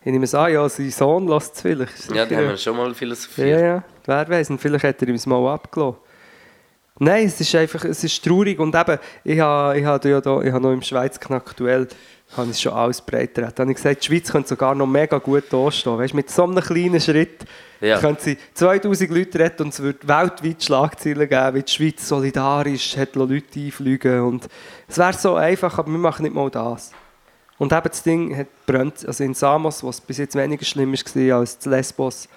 [0.05, 2.13] Ich nehme es an, ja, sein Sohn lässt es vielleicht.
[2.13, 3.61] Ja, die sicher- haben wir schon mal Ja, philosophiert.
[3.61, 5.97] ja, wer weiß, und vielleicht hat er ihm es mal abgelassen.
[7.03, 10.41] Nein, es ist einfach, es ist traurig und eben, ich habe, ich habe, ja da,
[10.41, 11.87] ich habe noch im Schweiz aktuell
[12.37, 13.43] habe ich schon alles breiter.
[13.53, 15.97] Da habe ich gesagt, die Schweiz könnte sogar noch mega gut dastehen.
[15.97, 17.45] Weißt, mit so einem kleinen Schritt
[17.81, 17.99] Ja.
[17.99, 22.97] könnte sie 2000 Leute retten und es würde weltweit Schlagzeilen geben, wie die Schweiz solidarisch
[22.97, 24.47] hat Leute einfliegen und
[24.87, 26.91] es wäre so einfach, aber wir machen nicht mal das.
[27.57, 31.37] Und eben das Ding hat brennt, also in Samos, was bis jetzt weniger schlimm war
[31.39, 32.27] als in Lesbos,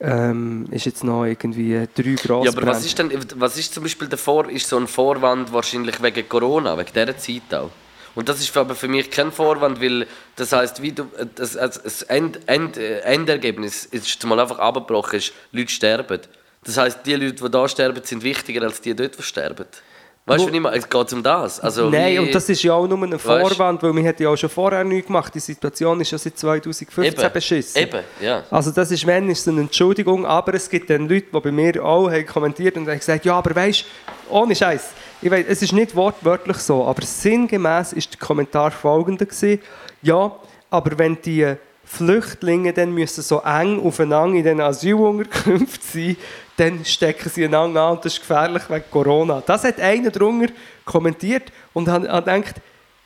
[0.00, 3.82] ähm, ist jetzt noch irgendwie drei grosse Ja, aber was ist denn, was ist zum
[3.82, 7.70] Beispiel der Vor, ist so ein Vorwand wahrscheinlich wegen Corona, wegen dieser Zeit auch?
[8.14, 10.06] Und das ist aber für mich kein Vorwand, weil
[10.36, 15.18] das heißt, wie du, das, also das End, End, äh, Endergebnis ist mal einfach abgebrochen,
[15.18, 16.20] ist, Leute sterben.
[16.64, 19.66] Das heißt, die Leute, die da sterben, sind wichtiger als die dort, die sterben.
[20.28, 20.76] Weißt du, wie ich meine?
[20.76, 21.60] Es geht um das.
[21.60, 24.36] Also, Nein, und das ist ja auch nur ein Vorwand, weil wir hätten ja auch
[24.36, 25.34] schon vorher nichts gemacht.
[25.34, 27.82] Die Situation ist ja seit 2015 eben, beschissen.
[27.82, 28.44] Eben, ja.
[28.50, 31.52] Also das ist, wenn, ist es eine Entschuldigung, aber es gibt dann Leute, die bei
[31.52, 33.84] mir auch haben kommentiert und haben gesagt, ja, aber weißt
[34.30, 34.90] ohne Scheiß,
[35.22, 39.60] ich weiß, es ist nicht wortwörtlich so, aber sinngemäß ist der Kommentar folgender gewesen,
[40.02, 40.32] ja,
[40.70, 41.54] aber wenn die
[41.88, 46.16] Flüchtlinge dann müssen so eng aufeinander in den Asylunterkünften sein,
[46.56, 49.42] dann stecken sie einander an und das ist gefährlich wegen Corona.
[49.44, 50.52] Das hat einer drunter
[50.84, 52.56] kommentiert und hat, hat gedacht,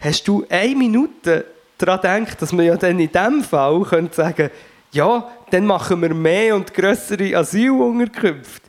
[0.00, 1.46] hast du eine Minute
[1.78, 4.50] daran gedacht, dass man ja dann in diesem Fall könnte sagen
[4.92, 8.61] ja, dann machen wir mehr und grössere Asylunterkünfte.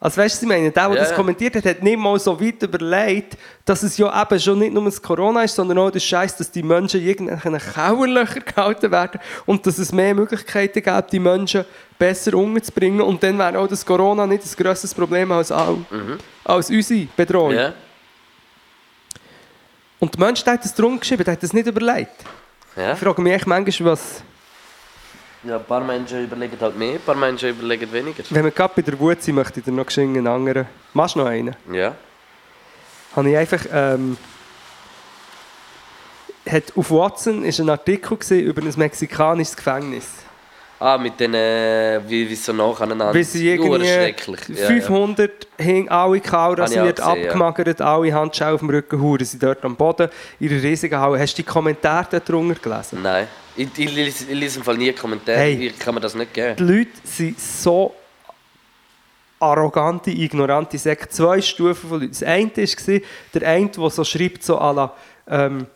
[0.00, 2.40] Also weißt du, ich meine, der, der Ja, das kommentiert hat, hat nicht mal so
[2.40, 5.98] weit überlegt, dass es ja eben schon nicht nur das Corona ist, sondern auch der
[5.98, 11.12] Scheiß, dass die Menschen in irgendwelchen Kauerlöchern gehalten werden und dass es mehr Möglichkeiten gibt,
[11.12, 11.64] die Menschen
[11.98, 15.78] besser umzubringen und dann wäre auch das Corona nicht ein grösseres Problem als, all,
[16.44, 17.52] als unsere Bedrohung.
[17.52, 17.74] ja.
[20.00, 22.24] Und der Mensch der hat das drum geschrieben, hat das nicht überlegt.
[22.76, 22.92] ja.
[22.92, 24.22] Ich frage mich echt manchmal, was,
[25.44, 28.24] Ja, ein paar Menschen überlegen halt mehr, ein paar Menschen überlegen weniger.
[28.30, 30.66] wenn wir gerade bei der Wut sind, möchte ich dir noch einen anderen.
[30.92, 31.54] Machst du noch einen?
[31.72, 31.94] Ja.
[33.14, 34.16] habe ich einfach ähm,
[36.50, 40.06] hat auf Watson ist ein Artikel über ein mexikanisches Gefängnis.
[40.80, 43.12] Ah, mit den, äh, wie, wie so nacheinander.
[43.12, 44.40] Wie sie irgendwie schrecklich.
[44.48, 44.66] Ja, ja.
[44.68, 47.30] 500 hingen alle kahl ich rasiert, auch gesehen, ja.
[47.30, 51.18] abgemagert, alle Handschellen auf dem Rücken, Huren sind dort am Boden, ihre riesigen Hauen.
[51.18, 53.00] Hast du die Kommentare dort drunter gelesen?
[53.02, 53.26] Nein.
[53.56, 55.38] Ich, ich, lese, ich lese im Fall nie Kommentare.
[55.38, 55.66] Hey.
[55.66, 56.54] Ich kann mir das nicht geben.
[56.56, 57.92] Die Leute sind so
[59.40, 61.08] arrogante, ignorante Säcke.
[61.08, 62.12] Zwei Stufen von Leuten.
[62.12, 63.00] Das eine war,
[63.34, 64.92] der eine, der so schreibt, so à la,
[65.28, 65.66] ähm,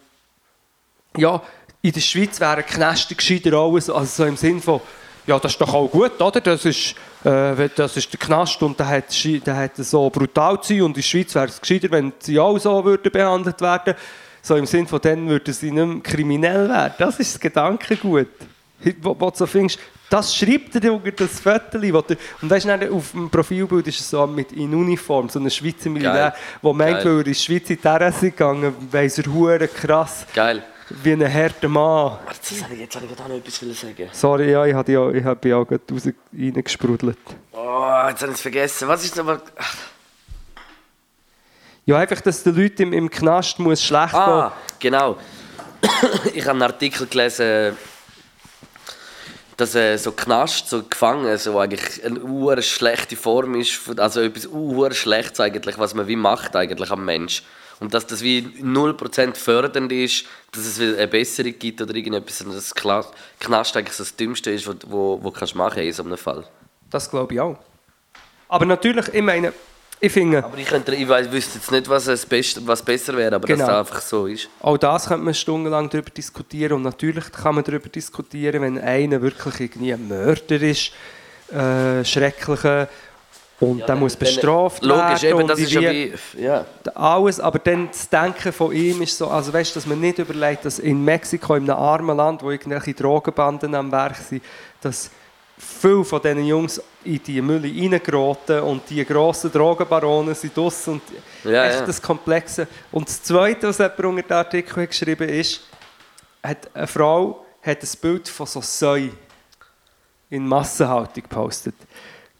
[1.16, 1.42] ja,
[1.82, 4.80] in der Schweiz wären Knäste gescheiter alles, also so im Sinn von,
[5.26, 6.40] ja, das ist doch auch gut, oder?
[6.40, 6.94] Das ist,
[7.24, 10.90] äh, das ist der Knast und der hat, der hat so brutal zu sein und
[10.90, 13.94] in der Schweiz wäre es gescheiter, wenn sie auch so würden behandelt werden
[14.42, 16.94] So im Sinn von, dann würden sie nicht mehr kriminell werden.
[16.98, 18.28] Das ist das Gedankengut.
[19.00, 19.78] Wo, wo du so findest,
[20.10, 21.94] das schreibt er unter das Viertel.
[21.94, 25.88] Und weißt du, auf dem Profilbild ist es so mit in Uniform, so ein Schweizer
[25.88, 26.34] Militär, Geil.
[26.62, 27.04] der meint, Geil.
[27.04, 30.64] weil er in die Schweiz in die gegangen weiss er krass, Geil.
[30.90, 32.18] Wie ein harter Mann.
[32.28, 34.08] Jetzt habe ich, jetzt habe ich gerade noch etwas sagen.
[34.12, 37.18] Sorry, ja, ich habe ja, ich habe ja auch gerade raus reingesprudelt.
[37.52, 38.88] Oh, jetzt habe ich es vergessen.
[38.88, 39.40] Was ist aber...
[39.56, 39.76] Ach,
[41.84, 45.16] Ja, einfach, dass den Leuten im, im Knast muss schlecht Ah, genau.
[46.32, 47.76] ich habe einen Artikel gelesen,
[49.56, 54.46] dass äh, so Knast, so Gefangen, so eigentlich eine ur schlechte Form ist, also etwas
[54.46, 57.42] ur schlechtes eigentlich, was man wie macht eigentlich am Mensch.
[57.82, 62.40] Und dass das wie 0% fördernd ist, dass es wieder eine Besserung gibt oder irgendetwas,
[62.42, 63.04] und dass Kla-
[63.40, 66.44] Knast eigentlich das Dümmste ist, was wo, wo kannst du machen in so einem Fall.
[66.90, 67.58] Das glaube ich auch.
[68.48, 69.52] Aber natürlich, ich meine,
[69.98, 73.16] ich finde, Aber ich, könnte, ich weiss, wüsste jetzt nicht, was, das Beste, was besser
[73.16, 73.58] wäre, aber Genau.
[73.60, 74.48] dass das einfach so ist.
[74.60, 76.74] auch das könnte man stundenlang darüber diskutieren.
[76.74, 80.92] Und natürlich kann man darüber diskutieren, wenn einer wirklich irgendwie ein Mörder ist,
[81.52, 82.88] äh, schrecklicher,
[83.62, 85.28] und der muss bestraft Logisch, werden.
[85.28, 86.12] eben, und das ist ja wie...
[86.36, 86.66] Ja.
[86.94, 90.64] alles, aber dann das Denken von ihm ist so, also weißt, dass man nicht überlegt,
[90.64, 94.42] dass in Mexiko, in einem armen Land, wo irgendwelche Drogenbanden am Werk sind,
[94.80, 95.10] dass
[95.56, 101.02] viele von diesen Jungs in die Mülle reingeraten und die grossen Drogenbaronen sind draussen und
[101.44, 101.86] Ja, echt ja.
[101.86, 102.66] das Komplexe.
[102.90, 105.60] Und das Zweite, was jemand unter den Artikel hat geschrieben ist,
[106.42, 109.08] hat eine Frau hat ein Bild von so Säu
[110.30, 111.74] in Massenhaltung gepostet.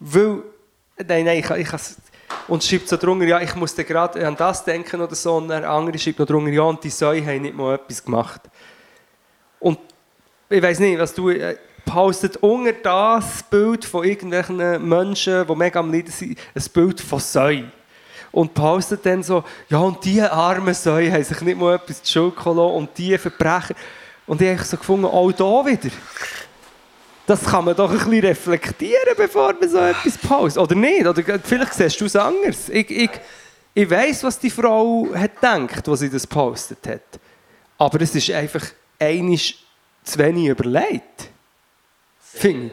[0.01, 0.43] Weil,
[0.97, 1.69] nein, nein, ich, ich
[2.49, 5.69] und schreibt so drunter, ja, ich musste gerade an das denken oder so, und der
[5.69, 8.41] andere schreibt noch drunter, ja, und die Säu haben nicht mal etwas gemacht.
[9.61, 9.79] Und
[10.49, 15.81] ich weiß nicht, was du äh, postet unter das Bild von irgendwelchen Menschen, die mega
[15.81, 17.63] am Leiden sind, ein Bild von Säu.
[18.31, 22.13] Und postet dann so, ja, und die armen Säu haben sich nicht mal etwas zu
[22.13, 23.75] Schuld gelassen und die Verbrecher.
[24.27, 25.91] Und ich habe so gefunden, auch da wieder.
[27.27, 30.63] Das kann man doch ein bisschen reflektieren, bevor man so etwas postet.
[30.63, 31.07] Oder nicht?
[31.07, 32.69] Oder vielleicht siehst du es anders.
[32.69, 33.11] Ich, ich,
[33.75, 37.21] ich weiss, was die Frau hat gedacht, als sie das gepostet hat.
[37.79, 38.65] Aber es ist einfach
[38.99, 39.57] einisch
[40.05, 41.29] zu wenig überlegt.
[42.21, 42.73] Finde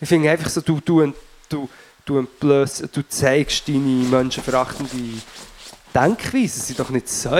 [0.00, 0.08] ich.
[0.08, 1.12] Finde einfach so, du, du,
[1.48, 1.68] du,
[2.04, 5.20] du, entblöss- du zeigst deine menschenverachtende
[5.94, 6.60] Denkweise.
[6.60, 7.30] Sie sind doch nicht so.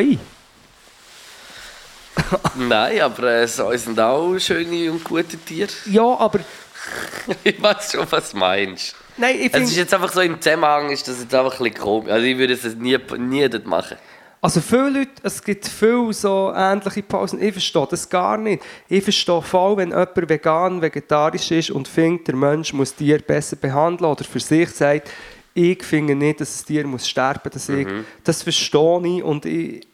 [2.56, 5.70] Nein, aber äh, so sind auch schöne und gute Tiere.
[5.86, 6.40] Ja, aber
[7.44, 8.94] Ich weiß schon, was du meinst.
[9.16, 9.72] nein, ich Es ist finde...
[9.74, 12.10] jetzt einfach so im Zusammenhang, ist das jetzt einfach ein bisschen komisch.
[12.10, 13.96] Also ich würde es nie, nie dort machen.
[14.40, 17.42] Also viele Leute, es gibt viele so ähnliche Pausen.
[17.42, 18.62] Ich verstehe das gar nicht.
[18.88, 23.56] Ich verstehe voll, wenn jemand vegan, vegetarisch ist und findet, der Mensch muss Tier besser
[23.56, 25.10] behandeln oder für sich sagt,
[25.54, 27.68] ich finde nicht, dass das Tier muss sterben muss.
[27.68, 27.88] Ich,
[28.22, 29.86] das verstehe ich und ich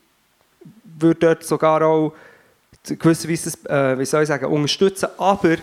[0.99, 2.13] würde dort sogar auch
[2.85, 5.09] gewisserweise, das, äh, wie soll ich sagen, unterstützen.
[5.19, 5.57] Aber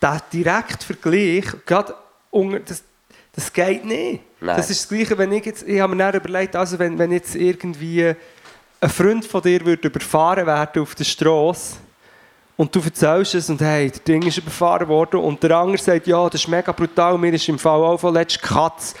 [0.00, 1.94] der direkte Vergleich, gerade
[2.30, 2.82] unter, das,
[3.34, 4.22] das geht nicht.
[4.40, 4.56] Nein.
[4.56, 7.12] Das ist das Gleiche, wenn ich jetzt, ich habe mir dann überlegt, also wenn, wenn
[7.12, 8.14] jetzt irgendwie
[8.80, 11.76] ein Freund von dir würde überfahren werden auf der Straße
[12.56, 16.06] und du erzählst es und hey, der Ding ist überfahren worden und der andere sagt,
[16.06, 18.94] ja, das ist mega brutal, mir ist im Fall auch von letzter Katz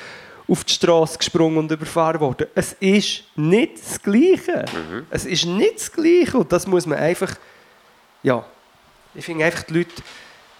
[0.48, 2.46] auf die Straße gesprungen und überfahren worden.
[2.54, 4.64] Es ist nicht das Gleiche.
[5.10, 7.34] Es ist nicht das Gleiche und das muss man einfach,
[8.22, 8.44] ja,
[9.14, 9.90] ich finde einfach die Leute,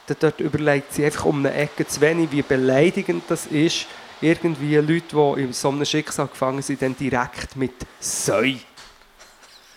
[0.06, 3.86] da- dort überlegt sie einfach um eine Ecke zu wenig, wie beleidigend das ist,
[4.20, 5.02] irgendwie Leute,
[5.36, 8.55] die in so einem Schicksal gefangen sind, dann direkt mit «Säu»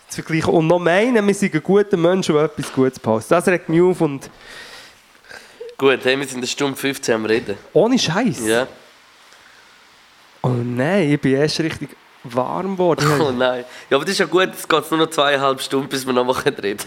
[0.08, 0.52] zu vergleichen.
[0.52, 3.30] Und noch meinen, wir sind ein guter Mensch, der etwas Gutes passt.
[3.30, 4.28] Das regt mich auf und
[5.78, 7.56] Gut, hey, wir sind eine Stunde 15 am Reden.
[7.72, 8.46] ohne Scheiß.
[8.46, 8.66] Ja.
[10.42, 11.90] Oh nein, ich bin erst richtig
[12.24, 13.06] warm geworden.
[13.20, 13.64] Oh nein.
[13.88, 16.24] Ja, aber das ist ja gut, es geht nur noch zweieinhalb Stunden, bis wir noch
[16.24, 16.78] mal reden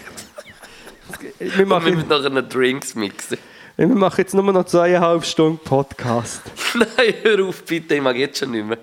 [1.40, 1.58] wir.
[1.58, 3.38] Wir machen, müssen nachher einen Drinks mixen.
[3.78, 6.42] wir machen jetzt nur noch zweieinhalb Stunden Podcast.
[6.74, 8.78] Nein, hör auf bitte, ich mag jetzt schon nicht mehr.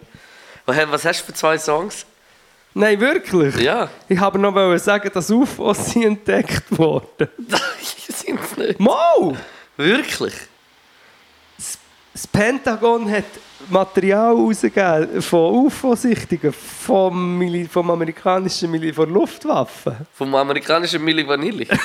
[0.64, 2.06] Was hast du für zwei Songs?
[2.74, 3.56] Nein, wirklich?
[3.56, 3.90] Ja.
[4.08, 7.28] Ich habe noch sagen, dass UFOs sind entdeckt worden.
[7.48, 7.60] Nein,
[8.08, 8.80] sind es nicht.
[8.80, 9.36] Mau!
[9.76, 10.34] Wirklich?
[12.14, 13.24] Das Pentagon hat
[13.68, 19.96] Material rausgegeben von UFO-Sichtungen vom, vom amerikanischen Mili von Luftwaffen.
[20.14, 21.68] Vom amerikanischen Milli Vanilli.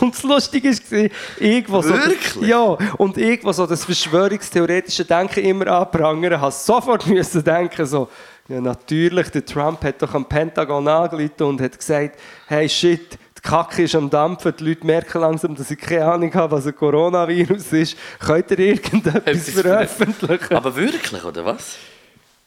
[0.00, 1.10] Und das Lustige war,
[1.40, 1.94] irgendwo so...
[1.94, 2.48] Wirklich?
[2.48, 8.08] Ja, und irgendwo so das verschwörungstheoretische Denken immer anprangern, habe sofort müssen denken, so,
[8.48, 13.18] ja natürlich, der Trump hat doch am Pentagon angerufen und hat gesagt, hey shit,
[13.48, 16.76] Kacke ist am Dampfen, die Leute merken langsam, dass ich keine Ahnung habe, was ein
[16.76, 17.96] Coronavirus ist.
[18.18, 20.54] Könnt ihr irgendetwas Etwas veröffentlichen?
[20.54, 21.76] Aber wirklich, oder was?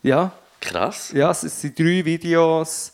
[0.04, 1.12] Ja, Krass.
[1.12, 2.94] ja, es sind drei Videos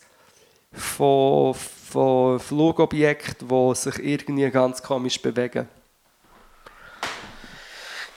[0.72, 5.68] von, von Flugobjekten, die sich irgendwie ganz komisch bewegen.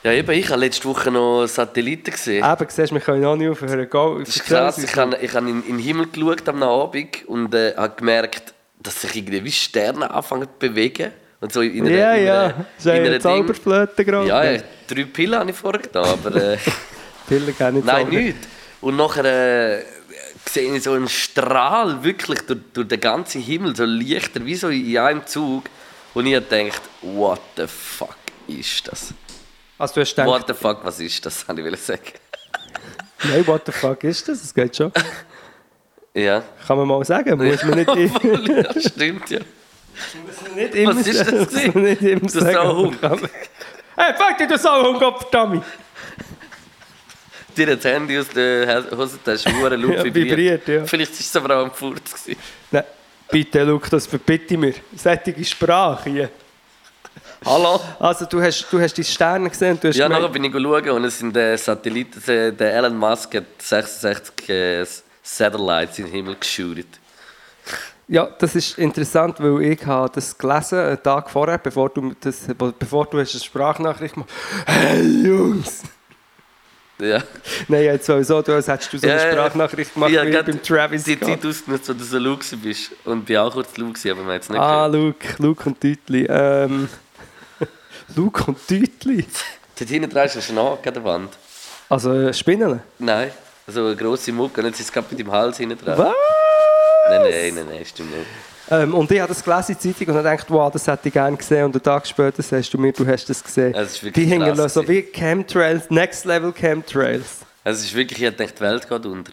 [0.04, 2.42] Ja, eben, ich habe letzte Woche noch Satelliten gesehen.
[2.42, 3.90] Eben, siehst du, wir können auch nicht aufhören.
[3.90, 4.78] Go, Das ist krass.
[4.78, 8.54] Ich habe, ich habe in, in den Himmel geschaut am Abend und äh, habe gemerkt,
[8.82, 11.12] dass sich irgendwie wie Sterne anfangen zu bewegen.
[11.40, 14.28] Und so in einer, Ja, in ja, einer, ja in einer eine Zauberflöte gerade.
[14.28, 16.58] Ja, ja, drei Pillen habe ich vorher getan, aber äh,
[17.26, 18.36] Pillen gehen nicht nein, nicht.
[18.80, 19.24] Und nachher
[19.78, 19.84] äh,
[20.48, 24.68] sehe ich so einen Strahl wirklich durch, durch den ganzen Himmel, so leichter, wie so
[24.68, 25.64] in einem Zug.
[26.14, 29.14] Und ich gedacht, what the fuck ist das?
[29.78, 32.02] Also du hast gedacht, What the fuck, was ist das, habe ich sagen.
[33.24, 34.42] nein, what the fuck ist das?
[34.42, 34.92] Das geht schon.
[36.14, 36.42] Ja.
[36.66, 37.88] Kann man mal sagen, muss man nicht,
[38.48, 39.38] ja, stimmt, ja.
[40.54, 41.82] nicht immer Was ist das gewesen?
[41.82, 42.52] nicht immer sagen.
[42.52, 42.98] Sauhund.
[43.02, 45.60] Hey, fuck dich, du Sauhund, Kopfdummy!
[47.56, 50.26] Dir hat das Handy aus der Hosentasche hure laut Ja, vibriert.
[50.28, 50.84] vibriert, ja.
[50.86, 52.26] Vielleicht war es aber auch am Furz.
[52.70, 52.84] Nein,
[53.30, 54.74] bitte, Luke, das verbitte mir.
[54.96, 56.30] Sättige Sprache hier.
[57.44, 57.80] Hallo?
[57.98, 60.52] Also, du hast, du hast die Sterne gesehen du hast Ja, gemeint- nachher bin ich
[60.52, 62.22] schauen und es sind äh, Satelliten.
[62.30, 64.86] äh, Der Elon Musk hat 66 äh,
[65.22, 66.86] Satellites in den Himmel geschürt.
[68.08, 72.46] Ja, das ist interessant, weil ich habe das gelesen, einen Tag vorher, bevor du, das,
[72.78, 74.32] bevor du hast eine Sprachnachricht machst.
[74.66, 75.82] Hey Jungs!
[76.98, 77.22] Ja.
[77.68, 79.30] Nein, jetzt so, so du, als hättest du so eine Ja.
[79.32, 81.28] Sprachnachricht gemacht Ja, wie beim Travis Die Scott.
[81.28, 82.92] Zeit ausgenutzt, wo du so Luke bist.
[83.04, 84.92] Und bin auch kurz Luke, aber man hat es nicht Ah, gehört.
[84.92, 86.26] Luke, Luke und Deutli.
[86.28, 86.88] Ähm,
[88.16, 89.24] Luke und Deutli?
[89.78, 91.32] Dort hinten dran ist ein Schnack an der Wand.
[91.88, 92.80] Also äh, Spinnen?
[92.98, 93.30] Nein,
[93.66, 95.98] so eine grosse Mucke und jetzt ist es gerade mit dem Hals hinten dran.
[95.98, 96.14] Was?
[97.08, 98.26] Nein, nein, nein, nein, stimmt nicht.
[98.70, 101.08] Ähm, und ich habe das gelesen in der Zeitung und habe gedacht, wow, das hätte
[101.08, 101.64] ich gerne gesehen.
[101.64, 103.74] Und einen Tag später sagst du mir, du hast das gesehen.
[103.74, 107.40] Wirklich Die hängen krass so wie Chemtrails, Next Level Chemtrails.
[107.64, 109.32] Also es ist wirklich, ich dachte, die Welt geht unter.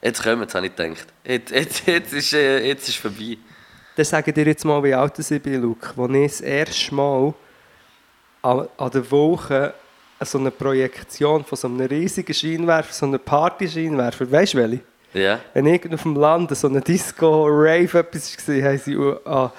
[0.00, 1.06] Jetzt kommen jetzt habe ich gedacht.
[1.24, 3.38] Jetzt, jetzt, jetzt, ist, äh, jetzt ist vorbei.
[3.96, 5.88] Dann sage dir jetzt mal, wie alt ich bin, Luke.
[5.96, 7.34] Als ich das erste Mal
[8.42, 9.74] an, an der Woche
[10.24, 14.80] so eine Projektion von so einem riesigen Scheinwerfer, so einem Party-Scheinwerfer, weißt du welche?
[15.14, 15.40] Ja.
[15.52, 19.50] Wenn irgendwo auf dem Land so eine Disco-Rave etwas war, haben sie an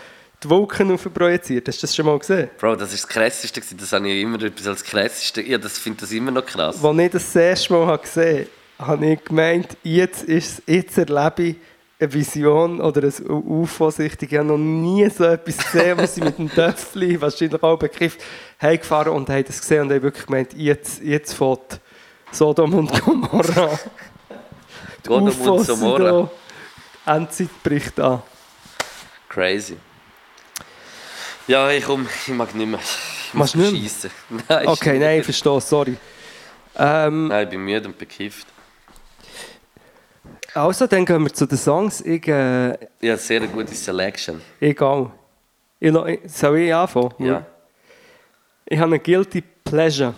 [0.43, 1.67] die Wolken projiziert.
[1.67, 2.49] Hast du das schon mal gesehen?
[2.59, 3.61] Bro, das ist das Krasseste.
[3.75, 5.41] Das habe ich immer etwas als Krasseste.
[5.41, 6.83] Ja, das finde das immer noch krass.
[6.83, 8.47] Als ich das, das erste Mal gesehen
[8.79, 11.55] habe, habe ich gemeint, jetzt, ist, jetzt erlebe ich
[11.99, 14.27] eine Vision oder ein UFO-Sichtung.
[14.29, 18.21] Ich habe noch nie so etwas gesehen, wo sie mit dem Töpfchen, wahrscheinlich auch bekifft,
[18.61, 21.79] heimgefahren und haben das gesehen und haben wirklich gemeint, jetzt, jetzt fährt
[22.31, 23.79] Sodom und Gomorra.
[25.05, 26.31] Sodom und Gomorra.
[27.05, 28.21] Endzeit bricht an.
[29.29, 29.77] Crazy.
[31.47, 32.79] Ja, ich komm, ich mag nicht mehr.
[33.27, 33.55] Ich muss.
[34.47, 35.97] Nein, Okay, nein, ich verstehe, sorry.
[36.75, 38.47] Ähm, Nein, ich bin müde und bekifft.
[40.53, 42.01] Also, dann gehen wir zu den Songs.
[42.01, 44.41] Ich, äh, Ja, sehr eine gute Selection.
[44.59, 45.11] egal.
[45.79, 45.93] Ich,
[46.27, 47.13] soll ich anfangen?
[47.19, 47.45] Ja.
[48.65, 50.13] Ich habe einen Guilty Pleasure.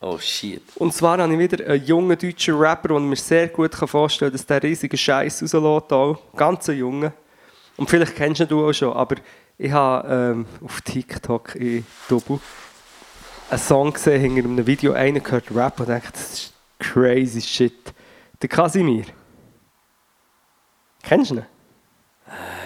[0.00, 0.62] Oh shit.
[0.76, 4.30] Und zwar habe ich wieder einen jungen deutschen Rapper, den ich mir sehr gut vorstellen
[4.30, 5.92] kann, dass der riesige Scheiß rauslässt.
[5.92, 6.18] Auch.
[6.36, 7.12] Ganz ein Junge.
[7.76, 9.16] Und vielleicht kennst ihn du auch schon, aber
[9.58, 12.40] ich habe ähm, auf TikTok in Double
[13.48, 17.94] einen Song gesehen, hinter einem Video, einer gehört Rap und dachte, das ist crazy shit.
[18.42, 19.04] Der Casimir.
[21.06, 21.46] Kennst du ihn?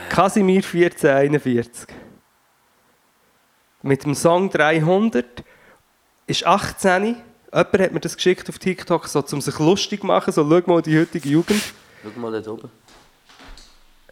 [0.08, 1.86] Casimir 1441.
[3.82, 5.44] Mit dem Song 300
[6.26, 7.04] ist 18.
[7.52, 10.72] Jemand hat mir das geschickt auf TikTok, so, um sich lustig zu machen, so, schau
[10.72, 11.62] mal die heutige Jugend.
[12.02, 12.70] Schau mal dort oben.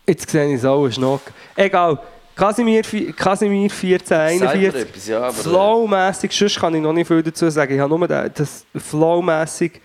[0.06, 1.22] Jetzt sehe ich es auch, Schnock.
[1.54, 1.98] Egal.
[2.34, 4.80] Casimir, vi- Casimir Sagt mir 1441.
[4.82, 5.32] etwas, ja, aber...
[5.32, 7.74] Flowmässig, sonst kann ich noch nicht viel dazu sagen.
[7.74, 9.80] Ich habe nur das Flowmässig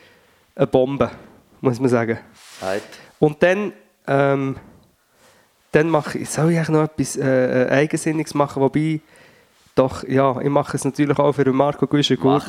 [0.56, 1.11] eine Bombe,
[1.61, 2.20] muss man sagen.
[2.61, 2.84] Äh, halt.
[3.20, 3.74] Und dann,
[4.07, 4.57] ähm,
[5.71, 8.99] dann mache ich, soll ich noch etwas äh, äh, Eigensinniges machen, wobei,
[9.75, 12.43] doch, ja, ich mache es natürlich auch für Marco Guschen gut,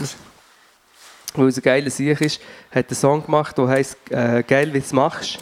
[1.35, 2.41] weil es ein geiler Sieg ist,
[2.71, 5.39] hat einen Song gemacht, der heisst äh, «Geil, wie du es machst».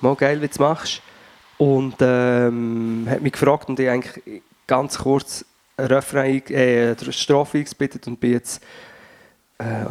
[0.00, 1.02] Mal «Geil, wie du es machst».
[1.58, 5.44] Und ähm, hat mich gefragt und ich habe eigentlich ganz kurz
[5.76, 8.62] ein Refrain, eing- äh, eine Strophe eingebittet und bin jetzt
[9.58, 9.84] äh,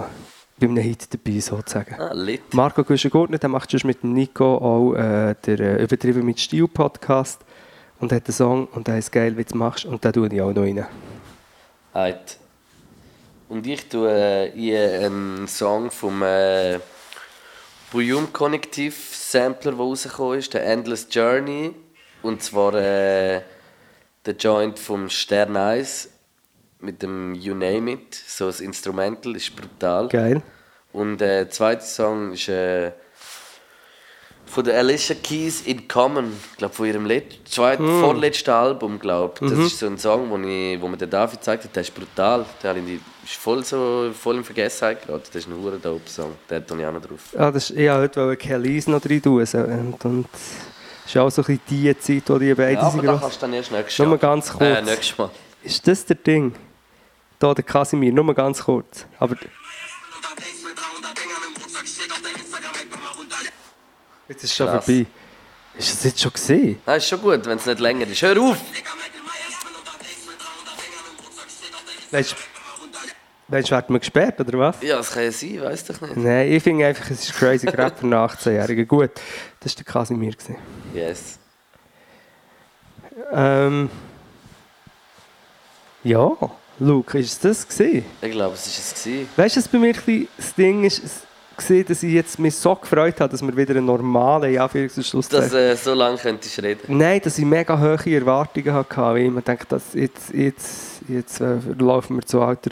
[0.61, 1.95] bei einem Hit dabei, sozusagen.
[1.95, 2.53] Ah, lit.
[2.53, 7.41] Marco Guschen-Gurtner, der macht schon mit Nico auch äh, der äh, «Übertrieben mit Stil» Podcast
[7.99, 10.41] und hat einen Song und der heißt «Geil, wie du machst» und den tue ich
[10.41, 10.85] auch noch rein.
[11.93, 12.38] Halt.
[13.49, 16.79] Und ich tue äh, in einen Song vom äh,
[17.91, 21.73] Bouillon Connective Sampler, der rausgekommen ist, der Endless Journey.
[22.21, 23.41] Und zwar äh,
[24.25, 26.09] der Joint vom Stern 1
[26.81, 28.15] mit dem You Name It.
[28.27, 30.07] So das Instrumental ist brutal.
[30.07, 30.41] Geil.
[30.93, 32.91] Und äh, der zweite Song ist äh,
[34.45, 37.09] von der Alicia Keys in Common, ich glaube von ihrem
[37.45, 37.99] zweiten, Hm.
[38.01, 39.65] vorletzten Album, glaube Das Mhm.
[39.65, 42.45] ist so ein Song, wo, ich, wo mir der David gezeigt hat, der ist brutal.
[42.61, 45.23] Der habe die- ist voll so voll in Vergessenheit geraten.
[45.31, 46.33] Das ist ein hure dope Song.
[46.49, 47.29] Den tue ich auch noch drauf.
[47.33, 49.39] Ja, das ist, ich wollte Kellys noch rein tun
[50.03, 50.25] und,
[51.05, 53.21] ist auch so ein bisschen die Zeit, wo die beiden Ja, aber sind da gross.
[53.21, 54.17] kannst du dann erst nächstes Nur Jahr.
[54.17, 54.61] ganz kurz.
[54.63, 55.29] Äh, nächstes Mal.
[55.63, 56.53] Ist das der Ding?
[57.41, 59.07] Da der Casimir, nur ganz kurz.
[59.18, 59.35] Aber
[64.27, 64.85] jetzt ist es schon Krass.
[64.85, 65.07] vorbei.
[65.76, 66.80] Ist das jetzt schon gesehen?
[66.85, 68.22] Ah, ist schon gut, wenn es nicht länger ist.
[68.22, 68.57] Hör auf!
[72.11, 72.35] Weißt du,
[73.47, 74.76] weißt, werden wir gesperrt oder was?
[74.84, 76.18] Ja, das kann ja sein, weiss doch nicht.
[76.18, 78.88] Nein, ich finde einfach, es ist crazy Rap für einen 18-Jährigen.
[78.88, 79.11] Gut,
[79.61, 80.34] das war der Casimir.
[80.34, 80.57] gewesen.
[80.93, 81.39] Yes.
[83.31, 83.89] Ähm,
[86.03, 86.38] ja,
[86.83, 88.03] Luke, ist das gesehen?
[88.21, 89.03] Ich glaube, es war es.
[89.03, 89.29] gewesen.
[89.35, 91.21] Weißt du, was bei mir ein das Ding ist, es-
[91.55, 94.51] gesehen, dass ich jetzt mich so gefreut habe, dass wir wieder einen normalen,
[95.03, 96.97] Schluss Dass äh, so lange könntest du reden.
[96.97, 101.39] Nein, dass ich mega hohe Erwartungen hatte, weil ich mir denke, dass jetzt, jetzt, jetzt
[101.39, 102.71] äh, laufen wir zu alter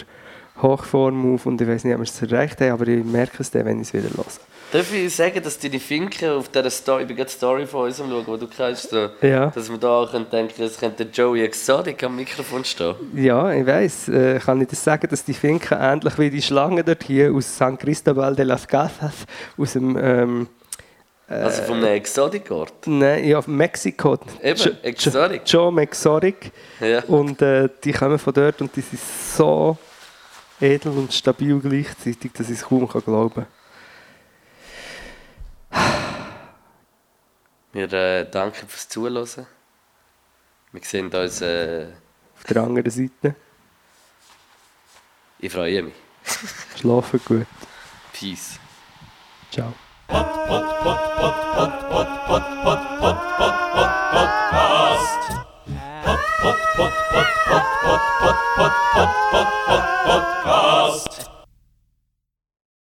[0.60, 3.52] Hochform auf und ich weiß nicht, ob wir es erreicht haben, aber ich merke es
[3.52, 4.26] dann, wenn ich es wieder höre.
[4.72, 7.86] Darf ich sagen, dass deine Finken auf dieser Story, ich bin gerade die Story von
[7.88, 9.48] uns am schauen, die du kennst, da, Ja.
[9.48, 12.94] dass wir da auch denken es könnte Joey Exotic am Mikrofon stehen.
[13.16, 14.08] Ja, ich weiss.
[14.10, 17.58] Äh, kann ich das sagen, dass die Finken ähnlich wie die Schlangen dort hier aus
[17.58, 19.14] San Cristobal de las Casas,
[19.58, 20.48] aus dem, ähm,
[21.28, 22.86] Also von einem Exotic-Ort.
[22.86, 24.20] nein, ja, Mexiko.
[24.44, 25.42] Eben, Jo- Exotic.
[25.52, 26.52] Jo- Joe Exotic.
[26.80, 27.04] Ja.
[27.06, 29.00] Und äh, die kommen von dort und die sind
[29.36, 29.78] so
[30.62, 33.48] edel und stabil gleichzeitig, dass ich es kaum kann glauben
[37.72, 39.48] wir äh, danken fürs Zuhören.
[40.72, 41.88] Wir sehen uns äh,
[42.36, 43.36] auf der anderen Seite.
[45.40, 45.94] Ich freue mich.
[46.78, 47.46] Schlafe gut.
[48.14, 48.60] Peace.
[49.52, 49.74] Ciao.
[50.08, 50.60] Podcast.
[60.04, 61.09] Podcast.